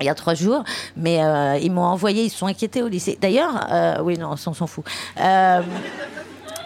Il 0.00 0.06
y 0.06 0.08
a 0.08 0.14
trois 0.14 0.34
jours, 0.34 0.64
mais 0.96 1.22
euh, 1.22 1.58
ils 1.62 1.70
m'ont 1.70 1.82
envoyé, 1.84 2.24
ils 2.24 2.30
se 2.30 2.38
sont 2.38 2.46
inquiétés 2.46 2.82
au 2.82 2.88
lycée. 2.88 3.16
D'ailleurs, 3.20 3.68
euh, 3.70 3.96
oui, 4.02 4.18
non, 4.18 4.30
on 4.32 4.36
s'en 4.36 4.66
fout. 4.66 4.84
Euh, 5.20 5.60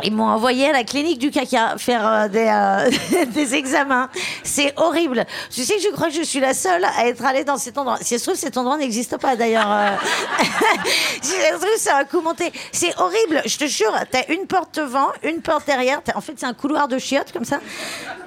ils 0.04 0.12
m'ont 0.12 0.26
envoyé 0.28 0.68
à 0.68 0.72
la 0.72 0.84
clinique 0.84 1.18
du 1.18 1.30
caca 1.30 1.76
faire 1.78 2.06
euh, 2.06 2.28
des, 2.28 2.46
euh, 2.48 3.24
des 3.34 3.54
examens. 3.54 4.08
C'est 4.42 4.72
horrible. 4.76 5.24
Tu 5.50 5.62
sais 5.64 5.76
que 5.76 5.82
je 5.82 5.88
crois 5.90 6.08
que 6.08 6.14
je 6.14 6.22
suis 6.22 6.40
la 6.40 6.54
seule 6.54 6.84
à 6.84 7.06
être 7.06 7.24
allée 7.24 7.44
dans 7.44 7.56
cet 7.56 7.78
endroit. 7.78 7.98
Si 8.00 8.14
ça 8.14 8.18
se 8.18 8.24
trouve, 8.24 8.34
cet 8.38 8.56
endroit 8.56 8.76
n'existe 8.76 9.16
pas 9.18 9.36
d'ailleurs. 9.36 9.70
euh. 9.70 9.90
si 11.22 11.30
ça 11.32 11.52
se 11.52 11.56
trouve, 11.56 11.76
c'est 11.76 11.90
un 11.90 12.04
coup 12.04 12.20
monté. 12.20 12.52
C'est 12.72 12.94
horrible, 12.98 13.42
je 13.46 13.56
te 13.56 13.66
jure. 13.66 13.92
T'as 14.10 14.24
une 14.28 14.46
porte 14.46 14.76
devant, 14.78 15.08
une 15.22 15.40
porte 15.40 15.66
derrière. 15.66 16.00
En 16.14 16.20
fait, 16.20 16.34
c'est 16.36 16.46
un 16.46 16.54
couloir 16.54 16.88
de 16.88 16.98
chiottes 16.98 17.32
comme 17.32 17.44
ça. 17.44 17.60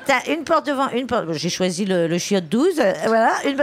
T'as 0.05 0.25
une 0.33 0.43
porte 0.43 0.65
devant, 0.65 0.89
une 0.89 1.07
porte. 1.07 1.31
J'ai 1.33 1.49
choisi 1.49 1.85
le, 1.85 2.07
le 2.07 2.17
chiotte 2.17 2.49
12. 2.49 2.79
euh, 2.79 2.93
voilà. 3.07 3.33
Une 3.45 3.55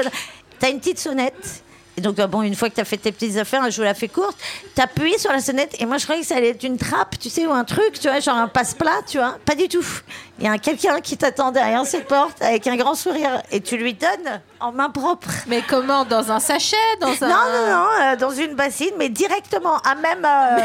T'as 0.58 0.70
une 0.70 0.78
petite 0.78 0.98
sonnette. 0.98 1.62
Et 1.96 2.00
donc, 2.00 2.18
euh, 2.18 2.26
bon, 2.26 2.42
une 2.42 2.54
fois 2.54 2.68
que 2.68 2.74
tu 2.74 2.80
as 2.80 2.84
fait 2.84 2.98
tes 2.98 3.12
petites 3.12 3.36
affaires, 3.38 3.70
je 3.70 3.76
vous 3.76 3.82
la 3.82 3.94
fais 3.94 4.08
courte, 4.08 4.36
tu 4.74 4.82
appuies 4.82 5.18
sur 5.18 5.32
la 5.32 5.40
sonnette. 5.40 5.74
Et 5.80 5.86
moi, 5.86 5.96
je 5.98 6.04
croyais 6.04 6.20
que 6.20 6.26
ça 6.26 6.36
allait 6.36 6.50
être 6.50 6.64
une 6.64 6.76
trappe, 6.76 7.18
tu 7.18 7.30
sais, 7.30 7.46
ou 7.46 7.52
un 7.52 7.64
truc, 7.64 7.94
tu 7.94 8.08
vois, 8.08 8.20
genre 8.20 8.36
un 8.36 8.48
passe-plat, 8.48 9.00
tu 9.06 9.18
vois. 9.18 9.38
Pas 9.44 9.54
du 9.54 9.68
tout. 9.68 9.86
Il 10.38 10.44
y 10.44 10.48
a 10.48 10.52
un- 10.52 10.58
quelqu'un 10.58 11.00
qui 11.00 11.16
t'attend 11.16 11.50
derrière 11.50 11.86
cette 11.86 12.06
porte 12.08 12.42
avec 12.42 12.66
un 12.66 12.76
grand 12.76 12.94
sourire. 12.94 13.40
Et 13.50 13.60
tu 13.62 13.76
lui 13.78 13.94
donnes 13.94 14.40
en 14.60 14.70
main 14.70 14.90
propre. 14.90 15.28
Mais 15.46 15.62
comment 15.66 16.04
Dans 16.04 16.30
un 16.30 16.40
sachet 16.40 16.76
Dans 17.00 17.08
un... 17.24 17.28
Non, 17.28 17.36
non, 17.52 17.66
non, 17.70 17.86
euh, 18.02 18.16
dans 18.16 18.30
une 18.30 18.54
bassine, 18.54 18.92
mais 18.98 19.08
directement, 19.08 19.78
à 19.78 19.94
même. 19.94 20.24
euh, 20.26 20.58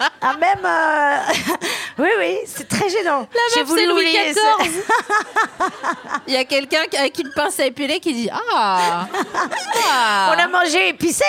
à 0.20 0.34
même. 0.36 0.64
euh, 0.64 1.16
oui, 1.98 2.08
oui, 2.18 2.36
c'est 2.46 2.68
très 2.68 2.88
gênant. 2.90 3.26
La 3.32 3.62
meuf, 3.62 3.70
c'est 3.74 3.86
Louis. 3.86 4.12
XIV. 4.12 4.82
Il 6.26 6.34
y 6.34 6.36
a 6.36 6.44
quelqu'un 6.44 6.84
qui- 6.90 6.96
avec 6.98 7.18
une 7.18 7.30
pince 7.34 7.58
à 7.60 7.64
épiler 7.66 7.98
qui 8.00 8.12
dit 8.12 8.28
Ah, 8.30 9.06
ah. 9.90 10.34
On 10.34 10.38
a 10.38 10.48
mangé 10.48 10.88
épicé. 10.90 11.24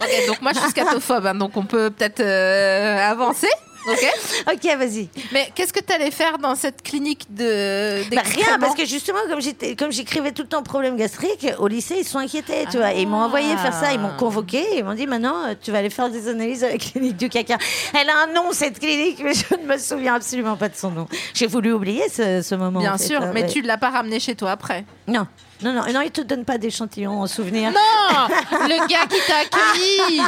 Ok, 0.00 0.26
donc 0.26 0.42
moi 0.42 0.52
je 0.54 0.60
suis 0.60 0.70
scatophobe, 0.70 1.26
hein, 1.26 1.34
donc 1.34 1.56
on 1.56 1.64
peut 1.64 1.90
peut-être 1.90 2.20
euh, 2.20 3.10
avancer. 3.10 3.48
Ok. 3.86 4.54
ok, 4.54 4.76
vas-y. 4.78 5.08
Mais 5.32 5.50
qu'est-ce 5.54 5.72
que 5.72 5.80
tu 5.80 5.92
allais 5.92 6.10
faire 6.10 6.38
dans 6.38 6.54
cette 6.54 6.82
clinique 6.82 7.26
de 7.28 8.02
Bah, 8.14 8.22
rien, 8.24 8.58
parce 8.58 8.74
que 8.74 8.86
justement, 8.86 9.18
comme 9.28 9.42
j'étais, 9.42 9.76
comme 9.76 9.92
j'écrivais 9.92 10.32
tout 10.32 10.42
le 10.42 10.48
temps 10.48 10.62
problème 10.62 10.96
gastrique, 10.96 11.46
au 11.58 11.68
lycée, 11.68 11.96
ils 11.98 12.04
sont 12.06 12.18
inquiétés, 12.18 12.64
tu 12.70 12.78
vois. 12.78 12.94
Et 12.94 13.02
ils 13.02 13.08
m'ont 13.08 13.18
envoyé 13.22 13.54
faire 13.56 13.74
ça, 13.74 13.92
ils 13.92 14.00
m'ont 14.00 14.16
convoqué, 14.16 14.64
ils 14.76 14.84
m'ont 14.84 14.94
dit 14.94 15.06
maintenant, 15.06 15.54
tu 15.60 15.70
vas 15.70 15.78
aller 15.78 15.90
faire 15.90 16.08
des 16.08 16.28
analyses 16.28 16.64
à 16.64 16.70
la 16.70 16.78
clinique 16.78 17.16
du 17.16 17.28
caca. 17.28 17.58
Elle 17.98 18.08
a 18.08 18.22
un 18.22 18.32
nom, 18.32 18.52
cette 18.52 18.78
clinique, 18.78 19.20
mais 19.22 19.34
je 19.34 19.54
ne 19.54 19.66
me 19.66 19.76
souviens 19.76 20.14
absolument 20.14 20.56
pas 20.56 20.70
de 20.70 20.76
son 20.76 20.90
nom. 20.90 21.06
J'ai 21.34 21.46
voulu 21.46 21.72
oublier 21.72 22.08
ce, 22.08 22.40
ce 22.40 22.54
moment. 22.54 22.80
Bien 22.80 22.94
en 22.94 22.98
fait, 22.98 23.04
sûr, 23.08 23.22
hein, 23.22 23.32
mais 23.34 23.42
ouais. 23.42 23.48
tu 23.48 23.60
ne 23.60 23.66
l'as 23.66 23.78
pas 23.78 23.90
ramené 23.90 24.18
chez 24.18 24.34
toi 24.34 24.52
après. 24.52 24.86
Non, 25.06 25.26
non, 25.62 25.72
non, 25.72 25.82
non, 25.92 26.00
ils 26.02 26.10
te 26.10 26.20
donnent 26.20 26.44
pas 26.44 26.58
d'échantillons 26.58 27.22
en 27.22 27.26
souvenir. 27.26 27.70
Non 27.70 27.76
Le 28.68 28.86
gars 28.88 29.06
qui 29.08 29.18
t'a 29.26 29.38
accueilli 29.38 30.18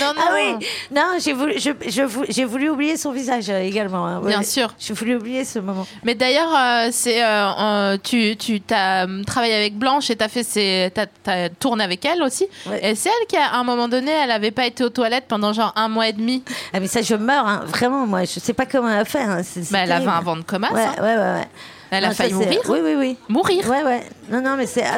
Non, 0.00 0.12
non 0.14 0.22
Ah 0.28 0.30
oui, 0.34 0.66
non, 0.94 1.02
j'ai 1.18 1.32
voulu, 1.32 1.54
je, 1.58 2.42
voulu 2.44 2.68
oublier 2.70 2.96
son 2.96 3.12
visage 3.12 3.48
euh, 3.48 3.60
également. 3.60 4.06
hein. 4.06 4.20
Bien 4.24 4.42
sûr. 4.42 4.74
J'ai 4.78 4.92
voulu 4.94 5.16
oublier 5.16 5.44
ce 5.44 5.58
moment. 5.60 5.86
Mais 6.04 6.14
d'ailleurs, 6.14 6.54
euh, 6.54 6.88
c'est 6.90 7.22
euh, 7.22 7.50
euh, 7.58 7.96
tu 8.02 8.36
tu 8.36 8.60
as 8.70 9.06
travaillé 9.26 9.54
avec 9.54 9.76
Blanche 9.78 10.10
et 10.10 10.16
t'as 10.16 10.28
fait 10.28 10.42
ses, 10.42 10.90
t'as, 10.94 11.06
t'as 11.06 11.48
tourné 11.48 11.84
avec 11.84 12.04
elle 12.04 12.22
aussi. 12.22 12.46
Ouais. 12.66 12.90
Et 12.90 12.94
c'est 12.94 13.08
elle 13.08 13.26
qui, 13.26 13.36
à 13.36 13.54
un 13.54 13.64
moment 13.64 13.88
donné, 13.88 14.10
elle 14.10 14.30
avait 14.30 14.50
pas 14.50 14.66
été 14.66 14.84
aux 14.84 14.90
toilettes 14.90 15.26
pendant 15.28 15.52
genre 15.52 15.72
un 15.76 15.88
mois 15.88 16.08
et 16.08 16.12
demi. 16.12 16.42
Ah 16.72 16.80
mais 16.80 16.86
ça, 16.88 17.02
je 17.02 17.14
meurs, 17.14 17.46
hein, 17.46 17.62
vraiment, 17.66 18.06
moi, 18.06 18.24
je 18.24 18.40
sais 18.40 18.52
pas 18.52 18.66
comment 18.66 18.88
elle 18.88 18.98
a 19.00 19.04
fait. 19.04 19.20
hein, 19.22 19.42
c'est- 19.42 19.62
c'est 19.64 19.72
Bah, 19.72 19.80
elle 19.84 19.92
avait 19.92 20.04
terrible. 20.04 20.18
un 20.18 20.22
ventre 20.34 20.46
comme 20.46 20.64
as, 20.64 20.72
Ouais, 20.72 20.86
ouais, 21.00 21.00
ouais, 21.00 21.16
ouais. 21.16 21.48
Elle 21.90 22.04
a 22.04 22.08
Non, 22.08 22.14
failli 22.14 22.34
mourir. 22.34 22.60
Oui, 22.68 22.78
oui, 22.82 22.94
oui. 22.96 23.16
Mourir. 23.28 23.68
Ouais, 23.68 23.82
ouais. 23.82 24.02
Non, 24.28 24.40
non, 24.40 24.56
mais 24.56 24.66
c'est. 24.66 24.84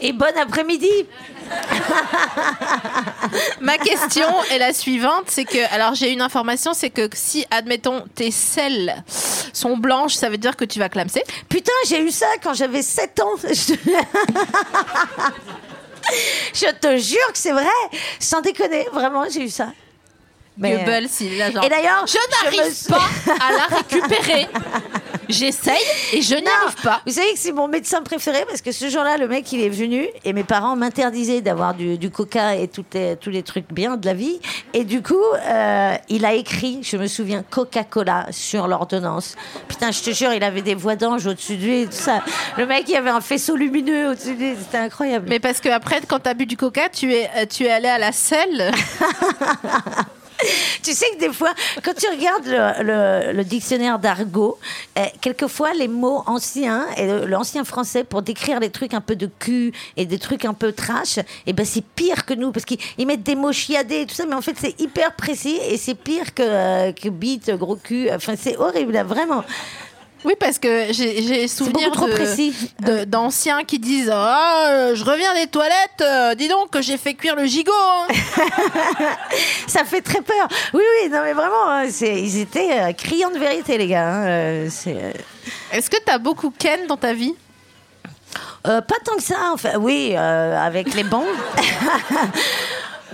Et 0.00 0.12
bon 0.12 0.36
après-midi. 0.36 0.90
Ma 3.60 3.78
question 3.78 4.26
est 4.50 4.58
la 4.58 4.72
suivante, 4.72 5.26
c'est 5.28 5.44
que 5.44 5.72
alors 5.72 5.94
j'ai 5.94 6.12
une 6.12 6.20
information, 6.20 6.74
c'est 6.74 6.90
que 6.90 7.08
si 7.12 7.46
admettons 7.52 8.04
tes 8.14 8.32
selles 8.32 9.04
sont 9.52 9.76
blanches, 9.76 10.14
ça 10.14 10.28
veut 10.28 10.38
dire 10.38 10.56
que 10.56 10.64
tu 10.64 10.80
vas 10.80 10.88
clamser. 10.88 11.22
Putain, 11.48 11.70
j'ai 11.88 12.02
eu 12.02 12.10
ça 12.10 12.26
quand 12.42 12.54
j'avais 12.54 12.82
7 12.82 13.20
ans. 13.20 13.36
Je... 13.44 13.52
Je 16.54 16.70
te 16.72 16.96
jure 16.98 17.32
que 17.32 17.38
c'est 17.38 17.52
vrai. 17.52 17.64
Sans 18.20 18.40
déconner, 18.40 18.86
vraiment, 18.92 19.24
j'ai 19.28 19.42
eu 19.42 19.50
ça. 19.50 19.72
Mais, 20.58 20.76
Goebbels, 20.76 21.08
il 21.20 21.32
est 21.34 21.36
là 21.38 21.50
genre. 21.50 21.64
Et 21.64 21.68
d'ailleurs, 21.68 22.04
je 22.06 22.12
je 22.12 22.50
me 22.50 22.56
n'arrive 22.56 22.86
pas 22.88 23.44
à 23.46 23.52
la 23.52 23.76
récupérer. 23.76 24.48
J'essaye 25.28 25.74
et 26.12 26.22
je 26.22 26.36
n'y 26.36 26.46
arrive 26.46 26.80
pas. 26.84 27.00
Vous 27.04 27.12
savez 27.12 27.32
que 27.32 27.38
c'est 27.38 27.50
mon 27.50 27.66
médecin 27.66 28.00
préféré 28.00 28.44
parce 28.48 28.62
que 28.62 28.70
ce 28.70 28.88
jour-là, 28.88 29.16
le 29.16 29.26
mec, 29.26 29.50
il 29.52 29.60
est 29.60 29.68
venu 29.68 30.06
et 30.24 30.32
mes 30.32 30.44
parents 30.44 30.76
m'interdisaient 30.76 31.40
d'avoir 31.40 31.74
du, 31.74 31.98
du 31.98 32.10
coca 32.10 32.54
et 32.54 32.70
les- 32.94 33.16
tous 33.16 33.30
les 33.30 33.42
trucs 33.42 33.66
bien 33.72 33.96
de 33.96 34.06
la 34.06 34.14
vie. 34.14 34.38
Et 34.72 34.84
du 34.84 35.02
coup, 35.02 35.14
euh, 35.44 35.94
il 36.08 36.24
a 36.24 36.32
écrit, 36.34 36.78
je 36.82 36.96
me 36.96 37.08
souviens, 37.08 37.42
Coca-Cola 37.50 38.26
sur 38.30 38.68
l'ordonnance. 38.68 39.34
Putain, 39.66 39.90
je 39.90 40.00
te 40.00 40.10
jure, 40.12 40.32
il 40.32 40.44
avait 40.44 40.62
des 40.62 40.76
voix 40.76 40.94
d'ange 40.94 41.26
au-dessus 41.26 41.56
de 41.56 41.64
lui 41.64 41.80
et 41.82 41.86
tout 41.86 41.92
ça. 41.92 42.22
Le 42.56 42.64
mec, 42.64 42.84
il 42.88 42.94
avait 42.94 43.10
un 43.10 43.20
faisceau 43.20 43.56
lumineux 43.56 44.10
au-dessus 44.10 44.34
de 44.36 44.40
lui. 44.44 44.54
C'était 44.60 44.78
incroyable. 44.78 45.26
Mais 45.28 45.40
parce 45.40 45.60
que 45.60 45.68
après, 45.70 46.00
quand 46.06 46.20
t'as 46.20 46.34
bu 46.34 46.46
du 46.46 46.56
coca, 46.56 46.88
tu 46.88 47.12
es, 47.12 47.28
euh, 47.36 47.46
tu 47.46 47.64
es 47.64 47.70
allé 47.72 47.88
à 47.88 47.98
la 47.98 48.12
selle. 48.12 48.70
Tu 50.82 50.92
sais 50.92 51.06
que 51.14 51.18
des 51.18 51.32
fois, 51.32 51.52
quand 51.82 51.94
tu 51.94 52.06
regardes 52.08 52.46
le, 52.46 53.42
dictionnaire 53.42 53.98
d'argot, 53.98 54.58
euh, 54.98 55.04
quelquefois 55.20 55.72
les 55.74 55.88
mots 55.88 56.22
anciens 56.26 56.86
et 56.96 57.26
l'ancien 57.26 57.64
français 57.64 58.04
pour 58.04 58.22
décrire 58.22 58.60
les 58.60 58.70
trucs 58.70 58.94
un 58.94 59.00
peu 59.00 59.16
de 59.16 59.26
cul 59.26 59.72
et 59.96 60.06
des 60.06 60.18
trucs 60.18 60.44
un 60.44 60.54
peu 60.54 60.72
trash, 60.72 61.18
et 61.46 61.52
ben 61.52 61.66
c'est 61.66 61.84
pire 61.84 62.24
que 62.24 62.34
nous 62.34 62.52
parce 62.52 62.64
qu'ils 62.64 62.78
ils 62.98 63.06
mettent 63.06 63.22
des 63.22 63.34
mots 63.34 63.52
chiadés 63.52 64.02
et 64.02 64.06
tout 64.06 64.14
ça, 64.14 64.26
mais 64.26 64.34
en 64.34 64.42
fait 64.42 64.56
c'est 64.60 64.80
hyper 64.80 65.12
précis 65.14 65.58
et 65.68 65.76
c'est 65.76 65.94
pire 65.94 66.34
que, 66.34 66.42
euh, 66.42 67.56
gros 67.56 67.76
cul. 67.76 68.08
Enfin 68.12 68.34
c'est 68.36 68.56
horrible, 68.56 68.92
là, 68.92 69.04
vraiment. 69.04 69.44
Oui, 70.26 70.34
parce 70.38 70.58
que 70.58 70.88
j'ai 70.90 71.46
souvenir 71.48 71.90
trop 71.92 72.08
de- 72.08 73.04
d'anciens 73.04 73.62
qui 73.64 73.78
disent 73.78 74.10
Ah, 74.12 74.66
euh, 74.70 74.94
je 74.96 75.04
reviens 75.04 75.32
des 75.34 75.46
toilettes, 75.46 76.02
euh, 76.02 76.34
dis 76.34 76.48
donc 76.48 76.70
que 76.70 76.82
j'ai 76.82 76.96
fait 76.98 77.14
cuire 77.14 77.36
le 77.36 77.46
gigot. 77.46 77.72
hein. 77.72 78.06
Ça 79.68 79.84
fait 79.84 80.00
très 80.00 80.20
peur. 80.20 80.48
Oui, 80.74 80.82
oui, 81.02 81.08
non 81.10 81.20
mais 81.22 81.32
vraiment, 81.32 81.68
hein, 81.70 81.84
ils 82.02 82.40
étaient 82.40 82.80
euh, 82.80 82.92
criants 82.92 83.30
de 83.30 83.38
vérité 83.38 83.78
les 83.78 83.86
gars. 83.86 84.08
hein, 84.08 84.26
euh, 84.26 84.68
Est-ce 85.72 85.88
que 85.88 85.96
t'as 86.04 86.18
beaucoup 86.18 86.50
Ken 86.50 86.86
dans 86.88 86.96
ta 86.96 87.12
vie? 87.12 87.34
Euh, 88.66 88.80
pas 88.80 88.96
tant 89.04 89.14
que 89.14 89.22
ça, 89.22 89.36
enfin, 89.52 89.78
oui, 89.78 90.12
euh, 90.16 90.58
avec 90.58 90.92
les 90.94 91.04
bons. 91.04 91.24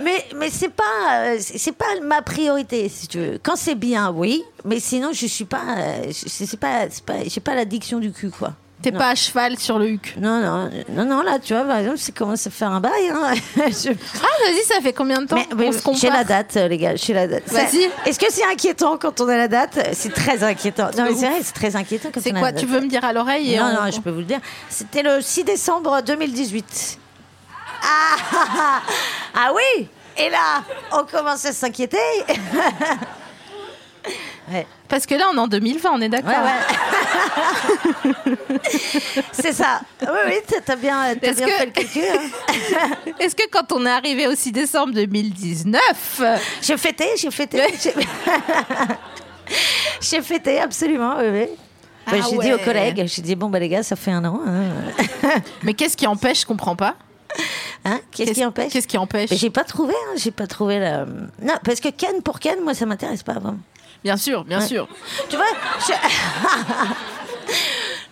mais 0.01 0.25
mais 0.37 0.49
c'est 0.49 0.69
pas 0.69 0.83
euh, 1.11 1.37
c'est 1.39 1.71
pas 1.75 1.85
ma 2.01 2.21
priorité 2.21 2.89
si 2.89 3.07
tu 3.07 3.17
veux. 3.19 3.39
Quand 3.43 3.55
c'est 3.55 3.75
bien, 3.75 4.11
oui, 4.11 4.43
mais 4.65 4.79
sinon 4.79 5.11
je 5.13 5.25
suis 5.27 5.45
pas 5.45 5.61
euh, 5.77 6.11
c'est 6.11 6.59
pas 6.59 6.85
pas 7.05 7.13
j'ai 7.27 7.41
pas 7.41 7.55
l'addiction 7.55 7.99
du 7.99 8.11
cul 8.11 8.29
quoi. 8.29 8.53
T'es 8.81 8.91
pas 8.91 9.11
à 9.11 9.15
cheval 9.15 9.57
sur 9.57 9.79
le 9.79 9.87
huc. 9.87 10.13
Non 10.19 10.41
non 10.41 10.69
non 10.89 11.05
non 11.05 11.21
là 11.21 11.39
tu 11.39 11.53
vois 11.53 11.63
par 11.63 11.77
exemple 11.77 11.97
c'est 11.99 12.13
commence 12.13 12.45
à 12.47 12.49
faire 12.49 12.69
un 12.69 12.81
bail. 12.81 13.07
Hein. 13.13 13.33
Je- 13.55 13.91
Ah, 13.91 14.27
vas-y, 14.45 14.63
ça 14.65 14.81
fait 14.81 14.91
combien 14.91 15.21
de 15.21 15.27
temps 15.27 15.37
Mais, 15.37 15.47
mais 15.55 15.71
j'ai 15.93 16.09
la 16.09 16.25
date, 16.25 16.57
euh, 16.57 16.67
les 16.67 16.77
gars, 16.77 16.93
j'ai 16.97 17.13
la 17.13 17.27
date. 17.27 17.47
Vas-y. 17.47 17.89
Est-ce 18.05 18.19
que 18.19 18.25
c'est 18.29 18.43
inquiétant 18.43 18.97
quand 18.97 19.21
on 19.21 19.29
a 19.29 19.37
la 19.37 19.47
date? 19.47 19.79
C'est 19.93 20.13
très 20.13 20.43
inquiétant. 20.43 20.89
Non, 20.97 21.05
mais 21.05 21.15
c'est 21.15 21.27
vrai, 21.29 21.39
c'est 21.43 21.53
très 21.53 21.77
inquiétant 21.77 22.09
quand 22.13 22.19
C'est 22.21 22.33
on 22.33 22.35
a 22.35 22.39
quoi? 22.39 22.47
La 22.49 22.51
date. 22.51 22.61
Tu 22.61 22.67
veux 22.69 22.81
me 22.81 22.87
dire 22.89 23.05
à 23.05 23.13
l'oreille 23.13 23.55
Non, 23.57 23.67
on- 23.79 23.85
non, 23.85 23.89
je 23.91 24.01
peux 24.01 24.09
vous 24.09 24.19
le 24.19 24.25
dire. 24.25 24.39
C'était 24.69 25.01
le 25.03 25.21
6 25.21 25.45
décembre 25.45 26.01
2018. 26.05 26.99
Ah, 27.83 28.15
ah, 28.31 28.47
ah, 28.57 28.81
ah 29.35 29.51
oui 29.53 29.87
Et 30.17 30.29
là, 30.29 30.63
on 30.91 31.03
commence 31.05 31.43
à 31.45 31.51
s'inquiéter. 31.53 31.97
ouais, 34.51 34.65
Parce 34.87 35.05
que 35.05 35.15
là, 35.15 35.25
on 35.31 35.35
est 35.35 35.39
en 35.39 35.47
2020, 35.47 35.89
on 35.93 36.01
est 36.01 36.09
d'accord. 36.09 36.29
ouais, 36.31 36.37
ouais. 38.05 38.35
C'est 39.31 39.53
ça. 39.53 39.81
Oui, 40.01 40.07
oui, 40.27 40.35
t'as- 40.65 40.75
bien, 40.75 41.11
Est-ce 41.21 41.37
bien 41.37 41.47
que- 41.47 41.51
fait 41.53 41.65
le 41.65 41.71
calcul. 41.71 42.03
hein. 42.03 43.13
Est-ce 43.19 43.35
que 43.35 43.47
quand 43.51 43.71
on 43.71 43.85
est 43.85 43.89
arrivé 43.91 44.27
au 44.27 44.35
6 44.35 44.51
décembre 44.51 44.93
2019, 44.93 46.21
J'ai 46.61 46.77
fêté, 46.77 47.05
j'ai 47.17 47.31
fêté. 47.31 47.61
J'ai 50.01 50.21
fêté, 50.21 50.59
absolument, 50.59 51.15
oui, 51.19 51.25
oui. 51.31 51.47
Bah, 52.05 52.13
Ah 52.21 52.27
j'ai 52.29 52.37
dit 52.37 52.53
aux 52.53 52.57
collègues, 52.59 53.03
j'ai 53.07 53.21
dit, 53.21 53.35
bon, 53.35 53.49
bah 53.49 53.59
les 53.59 53.69
gars, 53.69 53.81
ça 53.83 53.95
fait 53.95 54.11
un 54.11 54.25
an. 54.25 54.41
Hein, 54.45 54.63
mais 55.63 55.73
qu'est-ce 55.73 55.95
qui 55.95 56.05
empêche 56.07 56.41
Je 56.41 56.45
comprends 56.45 56.75
pas. 56.75 56.95
Hein 57.85 57.99
Qu'est-ce 58.11 58.31
qui 58.31 58.45
empêche 58.45 58.71
Qu'est-ce 58.71 58.87
qui 58.87 58.97
empêche 58.97 59.29
J'ai 59.33 59.49
pas 59.49 59.63
trouvé, 59.65 59.93
hein, 59.93 60.13
j'ai 60.17 60.31
pas 60.31 60.47
trouvé 60.47 60.79
la. 60.79 61.05
Non, 61.41 61.55
parce 61.65 61.81
que 61.81 61.89
Ken 61.89 62.21
pour 62.21 62.39
Ken, 62.39 62.61
moi, 62.63 62.73
ça 62.73 62.85
m'intéresse 62.85 63.23
pas 63.23 63.33
vraiment. 63.33 63.57
Bien 64.03 64.15
sûr, 64.17 64.43
bien 64.45 64.61
sûr. 64.61 64.87
Tu 65.29 65.35
vois 65.35 65.45
je- 65.87 65.93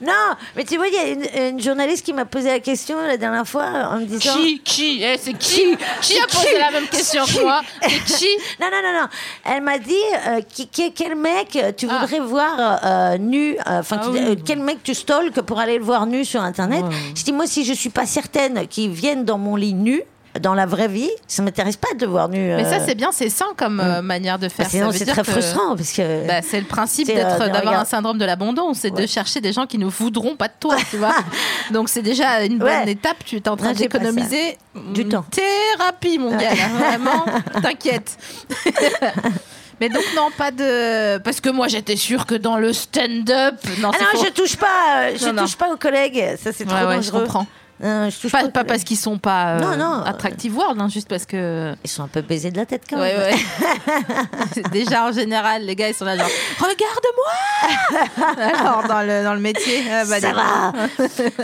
Non, 0.02 0.36
mais 0.56 0.64
tu 0.64 0.78
vois, 0.78 0.88
il 0.88 0.94
y 0.94 0.98
a 0.98 1.08
une, 1.10 1.54
une 1.56 1.62
journaliste 1.62 2.04
qui 2.06 2.12
m'a 2.14 2.26
posé 2.26 2.50
la 2.50 2.60
question 2.60 2.98
la 3.06 3.18
dernière 3.18 3.48
fois 3.48 3.66
en 3.92 3.98
me 4.00 4.06
disant. 4.06 4.34
Qui 4.36 4.60
Qui 4.62 5.04
Eh, 5.04 5.18
C'est 5.20 5.34
qui 5.38 5.78
Qui 6.02 6.20
a 6.20 6.26
posé 6.28 6.58
la 6.58 6.72
même 6.72 6.88
question 6.88 7.24
que 7.26 7.42
moi 7.42 7.62
C'est 7.82 8.04
qui 8.18 8.28
Non, 8.60 8.68
non, 8.72 8.82
non, 8.84 9.02
non. 9.02 9.08
Elle 9.46 9.62
m'a 9.62 9.78
dit 9.78 9.94
euh, 10.28 10.42
qui- 10.42 10.68
qui- 10.68 10.92
quel 10.94 11.16
mec 11.16 11.58
tu 11.78 11.88
Ah. 11.90 12.00
voudrais 12.00 12.20
voir 12.20 12.80
euh, 12.84 13.18
nu, 13.18 13.54
euh, 13.54 13.80
enfin, 13.80 14.00
Ah 14.02 14.08
oui. 14.10 14.20
euh, 14.22 14.36
quel 14.46 14.60
mec 14.60 14.82
tu 14.84 14.94
stalks 14.96 15.40
pour 15.42 15.60
aller 15.60 15.78
le 15.78 15.84
voir 15.84 16.06
nu 16.08 16.26
sur 16.26 16.42
Internet. 16.42 16.84
Je 17.16 17.24
dis, 17.24 17.32
moi, 17.32 17.46
si 17.46 17.64
je 17.64 17.74
suis 17.74 17.90
pas 17.90 18.06
certaine 18.06 18.68
qu'il 18.68 18.90
vienne 18.92 19.24
dans 19.24 19.38
mon 19.38 19.56
lit 19.56 19.74
nu, 19.74 20.02
dans 20.40 20.54
la 20.54 20.66
vraie 20.66 20.88
vie, 20.88 21.10
ça 21.28 21.44
m'intéresse 21.44 21.76
pas 21.76 21.94
de 21.98 22.06
voir 22.06 22.30
nu. 22.30 22.38
Mais 22.56 22.64
ça, 22.64 22.76
euh, 22.78 22.84
c'est 22.88 22.96
bien, 22.96 23.12
c'est 23.12 23.30
sain 23.30 23.48
comme 23.58 23.80
euh, 23.82 24.02
manière 24.02 24.40
de 24.40 24.48
bah, 24.48 24.54
faire. 24.56 24.70
Sinon, 24.70 24.90
veut 24.90 24.98
c'est 24.98 25.06
très 25.06 25.24
que- 25.24 25.32
frustrant 25.32 25.76
parce 25.76 25.92
que. 25.92 26.26
Bah, 26.28 26.42
c'est 26.42 26.60
le 26.60 26.66
principe 26.66 27.10
euh, 27.14 27.50
d'avoir 27.50 27.80
un 27.80 27.86
syndrome 27.86 28.18
de 28.18 28.24
l'abandon, 28.26 28.74
c'est 28.74 28.92
de 28.92 29.06
chercher 29.06 29.42
des 29.42 29.52
gens 29.52 29.66
qui 29.66 29.78
ne 29.78 29.86
voudront 29.88 30.36
pas 30.38 30.48
de 30.48 30.54
toi, 30.60 30.78
tu 30.90 30.98
vois. 30.98 31.16
Donc 31.72 31.90
c'est 31.90 32.02
déjà 32.02 32.44
une 32.46 32.58
bonne 32.60 32.70
Ouais. 32.70 32.92
étape. 32.92 33.18
Tu 33.26 33.36
es 33.38 33.50
en 33.50 33.58
train 33.58 33.74
d'économiser 33.74 34.58
Du 34.94 35.06
temps. 35.08 35.26
Thérapie, 35.32 36.18
mon 36.18 36.36
gars, 36.38 36.50
vraiment. 36.80 37.26
T'inquiète. 37.62 38.18
Mais 39.80 39.90
donc 39.90 40.04
non, 40.16 40.28
pas 40.38 40.52
de. 40.52 41.18
Parce 41.24 41.42
que 41.42 41.50
moi 41.50 41.68
j'étais 41.68 41.96
sûre 41.96 42.28
que 42.28 42.36
dans 42.36 42.58
le 42.58 42.72
stand-up. 42.72 43.56
Non, 43.80 43.90
Ah 43.92 43.98
c'est 43.98 44.04
non, 44.04 44.10
faux. 44.22 44.26
je 44.28 44.32
touche 44.32 44.56
pas, 44.56 44.68
euh, 44.98 45.16
je 45.20 45.26
Non, 45.26 45.34
non. 45.34 45.42
touche 45.42 45.56
pas 45.56 45.74
aux 45.74 45.78
collègues. 45.78 46.24
Ça, 46.42 46.52
c'est 46.54 46.66
Ouais, 46.66 46.70
trop 46.80 46.88
ouais, 46.88 47.02
je 47.02 47.10
dangereux. 47.10 47.22
comprends. 47.24 47.48
Je 47.82 48.22
touche 48.22 48.32
Pas, 48.32 48.64
parce 48.64 48.84
qu'ils 48.84 48.98
sont 48.98 49.18
pas 49.18 49.56
euh, 49.56 49.60
Non, 49.60 49.76
non. 49.78 50.04
attractive 50.04 50.56
world, 50.56 50.80
hein, 50.80 50.88
juste 50.88 51.08
parce 51.10 51.26
que. 51.26 51.74
Ils 51.84 51.90
sont 51.90 52.04
un 52.04 52.08
peu 52.08 52.22
baisés 52.22 52.52
de 52.52 52.58
la 52.58 52.66
tête 52.66 52.84
quand 52.90 53.00
Ouais, 53.00 53.18
même. 53.18 53.34
ouais. 53.36 54.64
Déjà, 54.72 55.08
en 55.08 55.12
général, 55.12 55.64
les 55.66 55.76
gars, 55.76 55.90
ils 55.90 55.96
sont 55.96 56.06
là 56.06 56.16
genre 56.18 56.28
Regarde-moi 56.60 58.38
Alors, 58.60 58.88
dans 58.88 59.02
le, 59.02 59.24
dans 59.24 59.34
le 59.34 59.40
métier, 59.40 59.84
ah, 59.92 60.04
bah, 60.06 60.20
Ça 60.20 60.32
va. 60.34 60.74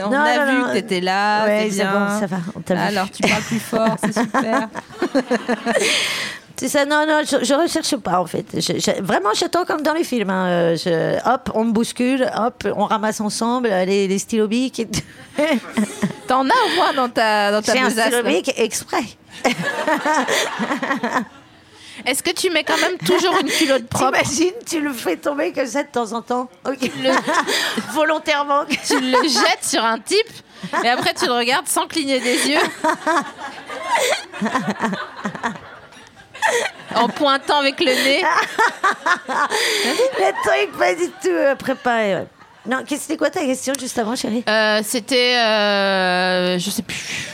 On 0.05 0.09
Non, 0.09 0.19
a 0.19 0.45
vu 0.45 0.63
que 0.63 0.73
t'étais 0.73 1.01
là, 1.01 1.45
Ouais, 1.45 1.69
bien. 1.69 1.91
bon, 1.91 2.19
ça 2.19 2.25
va, 2.27 2.37
on 2.55 2.61
t'a 2.61 2.75
vu. 2.75 2.81
Alors, 2.81 3.09
tu 3.11 3.21
parles 3.23 3.43
plus 3.43 3.59
fort, 3.59 3.95
c'est 4.03 4.13
super. 4.13 4.69
C'est 6.59 6.69
ça, 6.69 6.85
non, 6.85 7.05
non, 7.07 7.21
je, 7.23 7.45
je 7.45 7.53
recherche 7.53 7.95
pas 7.97 8.19
en 8.19 8.25
fait. 8.25 8.45
Je- 8.55 8.79
je- 8.79 9.01
vraiment, 9.03 9.29
j'attends 9.35 9.63
comme 9.63 9.81
dans 9.83 9.93
les 9.93 10.03
films. 10.03 10.31
hein. 10.31 10.75
Euh, 10.87 11.17
hop, 11.25 11.51
on 11.53 11.65
me 11.65 11.71
bouscule, 11.71 12.27
hop, 12.35 12.67
on 12.75 12.85
ramasse 12.85 13.21
ensemble 13.21 13.69
euh, 13.71 13.85
les, 13.85 14.07
les 14.07 14.17
et 14.79 14.87
tout. 14.87 15.01
T'en 16.27 16.41
as 16.49 16.53
au 16.53 16.75
moins 16.75 16.93
dans 16.93 17.09
ta, 17.09 17.51
dans 17.51 17.61
ta 17.61 17.73
J'ai 17.73 17.79
un 17.79 17.89
exprès. 18.57 19.03
Est-ce 22.05 22.21
que 22.23 22.31
tu 22.31 22.49
mets 22.49 22.63
quand 22.63 22.77
même 22.79 22.97
toujours 23.05 23.37
une 23.39 23.49
culotte 23.49 23.87
propre? 23.87 24.19
T'imagines, 24.21 24.53
tu 24.67 24.79
le 24.81 24.93
fais 24.93 25.17
tomber 25.17 25.51
comme 25.53 25.65
ça 25.67 25.83
de 25.83 25.89
temps 25.89 26.11
en 26.13 26.21
temps. 26.21 26.49
Ok. 26.65 26.89
Volontairement. 27.93 28.65
Tu 28.87 28.99
le 28.99 29.21
jettes 29.23 29.63
sur 29.63 29.83
un 29.83 29.99
type 29.99 30.27
et 30.83 30.89
après 30.89 31.13
tu 31.13 31.25
le 31.27 31.33
regardes 31.33 31.67
sans 31.67 31.85
cligner 31.87 32.19
des 32.19 32.49
yeux. 32.49 32.59
En 36.95 37.09
pointant 37.09 37.59
avec 37.59 37.79
le 37.79 37.85
nez. 37.87 38.21
Le 39.27 40.31
truc 40.43 40.77
pas 40.77 40.93
du 40.95 41.09
tout 41.21 41.27
euh, 41.29 41.55
préparé. 41.55 42.23
Non, 42.65 42.83
qu'est-ce- 42.85 43.03
c'était 43.03 43.17
quoi 43.17 43.29
ta 43.29 43.41
question 43.41 43.73
juste 43.79 43.97
avant, 43.99 44.15
chérie? 44.15 44.43
Euh, 44.49 44.81
C'était. 44.83 45.35
euh, 45.37 46.57
je 46.59 46.69
sais 46.69 46.81
plus. 46.81 47.27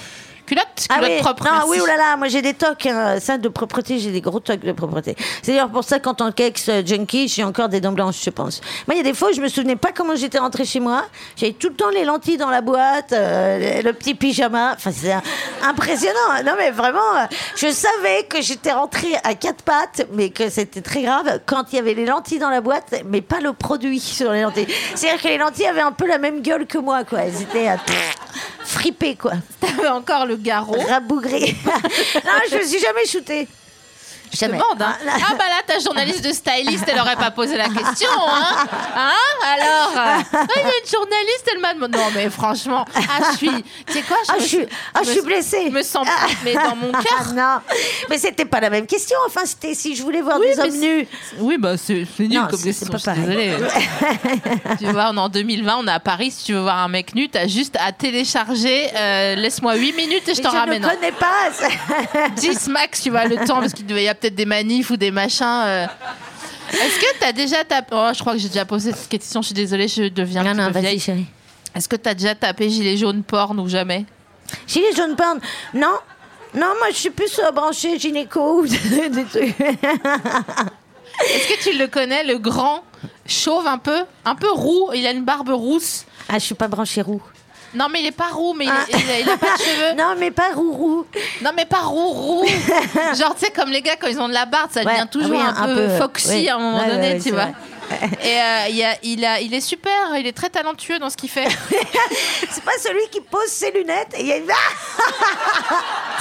Culotte 0.45 0.88
Culotte 0.89 1.10
oui, 1.10 1.17
propre. 1.19 1.45
non, 1.45 1.51
merci. 1.51 1.69
oui, 1.69 1.79
oulala, 1.82 2.17
moi 2.17 2.27
j'ai 2.27 2.41
des 2.41 2.53
tocs, 2.53 2.86
hein, 2.86 3.19
ça 3.19 3.38
de 3.38 3.47
propreté, 3.49 3.99
j'ai 3.99 4.12
des 4.12 4.21
gros 4.21 4.39
tocs 4.39 4.60
de 4.60 4.71
propreté. 4.71 5.15
C'est 5.41 5.51
d'ailleurs 5.51 5.69
pour 5.69 5.84
ça 5.84 5.99
qu'en 5.99 6.13
tant 6.13 6.32
qu'ex 6.32 6.69
euh, 6.69 6.82
junkie, 6.86 7.27
j'ai 7.27 7.43
encore 7.43 7.69
des 7.69 7.82
dents 7.82 7.91
blanches, 7.91 8.23
je 8.23 8.29
pense. 8.29 8.62
Moi, 8.88 8.95
il 8.95 8.97
y 8.97 8.99
a 8.99 9.03
des 9.03 9.13
fois 9.13 9.29
où 9.29 9.34
je 9.34 9.41
me 9.41 9.47
souvenais 9.47 9.75
pas 9.75 9.91
comment 9.91 10.15
j'étais 10.15 10.39
rentrée 10.39 10.65
chez 10.65 10.79
moi. 10.79 11.06
J'avais 11.36 11.53
tout 11.53 11.69
le 11.69 11.75
temps 11.75 11.89
les 11.89 12.03
lentilles 12.03 12.38
dans 12.38 12.49
la 12.49 12.62
boîte, 12.62 13.13
euh, 13.13 13.82
le 13.82 13.93
petit 13.93 14.15
pyjama. 14.15 14.73
Enfin, 14.75 14.91
c'est 14.91 15.15
impressionnant. 15.63 16.43
Non, 16.45 16.53
mais 16.58 16.71
vraiment, 16.71 16.99
je 17.56 17.71
savais 17.71 18.25
que 18.29 18.41
j'étais 18.41 18.71
rentrée 18.71 19.13
à 19.23 19.36
quatre 19.36 19.63
pattes, 19.63 20.08
mais 20.13 20.29
que 20.29 20.49
c'était 20.49 20.82
très 20.82 21.03
grave 21.03 21.39
quand 21.45 21.71
il 21.71 21.77
y 21.77 21.79
avait 21.79 21.93
les 21.93 22.06
lentilles 22.06 22.39
dans 22.39 22.49
la 22.49 22.62
boîte, 22.62 22.93
mais 23.06 23.21
pas 23.21 23.39
le 23.39 23.53
produit 23.53 23.99
sur 23.99 24.32
les 24.32 24.41
lentilles. 24.41 24.67
C'est-à-dire 24.95 25.21
que 25.21 25.27
les 25.27 25.38
lentilles 25.38 25.67
avaient 25.67 25.82
un 25.82 25.91
peu 25.91 26.08
la 26.08 26.17
même 26.17 26.41
gueule 26.41 26.65
que 26.65 26.77
moi, 26.77 27.03
quoi. 27.03 27.19
Elles 27.23 27.41
étaient 27.41 27.69
euh, 27.69 27.75
fripé, 28.63 29.15
quoi. 29.15 29.34
T'avais 29.60 29.89
encore 29.89 30.25
le 30.25 30.33
garrot. 30.38 30.82
Rabougré. 30.88 31.56
non, 31.65 32.41
je 32.52 32.58
me 32.58 32.63
suis 32.63 32.80
jamais 32.80 33.06
shootée. 33.06 33.48
Je 34.34 34.39
te 34.39 34.46
demande, 34.46 34.82
hein. 34.82 34.96
Ah 35.08 35.36
bah 35.38 35.43
là, 35.48 35.62
ta 35.65 35.78
journaliste 35.80 36.24
de 36.26 36.32
styliste, 36.34 36.86
elle 36.88 37.00
aurait 37.00 37.15
pas 37.15 37.30
posé 37.32 37.56
la 37.56 37.65
question, 37.69 38.10
hein 38.28 38.65
Hein 38.96 39.12
Alors 39.53 39.91
euh, 39.95 40.22
ah, 40.34 40.45
Il 40.55 40.62
y 40.62 40.66
a 40.66 40.72
une 40.84 40.89
journaliste, 40.91 41.49
elle 41.53 41.60
m'a 41.60 41.74
demandé... 41.76 41.97
Non 41.97 42.05
mais 42.16 42.30
franchement, 42.32 42.84
ah 42.95 43.24
je 43.32 43.38
suis... 43.38 43.64
Tu 43.86 43.93
sais 43.93 44.01
quoi 44.01 44.18
Ah, 44.28 44.34
me 44.36 44.39
je 44.41 44.45
suis, 44.47 44.66
ah, 44.93 44.99
je 45.01 45.03
je 45.03 45.10
me- 45.10 45.14
suis 45.14 45.22
blessée. 45.22 45.64
Je 45.68 45.72
me 45.72 45.84
sens... 45.84 46.07
Mais 46.43 46.53
dans 46.55 46.76
mon 46.76 46.91
Ah 46.93 46.99
cœur... 47.03 47.34
non, 47.36 47.60
mais 48.10 48.18
c'était 48.18 48.45
pas 48.45 48.60
la 48.60 48.70
même 48.72 48.88
question. 48.88 49.18
Enfin, 49.28 49.41
c'était 49.45 49.76
si 49.76 49.95
je 49.95 50.01
voulais 50.03 50.22
voir 50.22 50.38
Oui, 50.39 50.47
des 50.55 50.60
hommes 50.60 50.80
nus. 50.80 51.07
Oui, 51.38 51.57
bah 51.60 51.78
c'est 51.78 52.05
nul 52.20 52.34
Non, 52.34 52.47
comme 52.49 52.62
question, 52.62 52.88
pas 52.88 52.97
je 52.97 53.03
suis 53.12 53.22
désolée. 53.22 53.53
tu 54.80 54.86
vois, 54.88 55.10
on 55.12 55.18
est 55.18 55.20
en 55.20 55.30
2020, 55.30 55.78
on 55.78 55.88
est 55.88 55.91
à 55.91 55.99
Paris, 55.99 56.32
si 56.32 56.45
tu 56.45 56.53
veux 56.53 56.62
voir 56.62 56.80
un 56.80 56.88
mec 56.88 57.14
nu, 57.16 57.30
t'as 57.30 57.47
juste 57.47 57.78
à 57.80 57.91
télécharger, 57.91 58.89
euh, 58.95 59.36
laisse-moi 59.36 59.76
8 59.76 59.93
minutes 59.93 60.28
et 60.30 60.34
je 60.36 60.41
t'en 60.41 60.51
je 60.51 60.57
ramène. 60.57 60.82
ne 60.82 60.88
un. 60.88 60.89
connais 60.89 61.12
pas. 61.12 62.30
10 62.36 62.68
max, 62.70 63.01
tu 63.01 63.10
vois, 63.12 63.26
le 63.26 63.36
temps, 63.45 63.60
parce 63.60 63.74
qu'il 63.74 63.86
devait 63.86 64.03
y 64.03 64.10
a 64.10 64.16
peut-être 64.24 64.36
des 64.36 64.45
manifs 64.45 64.89
ou 64.89 64.97
des 64.97 65.11
machins. 65.11 65.45
euh. 65.65 65.86
Est-ce 66.71 66.99
que 66.99 67.19
t'as 67.19 67.32
déjà 67.34 67.63
tapé... 67.63 67.89
Oh, 67.95 68.09
je 68.13 68.19
crois 68.19 68.34
que 68.34 68.39
j'ai 68.39 68.47
déjà 68.47 68.65
posé 68.65 68.91
cette 68.93 69.09
question, 69.09 69.41
je 69.41 69.47
suis 69.47 69.53
désolée, 69.53 69.88
je 69.88 70.03
deviens 70.07 70.41
un 70.45 70.53
non, 70.53 70.61
non, 70.63 70.67
peu 70.67 70.74
vas-y, 70.74 70.82
vieille. 70.84 70.99
chérie. 70.99 71.26
Est-ce 71.76 71.88
que 71.89 71.95
t'as 71.97 72.13
déjà 72.13 72.34
tapé 72.36 72.69
gilet 72.69 72.95
jaune 72.97 73.21
porn 73.24 73.59
ou 73.59 73.67
jamais? 73.67 74.05
Gilet 74.67 74.93
jaune 74.95 75.15
porn. 75.15 75.39
Non. 75.74 75.97
Non, 76.55 76.67
moi, 76.80 76.88
je 76.91 76.95
suis 76.95 77.09
plus 77.09 77.38
euh, 77.39 77.51
branchée 77.51 77.97
gynéco 77.99 78.61
ou 78.61 78.67
des 78.67 78.78
des 79.09 79.24
trucs. 79.26 79.59
Est-ce 79.59 81.47
que 81.47 81.63
tu 81.63 81.78
le 81.78 81.88
connais, 81.88 82.24
le 82.24 82.38
grand, 82.38 82.84
chauve 83.28 83.67
un 83.67 83.78
peu, 83.78 84.03
un 84.26 84.36
peu 84.36 84.51
roux, 84.51 84.89
il 84.93 85.05
a 85.05 85.11
une 85.11 85.24
barbe 85.26 85.49
rousse 85.49 86.05
Ah, 86.30 86.36
je 86.36 86.45
suis 86.45 86.55
pas 86.55 86.67
branchée 86.67 87.01
roux. 87.01 87.21
Non, 87.76 87.88
mais 87.91 88.01
il 88.01 88.05
est 88.07 88.11
pas 88.11 88.28
roux, 88.32 88.53
mais 88.53 88.65
il, 88.65 88.71
Ah. 88.71 88.86
il 88.89 88.95
a, 89.11 89.19
il 89.19 89.30
a 89.30 89.38
pas 89.38 89.53
de 89.57 89.61
cheveux. 89.61 89.93
Non, 89.97 90.15
mais 90.17 90.32
pas 90.32 90.49
roux 90.53 90.71
roux. 90.74 91.05
Non, 91.41 91.51
mais 91.55 91.65
pas 91.65 91.80
roux, 91.82 92.09
roux. 92.09 92.45
Genre, 93.15 93.34
tu 93.36 93.45
sais, 93.45 93.51
comme 93.51 93.69
les 93.69 93.82
gars, 93.82 93.95
quand 93.99 94.07
ils 94.07 94.19
ont 94.19 94.28
de 94.28 94.34
la 94.34 94.45
barbe, 94.45 94.69
ça 94.71 94.82
Ouais, 94.82 94.91
devient 94.93 95.07
toujours 95.11 95.32
oui, 95.32 95.38
un, 95.41 95.55
un 95.55 95.65
peu, 95.67 95.88
peu, 95.88 95.97
foxy 95.97 96.30
oui. 96.30 96.49
à 96.49 96.55
un 96.55 96.59
moment 96.59 96.80
Ouais, 96.84 96.88
donné, 96.89 97.13
ouais, 97.13 97.19
tu 97.19 97.32
vois. 97.32 97.43
vrai. 97.45 97.53
Et 98.24 98.41
euh, 98.41 98.67
il, 98.69 98.84
a- 98.84 98.95
il, 99.03 99.26
a, 99.26 99.39
il 99.41 99.53
est 99.53 99.61
super, 99.61 99.91
il 100.17 100.26
est 100.26 100.32
très 100.36 100.49
talentueux 100.49 100.99
dans 100.99 101.09
ce 101.09 101.17
qu'il 101.17 101.30
fait. 101.30 101.47
C'est 102.49 102.63
pas 102.63 102.71
celui 102.82 103.07
qui 103.11 103.19
pose 103.21 103.47
ses 103.47 103.71
lunettes 103.71 104.13
et 104.17 104.21
il 104.21 104.28
y 104.28 104.32
a 104.32 104.38
une. 104.38 104.47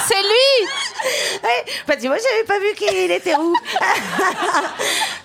C'est 0.05 0.21
lui 0.21 0.67
Ouais, 1.43 1.65
bah, 1.87 1.95
vois, 2.01 2.17
j'avais 2.17 2.43
pas 2.45 2.59
vu 2.59 2.73
qu'il 2.75 3.11
était 3.11 3.33
roux. 3.35 3.55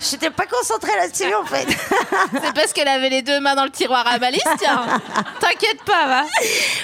J'étais 0.00 0.30
pas 0.30 0.46
concentrée 0.46 0.96
là-dessus, 0.96 1.32
en 1.34 1.44
fait. 1.44 1.66
C'est 2.42 2.54
parce 2.54 2.72
qu'elle 2.72 2.88
avait 2.88 3.08
les 3.10 3.22
deux 3.22 3.40
mains 3.40 3.54
dans 3.54 3.64
le 3.64 3.70
tiroir 3.70 4.06
à 4.06 4.18
balise, 4.18 4.40
tiens. 4.58 4.84
T'inquiète 5.40 5.82
pas, 5.84 6.06
va. 6.06 6.24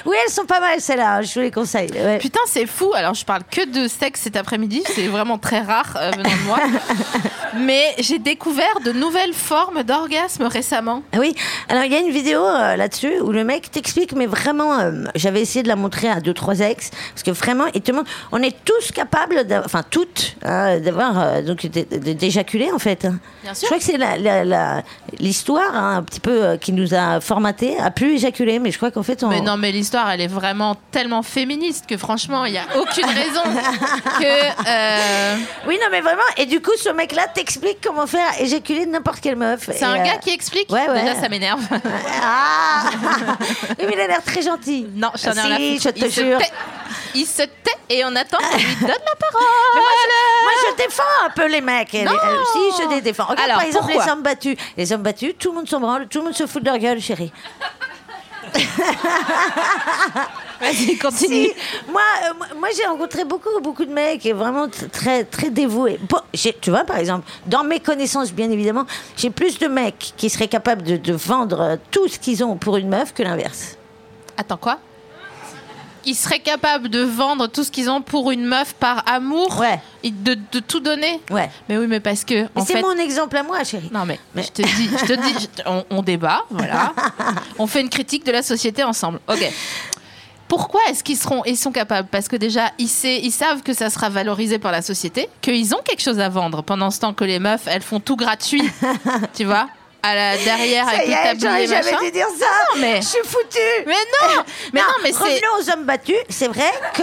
Oui, 0.05 0.17
elles 0.25 0.33
sont 0.33 0.45
pas 0.47 0.61
mal, 0.61 0.81
celles-là. 0.81 1.23
Je 1.23 1.35
vous 1.35 1.41
les 1.41 1.51
conseille. 1.51 1.91
ouais. 1.93 2.19
Putain, 2.19 2.41
c'est 2.47 2.67
fou. 2.67 2.93
Alors, 2.95 3.15
je 3.15 3.25
parle 3.25 3.43
que 3.51 3.65
de 3.67 3.89
sexe 3.89 4.23
cet 4.23 4.37
après-midi. 4.37 4.83
C'est 4.95 5.07
vraiment 5.07 5.39
très 5.39 5.61
rare 5.61 5.95
euh, 5.97 6.11
venant 6.17 6.31
de 6.31 6.47
moi. 6.47 6.59
Mais 7.57 7.95
j'ai 7.99 8.19
découvert 8.19 8.81
de 8.85 8.91
nouvelles 8.93 9.33
formes 9.35 9.85
d'orgasme 9.85 10.45
récemment. 10.45 11.03
Ah 11.13 11.19
Oui, 11.21 11.35
alors 11.69 11.85
il 11.85 11.93
y 11.93 11.97
a 11.97 12.01
une 12.01 12.11
vidéo 12.11 12.45
euh, 12.45 12.75
là-dessus 12.77 13.21
où 13.21 13.31
le 13.31 13.45
mec 13.45 13.71
t'explique, 13.71 14.13
mais 14.13 14.27
vraiment, 14.27 14.79
euh, 14.81 15.05
j'avais 15.15 15.41
essayé 15.41 15.63
de 15.63 15.69
la 15.69 15.77
montrer 15.77 16.09
à 16.09 16.21
deux, 16.21 16.35
trois 16.35 16.59
ex, 16.59 16.91
parce 17.13 17.23
que 17.23 17.31
vraiment, 17.31 17.67
il 17.75 17.81
te 17.83 17.93
montre, 17.93 18.11
on 18.33 18.43
est 18.43 18.57
tous 18.65 18.91
capables, 18.93 19.45
d'avoir- 19.45 19.67
enfin 19.67 19.83
toutes, 19.89 20.35
hein, 20.45 20.81
d'avoir, 20.81 21.21
euh, 21.21 21.43
donc 21.43 21.65
d'éjaculer 21.67 22.73
en 22.73 22.81
fait. 22.81 23.04
Bien 23.43 23.55
sûr. 23.55 23.63
Je 23.63 23.67
crois 23.67 23.79
que 23.79 23.85
c'est 23.85 23.97
la- 23.99 24.17
la- 24.19 24.45
la- 24.45 24.83
l'histoire 25.19 25.75
hein, 25.75 25.97
un 25.99 26.03
petit 26.03 26.21
peu 26.21 26.45
euh, 26.45 26.57
qui 26.57 26.73
nous 26.73 26.95
a 26.95 27.21
formaté 27.21 27.79
à 27.79 27.91
plus 27.91 28.15
éjaculer, 28.15 28.59
mais 28.59 28.71
je 28.71 28.77
crois 28.79 28.91
qu'en 28.91 29.03
fait 29.03 29.23
on. 29.23 29.29
Mais 29.29 29.41
non, 29.41 29.57
mais 29.57 29.73
l'histoire, 29.73 30.11
elle 30.11 30.21
est 30.21 30.27
vraiment 30.29 30.77
tellement 30.91 31.23
féministe 31.23 31.85
que 31.89 31.97
franchement, 31.97 32.45
il 32.45 32.53
n'y 32.53 32.59
a 32.59 32.65
aucune 32.81 33.05
raison 33.07 33.43
que. 34.19 34.69
euh, 34.69 35.37
Oui, 35.67 35.79
non, 35.81 35.89
mais 35.91 36.01
vraiment, 36.01 36.23
et 36.37 36.47
du 36.47 36.61
coup, 36.61 36.73
ce 36.77 36.89
mec-là 36.91 37.27
t'explique 37.35 37.79
comment 37.83 38.07
faire 38.07 38.29
éjaculer 38.41 38.87
n'importe 38.87 39.21
quelle 39.21 39.37
meuf. 39.37 39.69
C'est 39.73 39.85
un 39.85 40.03
gars 40.03 40.17
qui 40.19 40.31
explique. 40.31 40.71
Ouais, 40.71 40.89
ouais. 40.89 41.01
Déjà, 41.03 41.15
ça 41.21 41.29
m'énerve. 41.29 41.61
Ah 42.23 42.85
Oui, 43.79 43.85
mais 43.87 43.93
il 43.95 44.01
a 44.01 44.07
l'air 44.07 44.23
très 44.25 44.43
gentil. 44.43 44.87
Non, 44.95 45.11
j'en 45.23 45.33
ai 45.33 45.39
Ah, 45.39 45.47
rien 45.47 45.57
si, 45.59 45.79
je 45.81 45.89
te 45.91 46.05
il 46.05 46.11
jure. 46.13 46.39
Il 47.15 47.27
se 47.27 47.43
tait 47.43 47.51
et 47.91 48.05
on 48.05 48.15
attend 48.17 48.39
qu'on 48.39 48.57
lui 48.57 48.75
donne 48.81 48.89
la 48.89 48.97
parole. 48.97 49.47
Mais 49.75 49.81
moi, 49.81 49.91
je, 50.03 50.09
moi, 50.45 50.53
je 50.71 50.77
défends 50.85 51.03
un 51.27 51.31
peu 51.31 51.47
les 51.47 51.61
mecs. 51.61 51.93
Non. 51.95 52.13
si, 52.53 52.83
je 52.83 52.89
les 52.95 53.01
défends. 53.01 53.25
Regarde, 53.25 53.41
Alors, 53.49 53.59
par 53.59 53.67
exemple, 53.67 53.93
les 53.93 54.11
hommes 54.11 54.23
battus. 54.23 54.57
Les 54.77 54.93
hommes 54.93 55.03
battus, 55.03 55.35
tout 55.39 55.51
le 55.51 55.57
monde 55.59 55.69
s'en 55.69 55.81
branle, 55.81 56.09
tout 56.09 56.19
le 56.19 56.25
monde 56.25 56.35
se 56.35 56.47
fout 56.47 56.63
de 56.63 56.67
leur 56.69 56.79
gueule, 56.79 57.01
chérie. 57.01 57.33
Vas-y, 60.61 60.97
continue. 60.99 61.47
Si, 61.47 61.53
moi, 61.91 62.01
euh, 62.25 62.35
moi- 62.39 62.47
moi, 62.59 62.69
j'ai 62.77 62.87
rencontré 62.87 63.25
beaucoup, 63.25 63.61
beaucoup 63.63 63.85
de 63.85 63.93
mecs 63.93 64.25
et 64.25 64.33
vraiment 64.33 64.69
très, 64.93 65.25
très 65.25 65.51
dévoués. 65.51 65.99
Bon, 66.09 66.19
tu 66.61 66.71
vois, 66.71 66.85
par 66.85 66.99
exemple, 66.99 67.29
dans 67.47 67.65
mes 67.65 67.81
connaissances, 67.81 68.33
bien 68.33 68.51
évidemment, 68.51 68.87
j'ai 69.17 69.31
plus 69.31 69.59
de 69.59 69.67
mecs 69.67 70.13
qui 70.17 70.31
seraient 70.31 70.49
capables 70.49 70.83
de, 70.83 70.97
de 70.97 71.13
vendre 71.13 71.61
euh, 71.61 71.77
tout 71.91 72.07
ce 72.09 72.19
qu'ils 72.19 72.45
ont 72.45 72.57
pour 72.57 72.77
une 72.77 72.89
meuf 72.89 73.13
que 73.13 73.23
l'inverse. 73.23 73.77
Attends, 74.37 74.57
quoi? 74.57 74.79
Ils 76.07 76.15
seraient 76.15 76.41
capables 76.41 76.89
de 76.89 77.01
vendre 77.01 77.47
tout 77.47 77.65
ce 77.65 77.71
qu'ils 77.71 77.89
ont 77.91 78.03
pour 78.03 78.31
une 78.31 78.45
meuf 78.45 78.75
par 78.75 79.03
amour 79.09 79.59
Ouais. 79.59 79.81
et 80.03 80.11
de, 80.11 80.37
de 80.53 80.59
tout 80.61 80.81
donner 80.81 81.21
Ouais. 81.31 81.51
Mais 81.69 81.79
oui, 81.79 81.87
mais 81.87 82.01
parce 82.01 82.25
que. 82.25 82.43
Mais 82.43 82.49
c'est 82.67 82.75
fait, 82.75 82.83
mon 82.83 82.97
exemple 82.99 83.37
à 83.37 83.43
moi, 83.43 83.63
chérie. 83.65 83.91
Non 83.93 84.05
mais, 84.05 84.19
Mais- 84.35 84.43
je 84.43 84.51
te 84.51 84.63
dis, 84.63 84.89
je 85.01 85.05
te 85.07 85.13
dis, 85.15 85.35
je 85.41 85.63
te- 85.63 85.69
on, 85.69 85.85
on 85.91 86.03
débat, 86.03 86.43
voilà. 86.51 86.93
on 87.59 87.67
fait 87.67 87.81
une 87.81 87.89
critique 87.91 88.25
de 88.27 88.33
la 88.33 88.43
société 88.43 88.83
ensemble. 88.85 89.19
Ok. 89.29 89.51
Pourquoi 90.47 90.81
est-ce 90.91 91.03
qu'ils 91.03 91.17
seront, 91.17 91.43
ils 91.47 91.57
sont 91.57 91.73
capables? 91.73 92.07
Parce 92.11 92.29
que 92.29 92.37
déjà, 92.37 92.71
ils, 92.79 92.87
sait- 92.89 93.19
ils 93.23 93.33
savent 93.33 93.63
que 93.63 93.73
ça 93.73 93.89
sera 93.89 94.11
valorisé 94.11 94.59
par 94.59 94.73
la 94.73 94.83
société, 94.83 95.29
qu'ils 95.41 95.75
ont 95.75 95.81
quelque 95.83 96.03
chose 96.03 96.21
à 96.21 96.29
vendre. 96.29 96.63
Pendant 96.63 96.91
ce 96.91 97.01
temps 97.01 97.15
que 97.15 97.25
les 97.25 97.39
meufs, 97.39 97.67
elles 97.67 97.83
font 97.83 97.99
tout 97.99 98.15
gratuit, 98.15 98.63
tu 99.35 99.45
vois, 99.45 99.69
à 100.05 100.15
la 100.15 100.37
derrière 100.37 100.85
Ça 100.85 100.91
avec 100.93 101.07
y 101.07 101.11
le 101.11 101.15
est, 101.15 101.23
tablier 101.23 101.41
j'aurais 101.41 101.67
jamais 101.67 101.93
machin. 101.93 102.05
dû 102.05 102.11
dire 102.13 102.27
ça. 102.39 102.47
Non, 102.75 102.81
mais- 102.81 103.01
Je 103.03 103.07
suis 103.07 103.19
foutue. 103.25 103.59
Mais 103.87 103.93
non, 103.95 104.43
mais 104.73 104.81
non, 104.81 104.87
mais 105.03 105.13
c'est. 105.13 105.19
revenons 105.19 105.59
aux 105.61 105.71
hommes 105.71 105.85
battus. 105.85 106.17
C'est 106.29 106.49
vrai 106.49 106.71
que 106.95 107.03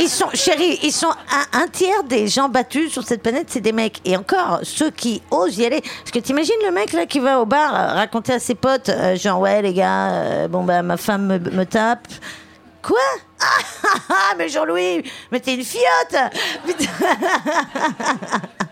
ils 0.00 0.08
sont, 0.08 0.28
chérie, 0.34 0.78
ils 0.82 0.92
sont 0.92 1.10
un, 1.10 1.60
un 1.62 1.66
tiers 1.68 2.04
des 2.04 2.28
gens 2.28 2.48
battus 2.48 2.92
sur 2.92 3.02
cette 3.02 3.22
planète, 3.22 3.46
c'est 3.48 3.60
des 3.60 3.72
mecs. 3.72 4.00
Et 4.04 4.16
encore, 4.16 4.60
ceux 4.62 4.90
qui 4.90 5.22
osent 5.30 5.56
y 5.58 5.66
aller. 5.66 5.80
Parce 5.80 6.10
que 6.12 6.18
t'imagines 6.18 6.54
le 6.64 6.70
mec 6.70 6.92
là 6.92 7.06
qui 7.06 7.18
va 7.18 7.40
au 7.40 7.46
bar 7.46 7.74
euh, 7.74 7.94
raconter 7.94 8.34
à 8.34 8.38
ses 8.38 8.54
potes, 8.54 8.88
euh, 8.90 9.16
genre 9.16 9.40
ouais 9.40 9.62
les 9.62 9.72
gars, 9.72 10.10
euh, 10.10 10.48
bon 10.48 10.64
bah 10.64 10.82
ma 10.82 10.96
femme 10.96 11.26
me, 11.26 11.38
me 11.38 11.64
tape. 11.64 12.06
Quoi? 12.82 12.98
Ah, 13.40 13.46
ah, 13.84 13.88
ah, 14.10 14.34
mais 14.36 14.48
Jean-Louis, 14.50 15.02
mais 15.32 15.40
t'es 15.40 15.54
une 15.54 15.64
fiotte 15.64 16.16
Putain. 16.66 16.84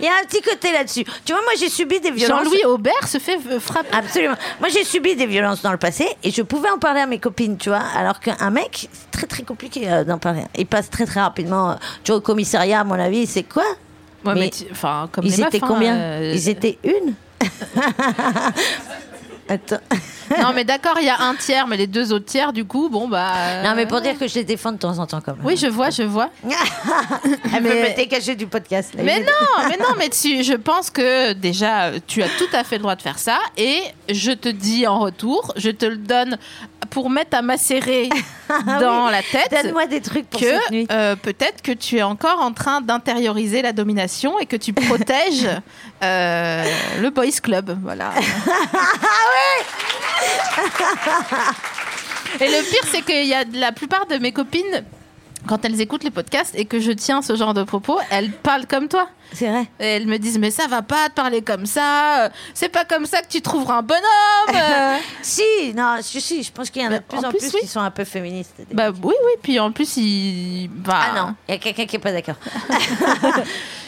Il 0.00 0.04
y 0.04 0.08
a 0.08 0.12
un 0.22 0.26
petit 0.26 0.42
côté 0.42 0.72
là-dessus. 0.72 1.04
Tu 1.24 1.32
vois, 1.32 1.42
moi 1.42 1.52
j'ai 1.58 1.68
subi 1.68 2.00
des 2.00 2.10
violences. 2.10 2.44
Jean-Louis 2.44 2.64
Aubert 2.66 3.06
se 3.08 3.18
fait 3.18 3.38
euh, 3.50 3.58
frapper. 3.60 3.88
Absolument. 3.96 4.34
Moi, 4.60 4.68
j'ai 4.68 4.84
subi 4.84 5.16
des 5.16 5.26
violences 5.26 5.62
dans 5.62 5.72
le 5.72 5.78
passé 5.78 6.06
et 6.22 6.30
je 6.30 6.42
pouvais 6.42 6.68
en 6.70 6.78
parler 6.78 7.00
à 7.00 7.06
mes 7.06 7.18
copines, 7.18 7.56
tu 7.56 7.68
vois. 7.70 7.82
Alors 7.96 8.20
qu'un 8.20 8.50
mec, 8.50 8.88
c'est 8.92 9.10
très 9.10 9.26
très 9.26 9.42
compliqué 9.42 9.90
euh, 9.90 10.04
d'en 10.04 10.18
parler. 10.18 10.42
Il 10.56 10.66
passe 10.66 10.90
très 10.90 11.06
très 11.06 11.20
rapidement. 11.20 11.70
euh, 11.70 11.74
Tu 12.04 12.12
vois, 12.12 12.18
au 12.18 12.20
commissariat, 12.20 12.80
à 12.80 12.84
mon 12.84 12.98
avis, 12.98 13.26
c'est 13.26 13.44
quoi? 13.44 13.64
Ouais, 14.24 14.34
mais 14.34 14.40
mais 14.40 14.50
tu- 14.50 14.64
enfin, 14.70 15.08
comme 15.10 15.24
les 15.24 15.34
Ils 15.34 15.40
meufs, 15.40 15.48
étaient 15.54 15.64
hein, 15.64 15.68
combien? 15.68 15.96
euh, 15.96 16.32
Ils 16.34 16.48
étaient 16.48 16.78
une? 16.84 17.14
Attends. 19.52 19.76
Non, 20.40 20.52
mais 20.54 20.64
d'accord, 20.64 20.94
il 20.98 21.04
y 21.04 21.10
a 21.10 21.20
un 21.20 21.34
tiers, 21.34 21.66
mais 21.66 21.76
les 21.76 21.86
deux 21.86 22.10
autres 22.10 22.24
tiers, 22.24 22.54
du 22.54 22.64
coup, 22.64 22.88
bon 22.88 23.06
bah. 23.06 23.32
euh, 23.36 23.62
Non, 23.64 23.74
mais 23.74 23.84
pour 23.84 24.00
dire 24.00 24.18
que 24.18 24.26
je 24.26 24.34
les 24.36 24.44
défends 24.44 24.72
de 24.72 24.78
temps 24.78 24.98
en 24.98 25.06
temps, 25.06 25.20
quand 25.20 25.36
même. 25.36 25.44
Oui, 25.44 25.58
je 25.58 25.66
vois, 25.66 25.90
je 25.90 26.04
vois. 26.04 26.30
Elle 27.54 27.62
mais- 27.62 27.94
me 27.98 28.04
caché 28.08 28.34
du 28.34 28.46
podcast. 28.46 28.94
là. 28.94 29.02
Mais 29.02 29.20
non, 29.20 29.66
mais 29.68 29.76
non, 29.76 29.94
mais 29.98 30.08
tu, 30.08 30.42
je 30.42 30.54
pense 30.54 30.88
que 30.88 31.32
déjà, 31.34 31.90
tu 32.06 32.22
as 32.22 32.28
tout 32.38 32.48
à 32.54 32.64
fait 32.64 32.76
le 32.76 32.82
droit 32.82 32.96
de 32.96 33.02
faire 33.02 33.18
ça. 33.18 33.38
Et 33.58 33.80
je 34.08 34.32
te 34.32 34.48
dis 34.48 34.86
en 34.86 35.00
retour, 35.00 35.52
je 35.56 35.70
te 35.70 35.84
le 35.84 35.96
donne 35.98 36.38
pour 36.90 37.10
mettre 37.10 37.36
à 37.36 37.42
macérer 37.42 38.08
dans 38.66 39.10
la 39.10 39.22
tête. 39.22 39.48
Ah 39.52 39.62
Donne-moi 39.62 39.86
des 39.86 40.00
trucs 40.00 40.28
pour 40.28 40.40
cette 40.40 40.70
nuit. 40.70 40.86
Que 40.86 40.92
euh, 40.92 41.16
peut-être 41.16 41.62
que 41.62 41.72
tu 41.72 41.98
es 41.98 42.02
encore 42.02 42.40
en 42.40 42.52
train 42.52 42.80
d'intérioriser 42.80 43.62
la 43.62 43.72
domination 43.72 44.38
et 44.38 44.46
que 44.46 44.56
tu 44.56 44.72
protèges 44.72 45.48
euh, 46.02 46.64
le 47.00 47.10
boys 47.10 47.40
club, 47.42 47.78
voilà. 47.82 48.12
Et 52.40 52.46
le 52.46 52.62
pire, 52.70 52.80
c'est 52.90 53.02
qu'il 53.02 53.26
y 53.26 53.34
a 53.34 53.44
la 53.52 53.72
plupart 53.72 54.06
de 54.06 54.16
mes 54.16 54.32
copines, 54.32 54.84
quand 55.46 55.64
elles 55.64 55.80
écoutent 55.80 56.04
les 56.04 56.10
podcasts 56.10 56.54
et 56.54 56.64
que 56.64 56.78
je 56.80 56.92
tiens 56.92 57.20
ce 57.22 57.34
genre 57.36 57.54
de 57.54 57.62
propos, 57.62 57.98
elles 58.10 58.30
parlent 58.30 58.66
comme 58.66 58.88
toi. 58.88 59.08
C'est 59.32 59.48
vrai. 59.48 59.66
Et 59.80 59.86
elles 59.86 60.06
me 60.06 60.18
disent, 60.18 60.38
mais 60.38 60.50
ça 60.50 60.66
va 60.66 60.82
pas 60.82 61.08
de 61.08 61.14
parler 61.14 61.40
comme 61.42 61.64
ça, 61.66 62.24
euh, 62.24 62.28
c'est 62.54 62.68
pas 62.68 62.84
comme 62.84 63.06
ça 63.06 63.22
que 63.22 63.28
tu 63.28 63.40
trouveras 63.40 63.78
un 63.78 63.82
bonhomme. 63.82 64.02
euh. 64.54 64.96
Si, 65.22 65.42
non, 65.74 65.96
si, 66.02 66.20
si, 66.20 66.42
je 66.42 66.52
pense 66.52 66.68
qu'il 66.70 66.82
y 66.82 66.86
en 66.86 66.92
a 66.92 66.98
de 66.98 67.04
plus 67.04 67.18
En 67.18 67.30
plus, 67.30 67.38
plus, 67.38 67.54
oui. 67.54 67.60
qui 67.62 67.66
sont 67.68 67.80
un 67.80 67.90
peu 67.90 68.04
féministes. 68.04 68.54
bah 68.72 68.90
oui, 68.90 69.14
oui, 69.24 69.32
puis 69.42 69.58
en 69.58 69.72
plus, 69.72 69.96
il. 69.96 70.68
bah, 70.70 71.00
Ah 71.10 71.14
non, 71.20 71.34
il 71.48 71.52
y 71.52 71.54
a 71.54 71.58
quelqu'un 71.58 71.86
qui 71.86 71.96
est 71.96 71.98
pas 71.98 72.12
d'accord. 72.12 72.36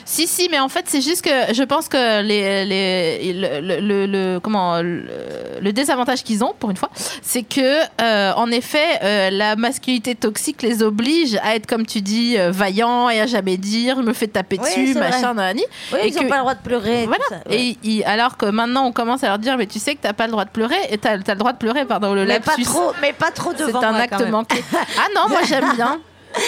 Si, 0.04 0.26
si, 0.26 0.48
mais 0.50 0.58
en 0.58 0.68
fait, 0.68 0.84
c'est 0.88 1.00
juste 1.00 1.22
que 1.22 1.54
je 1.54 1.62
pense 1.62 1.88
que 1.88 2.22
les, 2.22 2.64
les, 2.64 3.32
le, 3.32 4.06
le- 4.06 4.38
comment, 4.40 4.80
le, 4.82 5.72
désavantage 5.72 6.22
qu'ils 6.22 6.44
ont, 6.44 6.54
pour 6.58 6.70
une 6.70 6.76
fois, 6.76 6.90
c'est 7.22 7.42
que, 7.42 7.80
euh, 8.00 8.32
en 8.36 8.50
effet, 8.50 8.84
euh, 9.02 9.30
la 9.30 9.56
masculinité 9.56 10.14
toxique 10.14 10.62
les 10.62 10.82
oblige 10.82 11.36
à 11.42 11.56
être, 11.56 11.66
comme 11.66 11.86
tu 11.86 12.00
dis, 12.00 12.36
euh, 12.38 12.50
vaillant 12.50 13.08
et 13.08 13.20
à 13.20 13.26
jamais 13.26 13.56
dire, 13.56 13.96
je 13.96 14.02
me 14.02 14.12
fais 14.12 14.26
taper 14.28 14.58
Oui, 14.62 14.68
dessus, 14.68 14.92
c'est 14.92 15.00
machin, 15.00 15.34
nanani. 15.34 15.64
Oui, 15.92 15.98
Et 16.02 16.08
ils 16.08 16.14
n'ont 16.14 16.28
pas 16.28 16.36
le 16.36 16.40
droit 16.42 16.54
de 16.54 16.62
pleurer. 16.62 17.06
Voilà. 17.06 17.24
tout 17.28 17.34
ça, 17.34 17.50
ouais. 17.50 17.76
Et 17.84 18.04
alors 18.04 18.36
que 18.36 18.46
maintenant, 18.46 18.86
on 18.86 18.92
commence 18.92 19.24
à 19.24 19.28
leur 19.28 19.38
dire, 19.38 19.56
mais 19.56 19.66
tu 19.66 19.78
sais 19.78 19.94
que 19.94 20.02
t'as 20.02 20.12
pas 20.12 20.26
le 20.26 20.32
droit 20.32 20.44
de 20.44 20.50
pleurer, 20.50 20.76
et 20.90 20.98
t'as 20.98 21.12
as 21.12 21.16
le 21.16 21.34
droit 21.36 21.52
de 21.52 21.58
pleurer, 21.58 21.84
pardon, 21.84 22.14
le 22.14 22.24
mais 22.24 22.40
pas 22.40 22.56
trop, 22.62 22.92
mais 23.00 23.12
pas 23.12 23.30
trop 23.30 23.52
C'est 23.56 23.66
devant 23.66 23.82
un 23.82 23.92
moi, 23.92 24.00
acte 24.02 24.28
manqué. 24.28 24.62
Ah 24.98 25.08
non, 25.14 25.28
moi 25.28 25.40
j'aime 25.48 25.72
bien. 25.74 25.98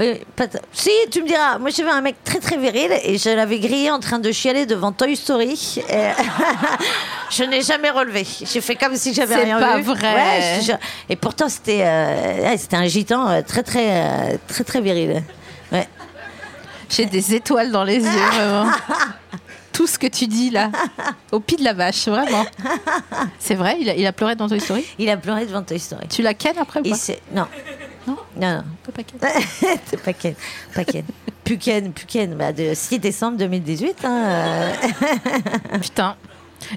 Oui, 0.00 0.20
pas 0.36 0.46
t- 0.48 0.58
Si, 0.72 0.90
tu 1.10 1.22
me 1.22 1.26
diras, 1.28 1.58
moi 1.58 1.68
j'avais 1.68 1.90
un 1.90 2.00
mec 2.00 2.16
très 2.24 2.38
très 2.38 2.56
viril 2.56 2.90
et 3.04 3.18
je 3.18 3.28
l'avais 3.28 3.58
grillé 3.58 3.90
en 3.90 4.00
train 4.00 4.18
de 4.18 4.32
chialer 4.32 4.64
devant 4.64 4.90
Toy 4.90 5.14
Story. 5.16 5.80
Et 5.90 6.08
je 7.30 7.44
n'ai 7.44 7.60
jamais 7.62 7.90
relevé. 7.90 8.26
J'ai 8.42 8.60
fait 8.62 8.74
comme 8.74 8.96
si 8.96 9.12
j'avais 9.12 9.34
C'est 9.34 9.44
rien 9.44 9.58
pas 9.60 9.76
vu. 9.76 9.82
vrai. 9.82 10.14
Ouais, 10.14 10.40
je 10.54 10.60
te 10.60 10.64
jure. 10.64 10.78
et 11.10 11.16
pourtant 11.16 11.48
c'était 11.50 11.82
euh, 11.84 12.56
c'était 12.56 12.76
un 12.76 12.86
gitan 12.86 13.28
euh, 13.28 13.42
très 13.46 13.62
très 13.62 14.02
euh, 14.02 14.36
très 14.48 14.64
très 14.64 14.80
viril. 14.80 15.22
Ouais. 15.70 15.86
J'ai 16.88 17.04
des 17.06 17.34
étoiles 17.34 17.70
dans 17.70 17.84
les 17.84 17.96
yeux, 17.98 18.30
vraiment. 18.32 18.70
Tout 19.72 19.86
ce 19.86 19.98
que 19.98 20.06
tu 20.06 20.26
dis 20.26 20.50
là, 20.50 20.70
au 21.32 21.40
pied 21.40 21.56
de 21.56 21.64
la 21.64 21.72
vache, 21.72 22.06
vraiment. 22.06 22.44
C'est 23.38 23.54
vrai, 23.54 23.78
il 23.80 23.88
a, 23.88 23.94
il 23.94 24.06
a 24.06 24.12
pleuré 24.12 24.36
dans 24.36 24.46
Toy 24.46 24.60
Story? 24.60 24.84
Il 24.98 25.08
a 25.08 25.16
pleuré 25.16 25.46
devant 25.46 25.62
Toy 25.62 25.78
Story. 25.78 26.06
Tu 26.08 26.20
la 26.20 26.34
kennes 26.34 26.58
après 26.58 26.80
ou 26.80 26.82
pas? 26.82 26.96
non. 27.34 27.46
Non 28.06 28.16
Non, 28.36 28.56
non. 28.56 28.64
Pas 28.84 28.92
Paquette. 28.92 29.20
Paquette. 30.04 30.36
Paquette. 30.74 31.04
Puken, 31.44 31.92
Puken, 31.92 32.34
bah 32.36 32.52
de 32.52 32.72
6 32.74 32.98
décembre 32.98 33.38
2018. 33.38 34.04
Hein. 34.04 34.72
Putain. 35.80 36.16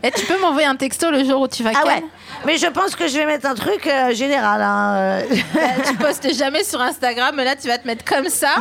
Et 0.04 0.12
tu 0.12 0.26
peux 0.26 0.40
m'envoyer 0.40 0.68
un 0.68 0.76
texto 0.76 1.10
le 1.12 1.24
jour 1.24 1.42
où 1.42 1.48
tu 1.48 1.64
vas 1.64 1.72
Ah 1.76 1.86
ouais. 1.88 2.04
Mais 2.46 2.58
je 2.58 2.68
pense 2.68 2.96
que 2.96 3.08
je 3.08 3.18
vais 3.18 3.26
mettre 3.26 3.46
un 3.48 3.56
truc 3.56 3.88
euh, 3.88 4.14
général. 4.14 4.62
hein, 4.62 4.96
euh. 4.98 5.22
Bah, 5.54 5.62
Tu 5.88 5.96
postes 5.96 6.34
jamais 6.36 6.64
sur 6.64 6.82
Instagram, 6.82 7.34
mais 7.36 7.44
là 7.46 7.56
tu 7.56 7.68
vas 7.68 7.78
te 7.78 7.88
mettre 7.88 8.04
comme 8.06 8.28
ça, 8.30 8.56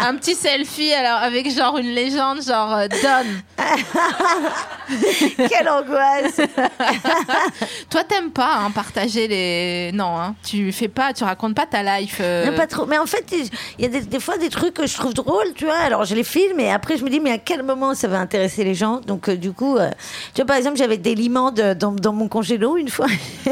un 0.00 0.14
petit 0.16 0.34
selfie 0.34 0.92
alors 0.92 1.18
avec 1.22 1.50
genre 1.50 1.78
une 1.78 1.90
légende 1.94 2.42
genre 2.42 2.74
euh, 2.74 2.88
Don. 2.88 3.64
Quelle 5.48 5.68
angoisse. 5.68 6.40
Toi 7.90 8.04
t'aimes 8.04 8.30
pas 8.30 8.56
hein, 8.60 8.70
partager 8.70 9.28
les 9.28 9.90
non 9.94 10.18
hein, 10.18 10.34
tu 10.44 10.72
fais 10.72 10.88
pas, 10.88 11.12
tu 11.12 11.24
racontes 11.24 11.54
pas 11.54 11.66
ta 11.66 11.82
life. 11.82 12.18
euh, 12.20 12.50
Non, 12.50 12.56
pas 12.56 12.66
trop. 12.66 12.86
Mais 12.86 12.98
en 12.98 13.06
fait, 13.06 13.24
il 13.32 13.82
y 13.82 13.84
a 13.84 13.88
des, 13.88 14.00
des 14.02 14.20
fois 14.20 14.36
des 14.38 14.48
trucs 14.48 14.74
que 14.74 14.86
je 14.86 14.94
trouve 14.94 15.14
drôles, 15.14 15.52
tu 15.54 15.64
vois. 15.64 15.76
Alors, 15.78 16.04
je 16.04 16.14
les 16.14 16.24
filme 16.24 16.58
et 16.60 16.72
après, 16.72 16.96
je 16.96 17.04
me 17.04 17.10
dis, 17.10 17.20
mais 17.20 17.32
à 17.32 17.38
quel 17.38 17.62
moment 17.62 17.94
ça 17.94 18.08
va 18.08 18.18
intéresser 18.18 18.64
les 18.64 18.74
gens? 18.74 19.00
Donc, 19.06 19.28
euh, 19.28 19.36
du 19.36 19.52
coup, 19.52 19.76
euh, 19.76 19.90
tu 20.34 20.39
par 20.44 20.56
exemple, 20.56 20.76
j'avais 20.76 20.98
des 20.98 21.14
limandes 21.14 21.60
dans, 21.78 22.12
mon 22.12 22.28
congélo 22.28 22.76
une 22.76 22.88
fois. 22.88 23.06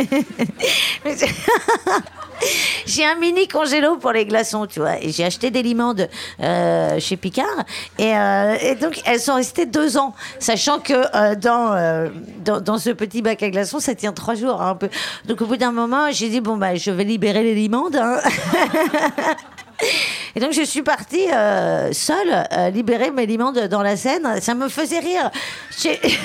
J'ai 2.86 3.04
un 3.04 3.16
mini 3.16 3.48
congélo 3.48 3.96
pour 3.96 4.12
les 4.12 4.24
glaçons, 4.24 4.66
tu 4.66 4.78
vois. 4.80 4.94
J'ai 5.04 5.24
acheté 5.24 5.50
des 5.50 5.62
limandes 5.62 6.08
euh, 6.40 7.00
chez 7.00 7.16
Picard. 7.16 7.64
Et, 7.98 8.16
euh, 8.16 8.54
et 8.62 8.74
donc, 8.76 9.00
elles 9.04 9.20
sont 9.20 9.34
restées 9.34 9.66
deux 9.66 9.98
ans. 9.98 10.14
Sachant 10.38 10.78
que 10.78 10.92
euh, 11.14 11.34
dans, 11.34 12.60
dans, 12.60 12.78
ce 12.78 12.90
petit 12.90 13.22
bac 13.22 13.42
à 13.42 13.50
glaçons, 13.50 13.80
ça 13.80 13.94
tient 13.94 14.12
trois 14.12 14.34
jours. 14.34 14.62
hein. 14.62 14.78
Donc, 15.26 15.40
au 15.42 15.46
bout 15.46 15.56
d'un 15.56 15.72
moment, 15.72 16.10
j'ai 16.12 16.28
dit, 16.28 16.40
bon, 16.40 16.56
bah, 16.56 16.76
je 16.76 16.90
vais 16.90 17.04
libérer 17.04 17.42
les 17.42 17.54
limandes. 17.54 17.96
hein. 17.96 18.20
Et 20.36 20.40
donc 20.40 20.52
je 20.52 20.62
suis 20.62 20.82
partie 20.82 21.30
euh, 21.32 21.92
seule 21.92 22.46
euh, 22.52 22.70
libérer 22.70 23.10
mes 23.10 23.26
limandes 23.26 23.58
dans 23.68 23.82
la 23.82 23.96
Seine. 23.96 24.40
Ça 24.40 24.54
me 24.54 24.68
faisait 24.68 24.98
rire. 25.00 25.30
J'ai- 25.78 26.00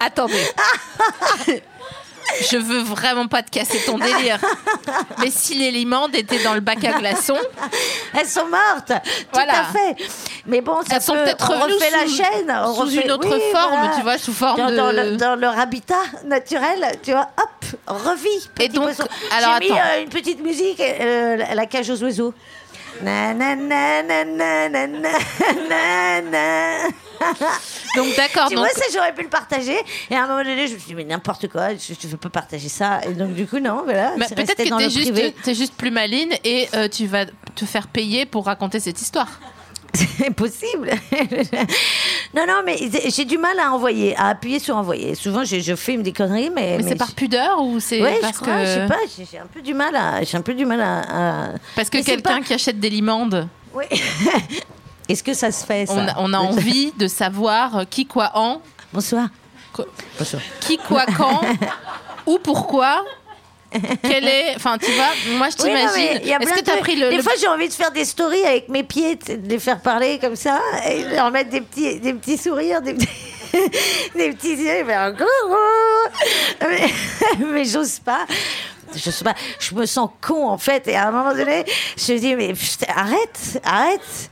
Attendez. 0.00 0.46
Je 2.50 2.56
veux 2.56 2.80
vraiment 2.82 3.26
pas 3.26 3.42
te 3.42 3.50
casser 3.50 3.80
ton 3.86 3.98
délire. 3.98 4.38
Mais 5.18 5.30
si 5.30 5.54
les 5.54 5.70
limandes 5.70 6.14
étaient 6.14 6.42
dans 6.42 6.54
le 6.54 6.60
bac 6.60 6.82
à 6.84 6.98
glaçons, 6.98 7.38
Elles 8.18 8.26
sont 8.28 8.46
mortes. 8.46 8.92
Tout 9.32 9.38
à 9.40 9.64
fait. 9.72 9.96
Mais 10.46 10.60
bon, 10.60 10.80
ça 10.82 10.96
elles 10.96 11.02
sont 11.02 11.12
peut- 11.14 11.24
peut-être 11.24 11.50
on 11.52 11.60
refait 11.60 11.90
la 11.90 12.06
sous- 12.06 12.16
chaîne. 12.16 12.60
on 12.64 12.74
sous 12.74 12.80
refait- 12.82 13.04
une 13.04 13.10
autre 13.12 13.28
oui, 13.36 13.42
forme, 13.52 13.78
voilà. 13.78 13.94
tu 13.96 14.02
vois, 14.02 14.18
sous 14.18 14.32
forme 14.32 14.56
dans, 14.58 14.70
de... 14.70 14.76
dans 14.76 14.92
le- 14.92 15.16
dans 15.16 15.36
leur 15.36 15.58
habitat 15.58 15.94
naturel, 16.24 16.98
tu 17.02 17.12
vois, 17.12 17.28
hop, 17.38 17.64
revit. 17.86 18.48
Et 18.58 18.68
donc, 18.68 18.90
alors, 19.36 19.58
J'ai 19.62 19.68
mis 19.70 19.78
euh, 19.78 20.02
une 20.02 20.08
petite 20.08 20.42
musique, 20.42 20.80
euh, 20.80 21.36
la- 21.36 21.54
la 21.54 21.66
cage 21.66 21.90
aux 21.90 22.02
oiseaux. 22.02 22.34
Na, 23.02 23.34
na, 23.34 23.56
na, 23.56 24.02
na, 24.02 24.24
na, 24.24 24.68
na, 24.68 24.88
na, 24.88 26.20
na. 26.22 26.88
Donc 27.96 28.16
d'accord. 28.16 28.48
Tu 28.48 28.56
vois, 28.56 28.68
ça 28.70 28.84
j'aurais 28.92 29.14
pu 29.14 29.22
le 29.22 29.28
partager. 29.28 29.76
Et 30.10 30.14
à 30.14 30.24
un 30.24 30.26
moment 30.26 30.42
donné, 30.42 30.66
je 30.66 30.74
me 30.74 30.78
suis 30.78 30.88
dit 30.88 30.94
mais 30.94 31.04
n'importe 31.04 31.48
quoi, 31.48 31.70
je 31.74 31.92
ne 31.92 32.10
veux 32.10 32.16
pas 32.16 32.30
partager 32.30 32.68
ça. 32.68 33.00
Et 33.04 33.12
donc 33.12 33.34
du 33.34 33.46
coup 33.46 33.58
non, 33.58 33.82
voilà. 33.84 34.14
Bah, 34.16 34.26
Peut-être 34.28 34.56
que 34.56 34.78
t'es 34.78 34.90
juste, 34.90 35.48
es 35.48 35.54
juste 35.54 35.74
plus 35.74 35.90
maline 35.90 36.32
et 36.44 36.68
euh, 36.74 36.88
tu 36.88 37.06
vas 37.06 37.26
te 37.26 37.64
faire 37.64 37.88
payer 37.88 38.26
pour 38.26 38.46
raconter 38.46 38.80
cette 38.80 39.00
histoire. 39.00 39.28
C'est 39.94 40.30
possible. 40.30 40.90
non, 42.34 42.46
non, 42.46 42.62
mais 42.64 42.76
j'ai 43.08 43.24
du 43.24 43.38
mal 43.38 43.58
à 43.58 43.72
envoyer, 43.72 44.16
à 44.16 44.28
appuyer 44.28 44.58
sur 44.60 44.76
envoyer. 44.76 45.14
Souvent, 45.14 45.44
je, 45.44 45.58
je 45.60 45.74
filme 45.74 46.02
des 46.02 46.12
conneries, 46.12 46.50
mais. 46.50 46.76
Mais, 46.78 46.82
c'est 46.88 46.94
par 46.96 47.12
pudeur 47.12 47.60
ou 47.62 47.80
c'est 47.80 48.00
Ouais, 48.00 48.18
parce 48.20 48.36
je 48.36 48.40
crois, 48.42 48.54
que 48.54 48.60
je 48.60 48.66
sais 48.66 48.86
pas, 48.86 48.98
j'ai 49.32 49.38
un 49.38 49.46
peu 49.46 49.60
du 49.62 49.74
mal 49.74 49.96
à. 49.96 50.22
J'ai 50.22 50.36
un 50.36 50.42
peu 50.42 50.54
du 50.54 50.64
mal 50.64 50.80
à. 50.80 51.00
à- 51.00 51.48
parce 51.74 51.90
que 51.90 51.98
quelqu'un 52.04 52.38
pas- 52.38 52.40
qui 52.44 52.54
achète 52.54 52.78
des 52.78 52.90
limandes, 52.90 53.48
Oui. 53.74 53.84
Est-ce 55.08 55.24
que 55.24 55.34
ça 55.34 55.50
se 55.50 55.66
fait, 55.66 55.86
ça 55.86 55.94
on 55.94 56.06
a, 56.06 56.14
on 56.18 56.32
a 56.34 56.38
envie 56.38 56.92
de 56.96 57.08
savoir 57.08 57.84
qui 57.90 58.06
quoi 58.06 58.30
en, 58.34 58.60
Bonsoir. 58.92 59.28
Bonsoir. 60.18 60.42
qui 60.60 60.78
quoi 60.78 61.06
quand, 61.16 61.40
ou 62.26 62.38
pourquoi. 62.38 63.04
Quel 64.02 64.26
est, 64.26 64.56
enfin 64.56 64.78
tu 64.78 64.90
vois, 64.92 65.10
moi 65.36 65.48
je 65.50 65.62
Oui, 65.62 65.68
t'imagine. 65.70 66.32
a 66.34 66.42
Est-ce 66.42 66.52
que 66.54 66.64
tu 66.64 66.70
as 66.70 66.76
pris 66.78 66.96
le, 66.96 67.10
Des 67.10 67.16
le- 67.18 67.22
fois, 67.22 67.32
j'ai 67.40 67.46
envie 67.48 67.68
de 67.68 67.72
faire 67.72 67.90
des 67.92 68.04
stories 68.04 68.44
avec 68.44 68.68
mes 68.68 68.82
pieds, 68.82 69.16
de 69.16 69.48
les 69.48 69.58
faire 69.58 69.80
parler 69.80 70.18
comme 70.18 70.36
ça, 70.36 70.60
et 70.88 71.04
de 71.04 71.10
leur 71.14 71.30
mettre 71.30 71.50
des 71.50 71.60
petits, 71.60 72.00
des 72.00 72.14
petits 72.14 72.36
sourires, 72.38 72.82
des 72.82 72.94
petits, 72.94 73.08
des 74.16 74.32
petits 74.32 74.56
yeux, 74.56 74.84
coucou. 75.12 75.56
Mais, 76.68 76.88
mais 77.46 77.64
j'ose 77.64 78.00
pas. 78.00 78.26
Je 78.92 79.08
sais 79.10 79.22
pas, 79.24 79.34
je 79.60 79.72
me 79.76 79.86
sens 79.86 80.10
con 80.20 80.48
en 80.48 80.58
fait, 80.58 80.88
et 80.88 80.96
à 80.96 81.06
un 81.08 81.10
moment 81.12 81.32
donné, 81.32 81.64
je 81.96 82.12
me 82.12 82.18
dis, 82.18 82.34
mais 82.34 82.52
arrête, 82.88 83.60
arrête. 83.64 84.30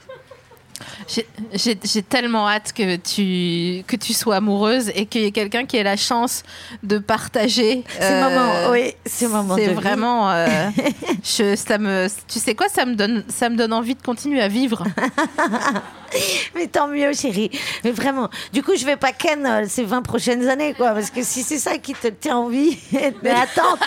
J'ai- 1.08 2.02
tellement 2.02 2.48
hâte 2.48 2.72
que 2.74 2.96
tu, 2.96 3.82
que 3.86 3.96
tu 3.96 4.12
sois 4.12 4.36
amoureuse 4.36 4.90
et 4.94 5.06
qu'il 5.06 5.22
y 5.22 5.24
ait 5.24 5.30
quelqu'un 5.30 5.64
qui 5.64 5.76
ait 5.78 5.82
la 5.82 5.96
chance 5.96 6.42
de 6.82 6.98
partager. 6.98 7.82
Ces 7.98 8.04
euh, 8.04 8.70
oui, 8.70 8.94
C'est 9.06 9.26
vraiment. 9.26 10.30
euh, 10.30 10.46
je, 11.24 11.56
ça 11.56 11.78
me, 11.78 12.08
tu 12.26 12.38
sais 12.38 12.54
quoi, 12.54 12.68
ça 12.68 12.84
me, 12.84 12.94
donne, 12.94 13.24
ça 13.28 13.48
me 13.48 13.56
donne 13.56 13.72
envie 13.72 13.94
de 13.94 14.02
continuer 14.02 14.42
à 14.42 14.48
vivre. 14.48 14.84
Mais 16.54 16.66
tant 16.66 16.88
mieux, 16.88 17.12
chérie. 17.12 17.50
Mais 17.84 17.90
vraiment. 17.90 18.28
Du 18.52 18.62
coup, 18.62 18.72
je 18.76 18.84
vais 18.84 18.96
pas 18.96 19.12
ken 19.12 19.44
euh, 19.46 19.64
ces 19.68 19.84
20 19.84 20.02
prochaines 20.02 20.48
années, 20.48 20.74
quoi. 20.74 20.90
Parce 20.92 21.10
que 21.10 21.22
si 21.22 21.42
c'est 21.42 21.58
ça 21.58 21.78
qui 21.78 21.92
te 21.94 22.08
tient 22.08 22.36
en 22.36 22.48
vie, 22.48 22.78
mais 22.92 23.12
l'attente. 23.32 23.80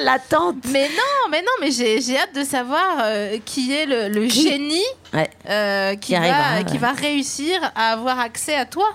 l'attente. 0.00 0.56
Mais 0.72 0.88
non, 0.88 1.30
mais 1.30 1.40
non, 1.42 1.52
mais 1.60 1.70
j'ai 1.70 2.00
j'ai 2.00 2.18
hâte 2.18 2.34
de 2.34 2.44
savoir 2.44 2.98
euh, 3.02 3.38
qui 3.44 3.72
est 3.72 3.86
le, 3.86 4.08
le 4.08 4.26
Qui 4.26 4.42
génie 4.42 4.82
Ouais. 5.14 5.30
euh, 5.48 5.92
qui, 5.94 6.08
Qui 6.08 6.14
arrivera, 6.16 6.54
va, 6.56 6.64
qui 6.64 6.72
ouais. 6.74 6.78
va 6.78 6.92
réussir 6.92 7.72
à 7.74 7.92
avoir 7.92 8.18
accès 8.20 8.54
à 8.54 8.66
toi. 8.66 8.86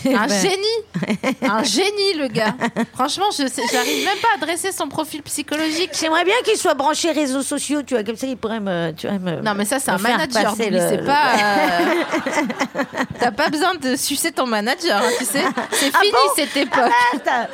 Un 0.06 0.28
génie, 0.28 1.36
un 1.42 1.62
génie 1.62 2.14
le 2.14 2.28
gars. 2.28 2.54
Franchement, 2.94 3.26
je 3.32 3.44
j'arrive 3.72 4.04
même 4.04 4.18
pas 4.18 4.28
à 4.36 4.38
dresser 4.38 4.72
son 4.72 4.88
profil 4.88 5.22
psychologique. 5.22 5.90
J'aimerais 5.98 6.24
bien 6.24 6.34
qu'il 6.44 6.56
soit 6.56 6.74
branché 6.74 7.10
réseaux 7.10 7.42
sociaux, 7.42 7.82
tu 7.82 7.94
vois, 7.94 8.02
comme 8.02 8.16
ça 8.16 8.26
il 8.26 8.36
pourrait 8.36 8.60
me. 8.60 8.92
Tu 8.92 9.06
vois, 9.06 9.18
me 9.18 9.40
Non 9.42 9.54
mais 9.54 9.64
ça 9.64 9.78
c'est 9.78 9.90
un 9.90 9.98
manager, 9.98 10.54
c'est 10.56 11.04
pas. 11.04 11.32
euh, 11.40 12.84
T'as 13.18 13.30
pas 13.30 13.48
besoin 13.50 13.74
de 13.74 13.96
sucer 13.96 14.32
ton 14.32 14.46
manager, 14.46 15.02
hein, 15.02 15.10
tu 15.18 15.24
sais. 15.24 15.44
C'est 15.72 15.90
Ah 15.92 15.98
fini 16.00 16.12
bon 16.12 16.32
cette 16.36 16.56
époque. 16.56 16.90
Ah, 16.90 17.12
putain. 17.12 17.46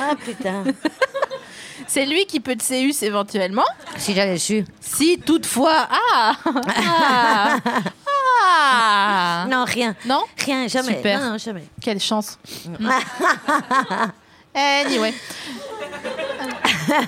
Ah 0.00 0.14
putain. 0.24 0.64
C'est 1.86 2.06
lui 2.06 2.24
qui 2.26 2.40
peut 2.40 2.56
te 2.56 2.62
séus 2.62 3.02
éventuellement. 3.02 3.64
si 3.96 4.14
j'avais 4.14 4.38
su. 4.38 4.64
Si 4.80 5.18
toutefois. 5.18 5.88
Ah 6.14 6.32
Ah, 6.44 7.56
Ah 8.54 9.46
Non, 9.48 9.64
rien. 9.64 9.94
Non? 10.06 10.22
Rien, 10.38 10.68
jamais. 10.68 10.96
Super. 10.96 11.20
Non, 11.20 11.30
non, 11.32 11.38
jamais. 11.38 11.64
Quelle 11.80 12.00
chance. 12.00 12.38
anyway. 14.54 15.14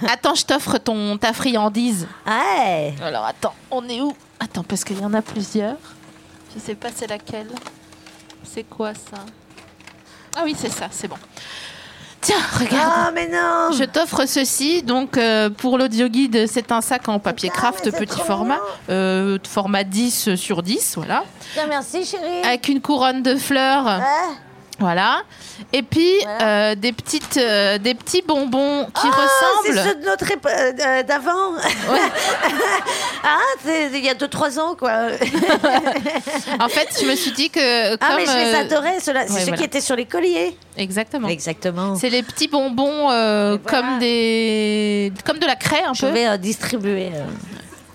Attends, 0.09 0.35
je 0.35 0.45
t'offre 0.45 0.79
ton 0.79 1.19
ta 1.19 1.33
friandise. 1.33 2.07
Ouais. 2.27 2.95
Alors 3.03 3.25
attends, 3.25 3.55
on 3.71 3.87
est 3.89 4.01
où? 4.01 4.15
Attends, 4.41 4.65
parce 4.65 4.85
qu'il 4.85 4.99
y 4.99 5.05
en 5.05 5.13
a 5.15 5.23
plusieurs. 5.23 5.77
Je 6.55 6.61
sais 6.61 6.75
pas 6.75 6.89
c'est 6.95 7.07
laquelle. 7.09 7.51
C'est 8.45 8.65
quoi 8.65 8.95
ça? 8.95 9.25
Ah 10.37 10.43
oui, 10.45 10.55
c'est 10.59 10.71
ça, 10.71 10.89
c'est 10.91 11.09
bon. 11.09 11.19
Tiens, 12.25 12.37
regarde. 12.59 12.93
Ah, 12.97 13.11
mais 13.15 13.29
non 13.29 13.71
Je 13.79 13.85
t'offre 13.85 14.25
ceci, 14.27 14.83
donc 14.83 15.17
euh, 15.19 15.51
pour 15.51 15.79
l'audio 15.79 16.09
guide, 16.09 16.47
c'est 16.49 16.73
un 16.73 16.81
sac 16.81 17.09
en 17.09 17.19
papier 17.19 17.51
Ah, 17.53 17.57
craft 17.57 17.91
petit 17.97 18.19
format, 18.21 18.59
euh, 18.91 19.39
format 19.47 19.85
10 19.85 20.35
sur 20.35 20.63
10, 20.63 20.95
voilà, 20.97 21.23
Tiens, 21.53 21.67
Merci, 21.69 22.05
chérie. 22.05 22.43
avec 22.45 22.69
une 22.69 22.81
couronne 22.81 23.23
de 23.23 23.37
fleurs, 23.37 23.85
Ouais. 23.85 24.35
Voilà, 24.81 25.23
et 25.73 25.83
puis 25.83 26.11
Voilà. 26.23 26.71
euh, 26.71 26.75
des 26.75 26.93
petites, 26.93 27.37
euh, 27.37 27.79
des 27.79 27.95
petits 27.95 28.23
bonbons 28.27 28.87
qui 28.87 29.07
Ah, 29.07 29.11
c'est 29.65 29.71
ressemblent. 29.77 29.89
ceux 29.89 30.01
de 30.01 30.05
notre 30.05 30.25
euh, 30.89 31.03
d'avant. 31.05 31.53
ah, 33.25 33.39
c'est 33.65 33.91
il 33.95 34.05
y 34.05 34.09
a 34.11 34.15
2-3 34.15 34.59
ans, 34.59 34.75
quoi. 34.75 34.93
En 36.61 36.69
fait, 36.69 36.89
je 37.01 37.07
me 37.09 37.15
suis 37.15 37.33
dit 37.33 37.51
que 37.51 37.95
Ah, 37.95 37.97
comme 37.99 38.17
mais 38.17 38.27
je 38.27 38.33
les 38.37 38.55
adorais. 38.55 38.97
C'est 39.01 39.13
ouais, 39.15 39.27
ceux 39.29 39.39
voilà. 39.41 39.57
qui 39.57 39.65
étaient 39.65 39.81
sur 39.81 39.97
les 39.97 40.07
colliers. 40.07 40.57
exactement. 40.77 41.29
Exactement. 41.29 41.95
C'est 41.97 42.11
les 42.11 42.23
petits 42.23 42.49
bonbons 42.49 43.05
voilà. 43.05 43.59
comme 43.67 43.99
des, 44.01 45.13
comme 45.25 45.39
de 45.39 45.47
la 45.47 45.57
craie 45.57 45.85
un 45.85 45.95
Je 45.95 46.01
peu. 46.07 46.13
vais 46.13 46.27
euh, 46.27 46.37
distribuer. 46.37 47.11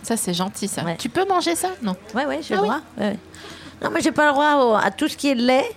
Ça 0.04 0.16
c'est 0.18 0.34
gentil 0.34 0.68
ça. 0.68 0.84
Ouais. 0.84 0.96
Tu 0.98 1.10
peux 1.10 1.26
manger 1.26 1.56
ça? 1.56 1.70
Non. 1.82 1.96
Ouais, 2.16 2.26
ouais, 2.26 2.40
j'ai 2.42 2.54
Ah 2.56 2.58
le 2.58 2.64
droit. 2.64 2.80
ouais. 3.00 3.18
Non, 3.82 3.90
mais 3.94 4.02
j'ai 4.02 4.12
pas 4.12 4.28
le 4.28 4.32
droit 4.34 4.80
à 4.84 4.92
tout 4.92 5.08
ce 5.08 5.16
qui 5.16 5.30
est 5.30 5.36
lait. 5.36 5.70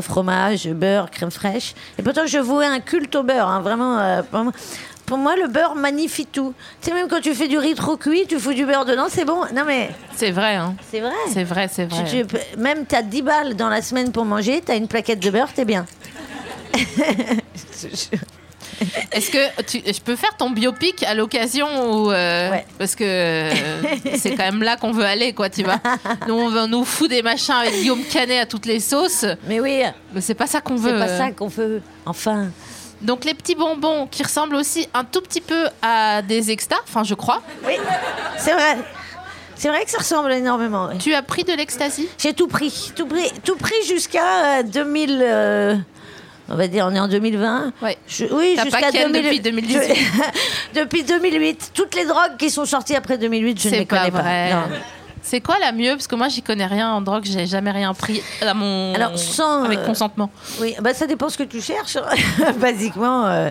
Fromage, 0.00 0.68
beurre, 0.68 1.10
crème 1.10 1.30
fraîche. 1.30 1.74
Et 1.98 2.02
pourtant, 2.02 2.26
je 2.26 2.38
vouais 2.38 2.66
un 2.66 2.80
culte 2.80 3.14
au 3.16 3.22
beurre. 3.22 3.48
hein, 3.48 3.60
vraiment, 3.60 3.98
euh, 3.98 4.22
pour, 5.06 5.18
moi, 5.18 5.34
le 5.36 5.48
beurre 5.48 5.74
magnifie 5.74 6.26
tout. 6.26 6.54
Tu 6.80 6.88
sais, 6.88 6.94
même 6.94 7.08
quand 7.08 7.20
tu 7.20 7.34
fais 7.34 7.48
du 7.48 7.58
riz 7.58 7.74
trop 7.74 7.96
cuit, 7.96 8.26
tu 8.28 8.38
fous 8.38 8.54
du 8.54 8.64
beurre 8.66 8.84
dedans, 8.84 9.06
c'est 9.08 9.24
bon. 9.24 9.40
Non, 9.54 9.64
mais 9.66 9.90
C'est 10.14 10.30
vrai. 10.30 10.54
Hein. 10.56 10.74
c'est 10.90 11.00
vrai. 11.00 11.12
C'est 11.32 11.44
vrai, 11.44 11.68
c'est 11.72 11.84
vrai. 11.86 12.04
Tu- 12.04 12.24
même 12.60 12.86
t'as 12.86 13.02
10 13.02 13.22
balles 13.22 13.54
dans 13.56 13.68
la 13.68 13.82
semaine 13.82 14.12
pour 14.12 14.24
manger, 14.24 14.62
t'as 14.64 14.76
une 14.76 14.88
plaquette 14.88 15.20
de 15.20 15.30
beurre, 15.30 15.52
t'es 15.52 15.64
bien. 15.64 15.86
Est-ce 19.12 19.30
que 19.30 19.62
tu, 19.62 19.82
je 19.86 20.00
peux 20.00 20.16
faire 20.16 20.36
ton 20.36 20.50
biopic 20.50 21.02
à 21.02 21.14
l'occasion 21.14 21.66
ou 21.92 22.10
euh, 22.12 22.50
Ouais. 22.50 22.66
parce 22.78 22.94
que 22.94 23.04
euh, 23.04 23.52
c'est 24.18 24.30
quand 24.36 24.44
même 24.44 24.62
là 24.62 24.76
qu'on 24.76 24.92
veut 24.92 25.04
aller 25.04 25.32
quoi, 25.32 25.48
tu 25.50 25.62
vois. 25.62 25.80
Nous 26.28 26.34
on, 26.34 26.66
nous 26.68 26.84
fout 26.84 27.08
des 27.08 27.22
machins 27.22 27.54
avec 27.54 27.74
Guillaume 27.74 28.04
Canet 28.04 28.42
à 28.42 28.46
toutes 28.46 28.66
les 28.66 28.80
sauces, 28.80 29.24
Mais 29.46 29.60
oui, 29.60 29.82
mais 30.12 30.20
c'est 30.20 30.34
pas 30.34 30.46
ça 30.46 30.60
qu'on 30.60 30.76
veut. 30.76 30.90
c'est 30.90 31.06
pas 31.06 31.18
ça 31.18 31.30
qu'on 31.30 31.48
veut. 31.48 31.80
Enfin. 32.04 32.48
Donc 33.02 33.24
les 33.24 33.34
petits 33.34 33.54
bonbons 33.54 34.06
qui 34.10 34.22
ressemblent 34.22 34.56
aussi 34.56 34.88
un 34.94 35.04
tout 35.04 35.20
petit 35.20 35.40
peu 35.42 35.66
à 35.82 36.22
des 36.22 36.50
extas, 36.50 36.76
enfin 36.88 37.04
je 37.04 37.14
crois. 37.14 37.42
Oui, 37.66 37.74
c'est 38.38 38.52
vrai. 38.52 38.78
C'est 39.58 39.68
vrai 39.68 39.84
que 39.86 39.90
ça 39.90 39.98
ressemble 39.98 40.32
énormément. 40.32 40.90
Tu 40.98 41.14
as 41.14 41.22
pris 41.22 41.42
de 41.42 41.52
l'ecstasy 41.54 42.08
J'ai 42.18 42.34
tout 42.34 42.46
pris, 42.46 42.92
tout 42.94 43.06
pris, 43.06 43.32
tout 43.42 43.56
pris 43.56 43.74
jusqu'à 43.88 44.58
euh, 44.58 44.62
2000. 44.62 45.18
euh, 45.22 45.76
on 46.48 46.54
va 46.56 46.68
dire, 46.68 46.86
on 46.90 46.94
est 46.94 47.00
en 47.00 47.08
2020. 47.08 47.72
Ouais. 47.82 47.96
Je- 48.06 48.24
oui, 48.32 48.56
jusqu'à 48.62 48.80
pas 48.80 48.90
ken 48.92 49.12
2000 49.12 49.22
depuis 49.24 49.40
2018. 49.40 49.94
Je- 49.94 50.74
depuis 50.80 51.02
2008. 51.04 51.70
Toutes 51.74 51.94
les 51.94 52.04
drogues 52.04 52.36
qui 52.38 52.50
sont 52.50 52.64
sorties 52.64 52.94
après 52.96 53.18
2008, 53.18 53.60
je 53.60 53.68
ne 53.68 53.74
les 53.74 53.84
pas 53.86 53.98
connais 53.98 54.10
pas. 54.10 54.22
vrai. 54.22 54.52
Non. 54.52 54.62
C'est 55.22 55.40
quoi 55.40 55.58
la 55.58 55.72
mieux? 55.72 55.90
Parce 55.90 56.06
que 56.06 56.14
moi 56.14 56.28
j'y 56.28 56.40
connais 56.40 56.66
rien 56.66 56.92
en 56.92 57.00
drogue, 57.00 57.24
j'ai 57.24 57.46
jamais 57.46 57.72
rien 57.72 57.92
pris 57.94 58.22
à 58.40 58.54
mon 58.54 58.94
Alors, 58.94 59.18
sans, 59.18 59.64
avec 59.64 59.80
euh, 59.80 59.84
consentement. 59.86 60.30
Oui, 60.60 60.74
bah 60.80 60.94
ça 60.94 61.06
dépend 61.08 61.28
ce 61.28 61.36
que 61.38 61.42
tu 61.42 61.60
cherches. 61.60 61.98
Basiquement. 62.60 63.26
euh. 63.26 63.50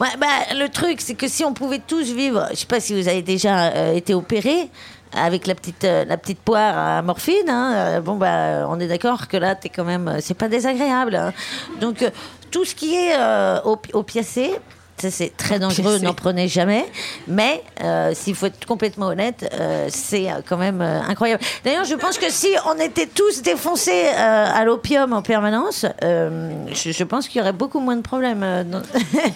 Ouais, 0.00 0.08
bah, 0.18 0.26
le 0.56 0.66
truc, 0.68 1.00
c'est 1.00 1.14
que 1.14 1.28
si 1.28 1.44
on 1.44 1.52
pouvait 1.52 1.78
tous 1.86 2.10
vivre, 2.12 2.48
je 2.50 2.56
sais 2.56 2.66
pas 2.66 2.80
si 2.80 3.00
vous 3.00 3.06
avez 3.06 3.20
déjà 3.22 3.66
euh, 3.68 3.92
été 3.94 4.12
opéré 4.14 4.68
avec 5.16 5.46
la 5.46 5.54
petite, 5.54 5.84
euh, 5.84 6.04
la 6.04 6.16
petite 6.16 6.38
poire 6.40 6.76
à 6.76 7.02
morphine, 7.02 7.48
hein, 7.48 7.72
euh, 7.74 8.00
bon 8.00 8.16
bah 8.16 8.66
on 8.68 8.78
est 8.80 8.88
d'accord 8.88 9.28
que 9.28 9.36
là 9.36 9.54
t'es 9.54 9.68
quand 9.68 9.84
même, 9.84 10.08
euh, 10.08 10.18
c'est 10.20 10.34
pas 10.34 10.48
désagréable. 10.48 11.14
hein. 11.16 11.32
Donc 11.80 12.04
tout 12.50 12.64
ce 12.64 12.74
qui 12.74 12.94
est 12.94 13.14
euh, 13.18 13.60
opi- 13.64 13.90
opiacé, 13.94 14.54
c'est 14.98 15.36
très 15.36 15.58
dangereux, 15.58 15.98
n'en 15.98 16.14
prenez 16.14 16.48
jamais. 16.48 16.86
Mais 17.26 17.62
euh, 17.82 18.12
s'il 18.14 18.34
faut 18.34 18.46
être 18.46 18.64
complètement 18.66 19.06
honnête, 19.06 19.48
euh, 19.52 19.88
c'est 19.90 20.30
euh, 20.30 20.36
quand 20.48 20.56
même 20.56 20.80
euh, 20.80 21.00
incroyable. 21.02 21.42
D'ailleurs, 21.64 21.84
je 21.84 21.94
pense 21.94 22.18
que 22.18 22.30
si 22.30 22.48
on 22.66 22.78
était 22.78 23.06
tous 23.06 23.42
défoncés 23.42 24.06
à 24.08 24.64
l'opium 24.64 25.12
en 25.12 25.22
permanence, 25.22 25.86
je, 26.02 26.92
je 26.92 27.04
pense 27.04 27.28
qu'il 27.28 27.38
y 27.38 27.42
aurait 27.42 27.52
beaucoup 27.52 27.80
moins 27.80 27.96
de 27.96 28.02
problèmes. 28.02 28.64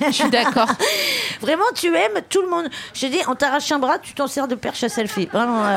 Je 0.06 0.12
suis 0.12 0.30
d'accord. 0.30 0.68
Vraiment, 1.40 1.64
tu 1.74 1.94
aimes 1.94 2.20
tout 2.28 2.42
le 2.42 2.48
monde. 2.48 2.68
Je 2.94 3.00
te 3.02 3.06
dis, 3.06 3.18
on 3.28 3.34
t'arrache 3.34 3.70
un 3.72 3.78
bras, 3.78 3.98
tu 3.98 4.14
t'en 4.14 4.26
sers 4.26 4.48
de 4.48 4.54
perche 4.54 4.82
à 4.84 4.88
selfie. 4.88 5.28
Vraiment. 5.32 5.62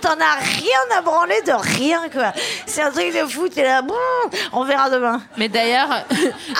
T'en 0.00 0.10
as 0.10 0.36
rien 0.40 0.98
à 0.98 1.02
branler 1.02 1.40
de 1.46 1.52
rien, 1.52 2.08
quoi. 2.12 2.32
C'est 2.66 2.82
un 2.82 2.90
truc 2.90 3.12
de 3.14 3.26
fou. 3.28 3.48
T'es 3.48 3.62
là, 3.62 3.82
on 4.52 4.64
verra 4.64 4.90
demain. 4.90 5.22
Mais 5.36 5.48
d'ailleurs, 5.48 5.88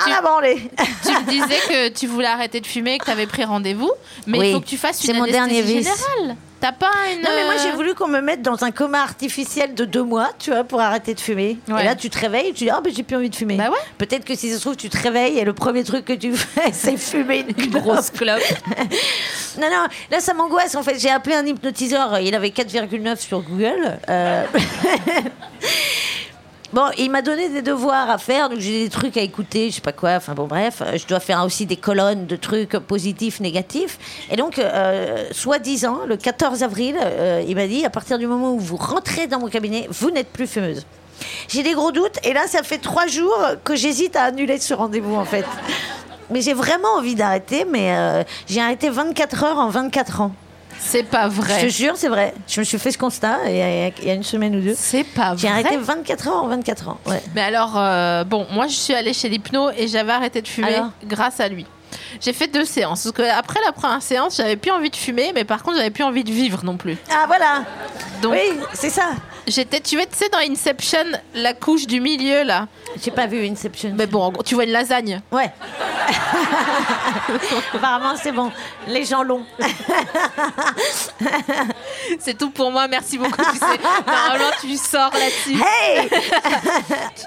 Rien 0.04 0.16
à 0.18 0.22
branler. 0.22 0.55
Tu 1.04 1.08
me 1.12 1.28
disais 1.30 1.58
que 1.68 1.88
tu 1.88 2.06
voulais 2.06 2.26
arrêter 2.26 2.60
de 2.60 2.66
fumer, 2.66 2.98
que 2.98 3.04
tu 3.04 3.10
avais 3.10 3.26
pris 3.26 3.44
rendez-vous, 3.44 3.90
mais 4.26 4.38
Oui, 4.38 4.48
il 4.48 4.54
faut 4.54 4.60
que 4.60 4.66
tu 4.66 4.76
fasses 4.76 4.98
c'est 5.00 5.12
une 5.12 5.18
mon 5.18 5.24
anesthésie 5.24 5.46
dernier 5.54 5.62
vice. 5.62 5.86
générale. 6.16 6.36
T'as 6.58 6.72
pas 6.72 6.90
une 7.12 7.20
Non, 7.20 7.28
mais 7.34 7.44
moi, 7.44 7.54
euh, 7.54 7.58
j'ai 7.62 7.72
voulu 7.72 7.94
qu'on 7.94 8.08
me 8.08 8.20
mette 8.22 8.40
dans 8.40 8.64
un 8.64 8.70
coma 8.70 9.02
artificiel 9.02 9.74
de 9.74 9.84
deux 9.84 10.02
mois, 10.02 10.30
tu 10.38 10.50
vois, 10.50 10.64
pour 10.64 10.80
arrêter 10.80 11.12
de 11.12 11.20
fumer. 11.20 11.58
Ouais. 11.68 11.82
Et 11.82 11.84
là, 11.84 11.94
tu 11.94 12.08
te 12.08 12.18
réveilles 12.18 12.48
et 12.48 12.52
tu 12.54 12.64
dis, 12.64 12.70
ah, 12.70 12.80
ben, 12.82 12.90
j'ai 12.96 13.02
plus 13.02 13.14
envie 13.14 13.28
de 13.28 13.36
fumer. 13.36 13.56
Bah 13.56 13.68
ouais. 13.68 13.76
Peut-être 13.98 14.24
que 14.24 14.34
si 14.34 14.48
ça 14.50 14.56
se 14.56 14.62
trouve, 14.62 14.74
tu 14.74 14.88
te 14.88 14.96
réveilles 14.96 15.38
et 15.38 15.44
le 15.44 15.52
premier 15.52 15.84
truc 15.84 16.06
que 16.06 16.14
tu 16.14 16.32
fais, 16.34 16.72
c'est 16.72 16.96
fumer 16.96 17.44
une, 17.46 17.64
une 17.64 17.70
grosse 17.72 18.08
clope. 18.10 18.40
Non, 19.58 19.68
non, 19.70 19.86
là, 20.10 20.20
ça 20.20 20.34
m'angoisse. 20.34 20.74
En 20.74 20.82
fait, 20.82 20.98
j'ai 20.98 21.08
appelé 21.08 21.34
un 21.34 21.46
hypnotiseur. 21.46 22.18
Il 22.20 22.34
avait 22.34 22.50
4,9 22.50 23.16
sur 23.18 23.40
Google. 23.40 23.98
Euh, 24.06 24.44
Bon, 26.76 26.90
il 26.98 27.10
m'a 27.10 27.22
donné 27.22 27.48
des 27.48 27.62
devoirs 27.62 28.10
à 28.10 28.18
faire, 28.18 28.50
donc 28.50 28.58
j'ai 28.58 28.84
des 28.84 28.90
trucs 28.90 29.16
à 29.16 29.22
écouter, 29.22 29.70
je 29.70 29.76
sais 29.76 29.80
pas 29.80 29.92
quoi, 29.92 30.16
enfin 30.16 30.34
bon 30.34 30.46
bref, 30.46 30.82
euh, 30.82 30.98
je 30.98 31.06
dois 31.06 31.20
faire 31.20 31.42
aussi 31.42 31.64
des 31.64 31.78
colonnes 31.78 32.26
de 32.26 32.36
trucs 32.36 32.72
positifs, 32.72 33.40
négatifs. 33.40 33.98
Et 34.30 34.36
donc, 34.36 34.58
euh, 34.58 35.24
soi-disant, 35.30 36.00
le 36.06 36.18
14 36.18 36.62
avril, 36.62 36.94
euh, 37.02 37.42
il 37.48 37.56
m'a 37.56 37.66
dit, 37.66 37.86
à 37.86 37.88
partir 37.88 38.18
du 38.18 38.26
moment 38.26 38.52
où 38.52 38.58
vous 38.58 38.76
rentrez 38.76 39.26
dans 39.26 39.40
mon 39.40 39.48
cabinet, 39.48 39.88
vous 39.90 40.10
n'êtes 40.10 40.28
plus 40.28 40.46
fumeuse. 40.46 40.84
J'ai 41.48 41.62
des 41.62 41.72
gros 41.72 41.92
doutes, 41.92 42.18
et 42.24 42.34
là, 42.34 42.46
ça 42.46 42.62
fait 42.62 42.76
trois 42.76 43.06
jours 43.06 43.42
que 43.64 43.74
j'hésite 43.74 44.14
à 44.14 44.24
annuler 44.24 44.60
ce 44.60 44.74
rendez-vous, 44.74 45.14
en 45.14 45.24
fait. 45.24 45.46
Mais 46.28 46.42
j'ai 46.42 46.52
vraiment 46.52 46.92
envie 46.98 47.14
d'arrêter, 47.14 47.64
mais 47.64 48.22
j'ai 48.46 48.60
arrêté 48.60 48.90
24 48.90 49.44
heures 49.44 49.58
en 49.58 49.70
24 49.70 50.20
ans. 50.20 50.32
C'est 50.78 51.02
pas 51.02 51.28
Je 51.28 51.36
te 51.36 51.40
vrai. 51.40 51.68
jure, 51.70 51.94
c'est 51.96 52.08
vrai. 52.08 52.34
Je 52.48 52.60
me 52.60 52.64
suis 52.64 52.78
fait 52.78 52.90
ce 52.92 52.98
constat 52.98 53.38
il 53.48 53.56
y 53.56 53.60
a, 53.62 53.88
il 53.88 54.04
y 54.04 54.10
a 54.10 54.14
une 54.14 54.22
semaine 54.22 54.56
ou 54.56 54.60
deux. 54.60 54.74
C'est 54.76 55.04
pas 55.04 55.34
J'ai 55.36 55.48
vrai. 55.48 55.60
arrêté 55.60 55.76
24 55.76 56.28
heures 56.28 56.44
en 56.44 56.48
24 56.48 56.88
ans. 56.88 56.98
Ouais. 57.06 57.22
Mais 57.34 57.42
alors, 57.42 57.74
euh, 57.76 58.24
bon, 58.24 58.46
moi 58.52 58.66
je 58.68 58.74
suis 58.74 58.94
allée 58.94 59.12
chez 59.12 59.28
l'hypno 59.28 59.70
et 59.76 59.88
j'avais 59.88 60.12
arrêté 60.12 60.42
de 60.42 60.48
fumer 60.48 60.74
Alors 60.74 60.90
grâce 61.04 61.40
à 61.40 61.48
lui. 61.48 61.66
J'ai 62.20 62.32
fait 62.32 62.46
deux 62.48 62.64
séances. 62.64 63.04
Parce 63.04 63.14
que 63.14 63.22
après 63.38 63.60
la 63.64 63.72
première 63.72 64.02
séance, 64.02 64.36
j'avais 64.36 64.56
plus 64.56 64.70
envie 64.70 64.90
de 64.90 64.96
fumer, 64.96 65.32
mais 65.34 65.44
par 65.44 65.62
contre, 65.62 65.76
j'avais 65.78 65.90
plus 65.90 66.04
envie 66.04 66.24
de 66.24 66.30
vivre 66.32 66.64
non 66.64 66.76
plus. 66.76 66.96
Ah 67.10 67.24
voilà. 67.26 67.64
Donc, 68.22 68.32
Oui, 68.32 68.58
c'est 68.72 68.90
ça. 68.90 69.10
J'étais, 69.46 69.80
tu 69.80 69.96
vois, 69.96 70.06
tu 70.06 70.16
sais, 70.16 70.28
dans 70.28 70.38
Inception, 70.38 71.04
la 71.34 71.54
couche 71.54 71.86
du 71.86 72.00
milieu 72.00 72.42
là. 72.44 72.68
J'ai 73.02 73.10
pas 73.10 73.26
vu 73.26 73.46
Inception. 73.46 73.92
Mais 73.96 74.06
bon, 74.06 74.22
en 74.22 74.30
gros, 74.30 74.42
tu 74.42 74.54
vois 74.54 74.64
une 74.64 74.70
lasagne. 74.70 75.20
Ouais. 75.30 75.50
Apparemment, 77.74 78.14
c'est 78.22 78.32
bon. 78.32 78.50
Les 78.88 79.04
gens 79.04 79.22
longs. 79.22 79.44
C'est 82.20 82.38
tout 82.38 82.50
pour 82.50 82.70
moi. 82.70 82.86
Merci 82.88 83.18
beaucoup. 83.18 83.42
Tu 83.52 83.58
sais, 83.58 83.78
normalement, 84.06 84.50
tu 84.60 84.76
sors 84.76 85.10
là-dessus. 85.12 85.60
Hey 85.60 86.08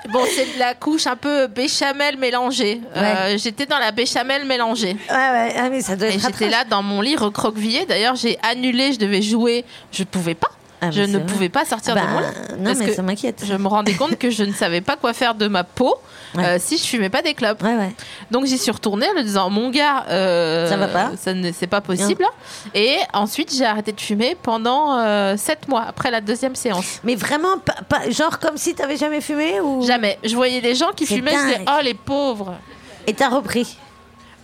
Bon, 0.09 0.23
c'est 0.33 0.53
de 0.53 0.59
la 0.59 0.73
couche 0.73 1.07
un 1.07 1.15
peu 1.15 1.47
béchamel 1.47 2.17
mélangée. 2.17 2.81
Euh, 2.95 3.37
j'étais 3.37 3.65
dans 3.65 3.77
la 3.79 3.91
béchamel 3.91 4.45
mélangée. 4.45 4.95
Ouais, 5.09 5.15
ouais. 5.15 5.53
Ah, 5.57 5.69
mais 5.69 5.81
ça 5.81 5.95
doit 5.95 6.07
Et 6.07 6.15
être 6.15 6.21
j'étais 6.21 6.49
là 6.49 6.63
dans 6.63 6.81
mon 6.81 7.01
lit 7.01 7.15
recroquevillée. 7.15 7.85
D'ailleurs, 7.85 8.15
j'ai 8.15 8.37
annulé, 8.41 8.93
je 8.93 8.99
devais 8.99 9.21
jouer. 9.21 9.65
Je 9.91 10.03
pouvais 10.03 10.35
pas. 10.35 10.49
Ah, 10.81 10.85
mais 10.87 10.91
je 10.93 11.01
ne 11.01 11.17
vrai. 11.17 11.25
pouvais 11.25 11.49
pas 11.49 11.65
sortir 11.65 11.93
Bah, 11.95 12.01
de 12.01 12.07
mon 12.07 12.19
lit. 12.19 12.25
non, 12.59 12.63
Parce 12.65 12.79
mais 12.79 12.93
ça 12.93 13.01
m'inquiète. 13.01 13.43
Je 13.45 13.53
me 13.53 13.67
rendais 13.67 13.93
compte 13.95 14.17
que 14.17 14.29
je 14.29 14.43
ne 14.43 14.53
savais 14.53 14.79
pas 14.81 14.95
quoi 14.95 15.13
faire 15.13 15.35
de 15.35 15.47
ma 15.47 15.63
peau 15.63 15.95
Ouais. 16.35 16.45
euh, 16.45 16.57
si 16.59 16.77
je 16.77 16.83
fumais 16.83 17.09
pas 17.09 17.21
des 17.23 17.33
clopes. 17.33 17.61
Ouais, 17.63 17.75
ouais. 17.75 17.91
Donc 18.29 18.45
j'y 18.45 18.57
suis 18.59 18.69
retournée 18.71 19.07
en 19.09 19.13
lui 19.13 19.23
disant 19.23 19.49
mon 19.49 19.71
gars, 19.71 20.05
euh, 20.09 20.69
Ça 20.69 20.77
va 20.77 20.87
pas 20.87 21.11
ça 21.17 21.33
ne 21.33 21.51
c'est 21.51 21.65
pas 21.67 21.81
possible. 21.81 22.23
Et 22.75 22.97
ensuite 23.13 23.51
j'ai 23.53 23.65
arrêté 23.65 23.91
de 23.93 23.99
fumer 23.99 24.37
pendant 24.41 24.99
euh, 24.99 25.37
sept 25.37 25.67
mois 25.67 25.85
après 25.87 26.11
la 26.11 26.21
deuxième 26.21 26.55
séance. 26.55 26.99
Mais 27.03 27.15
vraiment, 27.15 27.57
pas, 27.57 27.73
pas- 27.89 28.09
genre 28.11 28.37
comme 28.39 28.57
si 28.57 28.75
t'avais 28.75 28.95
jamais 28.97 29.21
fumé 29.21 29.59
ou? 29.59 29.83
Jamais. 29.85 30.19
Je 30.23 30.35
voyais 30.35 30.61
des 30.61 30.75
gens 30.75 30.91
qui 30.95 31.05
fumaient, 31.07 31.31
je 31.31 31.37
disais 31.45 31.57
dingue. 31.65 31.67
oh 31.79 31.81
les 31.83 31.95
pauvres. 31.95 32.53
Et 33.07 33.13
t'as 33.15 33.29
repris? 33.29 33.77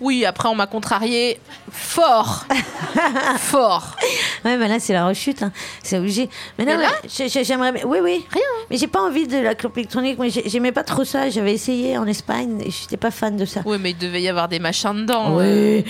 Oui, 0.01 0.25
après 0.25 0.49
on 0.49 0.55
m'a 0.55 0.67
contrarié 0.67 1.39
fort, 1.71 2.45
fort. 3.37 3.95
Ouais, 4.43 4.57
mais 4.57 4.67
là, 4.67 4.79
c'est 4.79 4.91
la 4.93 5.07
rechute. 5.07 5.41
hein. 5.41 5.51
C'est 5.83 5.97
obligé. 5.97 6.29
Mais 6.57 6.65
non, 6.65 6.75
Mais 6.77 6.83
là 6.83 6.89
mais 7.01 7.09
j'ai- 7.09 7.29
j'ai- 7.29 7.43
j'aimerais. 7.43 7.71
bien- 7.71 7.85
Oui, 7.85 7.99
oui. 8.01 8.25
Rien. 8.31 8.41
Mais 8.69 8.77
j'ai 8.77 8.87
pas 8.87 9.01
envie 9.01 9.25
de 9.27 9.37
la 9.37 9.55
clope 9.55 9.77
électronique. 9.77 10.17
Moi, 10.17 10.27
j'ai- 10.29 10.47
j'aimais 10.49 10.71
pas 10.73 10.83
trop 10.83 11.05
ça. 11.05 11.29
J'avais 11.29 11.53
essayé 11.53 11.97
en 11.97 12.05
Espagne 12.07 12.61
et 12.65 12.71
j'étais 12.71 12.97
pas 12.97 13.11
fan 13.11 13.37
de 13.37 13.45
ça. 13.45 13.61
Oui, 13.65 13.77
mais 13.79 13.91
il 13.91 13.97
devait 13.97 14.21
y 14.21 14.27
avoir 14.29 14.47
des 14.49 14.59
machins 14.59 14.93
dedans. 14.93 15.37
Oui. 15.37 15.85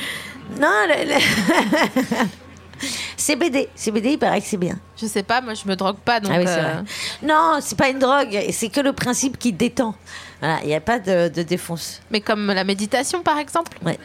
Non, 0.60 0.70
le- 0.88 1.14
le- 1.14 2.26
CBD. 3.18 3.70
CBD, 3.74 4.12
il 4.14 4.18
paraît 4.20 4.41
que 4.41 4.47
c'est 4.47 4.58
bien. 4.58 4.78
Je 5.01 5.06
sais 5.08 5.24
pas, 5.24 5.41
moi 5.41 5.53
je 5.53 5.68
me 5.68 5.76
drogue 5.76 5.97
pas 6.03 6.20
donc. 6.20 6.32
ah 6.36 6.38
oui, 6.39 6.43
c'est 6.45 6.60
euh, 6.60 6.62
vrai. 6.62 6.84
Non, 7.24 7.58
c'est 7.62 7.78
pas 7.78 7.89
une 7.89 7.99
drogue. 7.99 8.38
C'est 8.51 8.70
que 8.70 8.82
le 8.82 8.93
principe 8.93 9.39
qui 9.39 9.51
détend. 9.53 9.95
Voilà, 10.42 10.60
il 10.64 10.68
n'y 10.68 10.76
a 10.76 10.82
pas 10.82 11.00
de, 11.00 11.30
de 11.30 11.42
défonce. 11.44 12.02
Mais 12.12 12.22
comme 12.22 12.48
la 12.48 12.64
méditation, 12.64 13.22
par 13.22 13.38
exemple. 13.38 13.78
Ouais. 13.86 13.98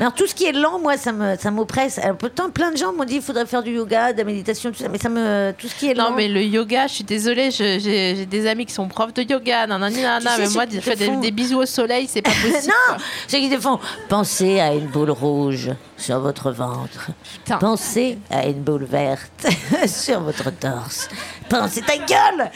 Alors 0.00 0.14
tout 0.14 0.28
ce 0.28 0.34
qui 0.36 0.44
est 0.44 0.52
lent, 0.52 0.78
moi, 0.78 0.96
ça 0.96 1.10
me, 1.10 1.36
ça 1.36 1.50
m'oppresse. 1.50 1.98
Pourtant, 2.20 2.50
plein 2.50 2.70
de 2.70 2.76
gens 2.76 2.92
m'ont 2.92 3.02
dit 3.04 3.16
il 3.16 3.22
faudrait 3.22 3.46
faire 3.46 3.64
du 3.64 3.72
yoga, 3.72 4.12
de 4.12 4.18
la 4.18 4.22
méditation, 4.24 4.70
tout 4.70 4.78
ça, 4.78 4.88
mais 4.88 4.98
ça 4.98 5.08
me, 5.08 5.52
tout 5.58 5.66
ce 5.66 5.74
qui 5.74 5.88
est 5.90 5.94
lent. 5.94 6.10
Non, 6.10 6.16
mais 6.16 6.28
le 6.28 6.40
yoga, 6.40 6.86
je 6.86 6.94
suis 6.94 7.04
désolée, 7.04 7.50
je- 7.50 7.80
j'ai 7.80 8.24
des 8.24 8.46
amis 8.46 8.64
qui 8.64 8.72
sont 8.72 8.86
profs 8.86 9.12
de 9.14 9.22
yoga, 9.22 9.66
nanana, 9.66 9.90
nanana, 9.90 10.20
Tu 10.20 10.36
sais, 10.36 10.42
mais 10.42 10.54
moi, 10.54 10.66
faire 10.80 10.94
te 10.96 11.20
des, 11.20 11.30
bisous 11.32 11.58
au 11.58 11.66
soleil, 11.66 12.06
c'est 12.08 12.22
pas 12.22 12.30
possible. 12.42 12.72
non, 12.90 12.96
ceux 13.26 13.38
qui 13.38 13.50
te 13.50 13.58
font 13.60 13.80
pensez 14.08 14.60
à 14.60 14.72
une 14.72 14.86
boule 14.86 15.10
rouge 15.10 15.70
sur 15.96 16.20
votre 16.20 16.52
ventre. 16.52 17.08
Putain. 17.34 17.58
Pensez 17.58 18.18
à 18.30 18.46
une 18.46 18.62
boule 18.62 18.84
verte 18.84 19.48
sur 19.88 20.20
votre 20.20 20.50
torse. 20.50 21.08
Pensez 21.48 21.82
ta 21.82 21.96
gueule 21.96 22.50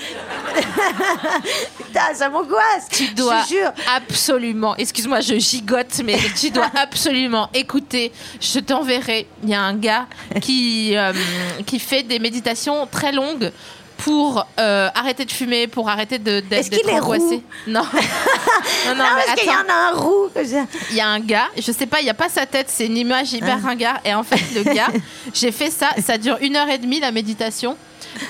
Putain, 1.78 2.14
ça 2.14 2.28
m'angoisse 2.28 2.88
Tu 2.90 3.08
dois 3.14 3.42
Je 3.42 3.54
jure. 3.56 3.72
absolument, 3.94 4.76
excuse-moi, 4.76 5.20
je 5.20 5.34
gigote, 5.38 6.00
mais 6.04 6.18
tu 6.38 6.50
dois 6.50 6.70
absolument 6.76 7.48
écouter. 7.54 8.12
Je 8.40 8.58
t'enverrai. 8.60 9.26
Il 9.42 9.48
y 9.50 9.54
a 9.54 9.62
un 9.62 9.74
gars 9.74 10.06
qui, 10.40 10.96
euh, 10.96 11.12
qui 11.66 11.78
fait 11.78 12.02
des 12.02 12.18
méditations 12.18 12.86
très 12.86 13.12
longues 13.12 13.50
pour 14.04 14.44
euh, 14.58 14.88
arrêter 14.94 15.24
de 15.24 15.30
fumer, 15.30 15.66
pour 15.66 15.88
arrêter 15.88 16.18
de- 16.18 16.40
d'être 16.40 16.52
Est-ce 16.52 16.70
qu'il 16.70 16.78
d'être 16.84 16.88
est 16.96 17.00
angoissé. 17.00 17.24
roux 17.36 17.42
Non. 17.68 17.82
non, 17.82 18.94
non, 18.94 18.94
Non, 18.96 19.04
mais 19.16 19.22
parce 19.26 19.40
qu'il 19.40 19.48
y 19.50 19.54
en 19.54 19.68
a 19.68 19.90
un 19.90 19.92
roux. 19.94 20.28
Il 20.90 20.96
y 20.96 21.00
a 21.00 21.06
un 21.08 21.20
gars, 21.20 21.48
je 21.56 21.70
sais 21.72 21.86
pas, 21.86 22.00
il 22.00 22.06
y 22.06 22.10
a 22.10 22.14
pas 22.14 22.28
sa 22.28 22.46
tête, 22.46 22.66
c'est 22.68 22.86
une 22.86 22.96
image 22.96 23.32
hyper 23.32 23.58
Ah. 23.62 23.66
ringard. 23.68 24.00
Et 24.04 24.12
en 24.14 24.22
fait, 24.22 24.40
le 24.54 24.62
gars, 24.74 24.88
j'ai 25.34 25.52
fait 25.52 25.70
ça, 25.70 25.90
ça 26.04 26.18
dure 26.18 26.36
une 26.40 26.56
heure 26.56 26.68
et 26.68 26.78
demie 26.78 27.00
la 27.00 27.12
méditation. 27.12 27.76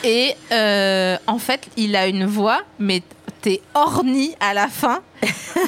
Et 0.05 0.35
euh, 0.53 1.17
en 1.27 1.39
fait, 1.39 1.63
il 1.77 1.97
a 1.97 2.07
une 2.07 2.25
voix, 2.27 2.61
mais 2.79 3.03
t'es 3.41 3.61
orni 3.75 4.35
à 4.41 4.55
la 4.55 4.69
fin. 4.69 5.01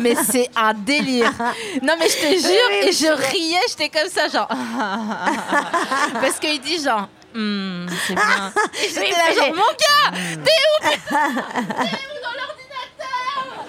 Mais 0.00 0.14
c'est 0.30 0.48
un 0.56 0.74
délire. 0.74 1.32
Non, 1.82 1.94
mais 1.98 2.08
je 2.08 2.16
te 2.16 2.46
jure, 2.46 2.70
et 2.88 2.92
je- 2.92 3.30
riais, 3.30 3.58
j'étais 3.68 3.88
comme 3.88 4.08
ça, 4.10 4.28
genre. 4.28 4.48
Parce 6.20 6.38
qu'il 6.40 6.60
dit 6.60 6.82
genre. 6.82 7.08
Hmm, 7.34 7.86
c'est 8.06 8.14
bien. 8.14 8.52
J'étais 8.80 9.10
là, 9.10 9.32
genre, 9.34 9.44
j'ai- 9.46 9.52
mon 9.52 9.56
gars, 9.56 10.10
t'es 10.44 10.52
où 10.70 10.88
T'es 10.88 10.94
où 10.94 12.20
dans 12.22 12.34
l'ordinateur? 12.38 13.64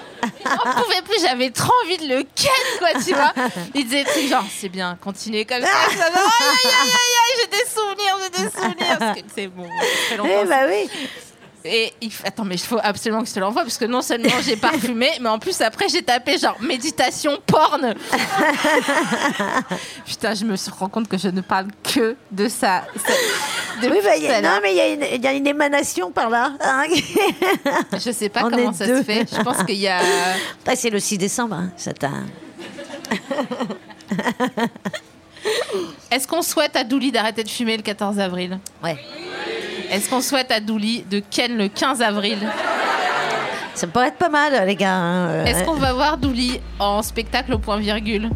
J'en 0.45 0.83
pouvais 0.83 1.01
plus, 1.01 1.19
j'avais 1.21 1.49
trop 1.51 1.73
envie 1.83 1.97
de 1.97 2.07
le 2.07 2.23
ken, 2.35 2.51
quoi, 2.79 2.89
tu 3.03 3.13
vois. 3.13 3.33
Il 3.73 3.85
disait 3.85 4.03
trucs 4.03 4.27
genre, 4.29 4.43
c'est 4.55 4.69
bien, 4.69 4.97
continuez 5.03 5.45
comme 5.45 5.61
ça. 5.61 5.67
va. 5.67 6.05
Aïe, 6.05 6.11
aïe, 6.13 6.71
aïe, 6.71 6.71
aïe, 6.73 7.15
aïe, 7.23 7.35
j'ai 7.41 7.47
des 7.47 7.65
souvenirs, 7.69 8.17
j'ai 8.23 8.43
des 8.43 8.49
souvenirs. 8.51 9.15
C'est 9.35 9.47
bon, 9.47 9.65
ça 9.65 9.85
fait 10.09 10.17
longtemps. 10.17 10.31
Eh 10.43 10.45
bah 10.45 10.65
oui. 10.67 10.89
Et 11.67 11.91
il 11.99 12.11
attends, 12.23 12.45
mais 12.45 12.53
il 12.55 12.59
faut 12.61 12.77
absolument 12.83 13.23
que 13.23 13.27
je 13.27 13.33
te 13.33 13.39
l'envoie 13.39 13.63
parce 13.63 13.77
que 13.79 13.85
non 13.85 14.03
seulement 14.03 14.29
j'ai 14.43 14.55
parfumé, 14.55 15.09
mais 15.19 15.29
en 15.29 15.39
plus 15.39 15.59
après 15.61 15.89
j'ai 15.89 16.03
tapé 16.03 16.37
genre 16.37 16.55
méditation 16.61 17.39
porn. 17.45 17.95
Putain, 20.05 20.33
je 20.35 20.45
me 20.45 20.55
suis 20.55 20.71
rends 20.71 20.89
compte 20.89 21.07
que 21.07 21.17
je 21.17 21.27
ne 21.29 21.41
parle 21.41 21.67
que 21.83 22.15
de 22.31 22.47
ça. 22.47 22.83
Oui, 23.81 23.89
bah, 24.03 24.15
y 24.15 24.27
a, 24.27 24.41
non, 24.41 24.59
mais 24.61 24.73
il 24.73 24.77
y, 24.77 24.79
a 24.79 24.87
une- 24.89 25.07
il 25.15 25.23
y 25.23 25.27
a 25.27 25.33
une 25.33 25.47
émanation 25.47 26.11
par 26.11 26.29
là. 26.29 26.53
hein. 26.61 26.83
Je 27.93 28.11
sais 28.11 28.29
pas 28.29 28.43
On 28.45 28.49
comment 28.49 28.73
ça 28.73 28.85
deux. 28.85 28.97
se 28.99 29.03
fait. 29.03 29.25
Je 29.35 29.41
pense 29.41 29.63
qu'il 29.63 29.77
y 29.77 29.87
a. 29.87 29.99
Après, 30.61 30.75
c'est 30.75 30.89
le 30.89 30.99
6 30.99 31.17
décembre. 31.17 31.55
hein, 31.55 31.71
Ça 31.75 31.93
t'a. 31.93 32.09
Est-ce 36.11 36.27
qu'on 36.27 36.41
souhaite 36.41 36.75
à 36.75 36.83
Douli 36.83 37.11
d'arrêter 37.11 37.43
de 37.43 37.49
fumer 37.49 37.77
le 37.77 37.83
14 37.83 38.19
avril? 38.19 38.59
Ouais. 38.83 38.97
Est-ce 39.91 40.09
qu'on 40.09 40.21
souhaite 40.21 40.51
à 40.51 40.59
Douli 40.59 41.03
de 41.09 41.19
ken 41.19 41.57
le 41.57 41.67
15 41.67 42.01
avril 42.01 42.37
Ça 43.73 43.87
pourrait 43.87 44.07
être 44.07 44.17
pas 44.17 44.29
mal, 44.29 44.65
les 44.65 44.75
gars. 44.75 44.89
hein, 44.93 45.27
euh, 45.29 45.45
Est-ce 45.45 45.63
qu'on 45.63 45.73
va 45.75 45.93
voir 45.93 46.17
Douli 46.17 46.59
en 46.79 47.01
spectacle 47.01 47.53
au 47.53 47.59
point 47.59 47.77
virgule 47.77 48.29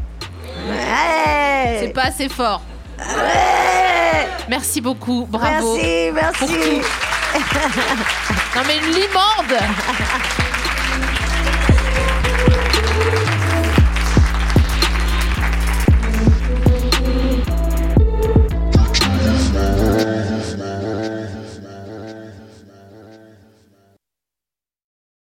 Ouais. 0.67 1.77
C'est 1.81 1.93
pas 1.93 2.03
assez 2.03 2.29
fort. 2.29 2.61
Ouais. 2.99 4.27
Merci 4.49 4.81
beaucoup, 4.81 5.25
bravo. 5.29 5.75
Merci, 5.75 6.11
merci. 6.13 6.39
Pour 6.39 6.47
tout. 6.49 6.55
Non 8.55 8.63
mais 8.67 8.77
une 8.77 8.93
limande 8.93 9.61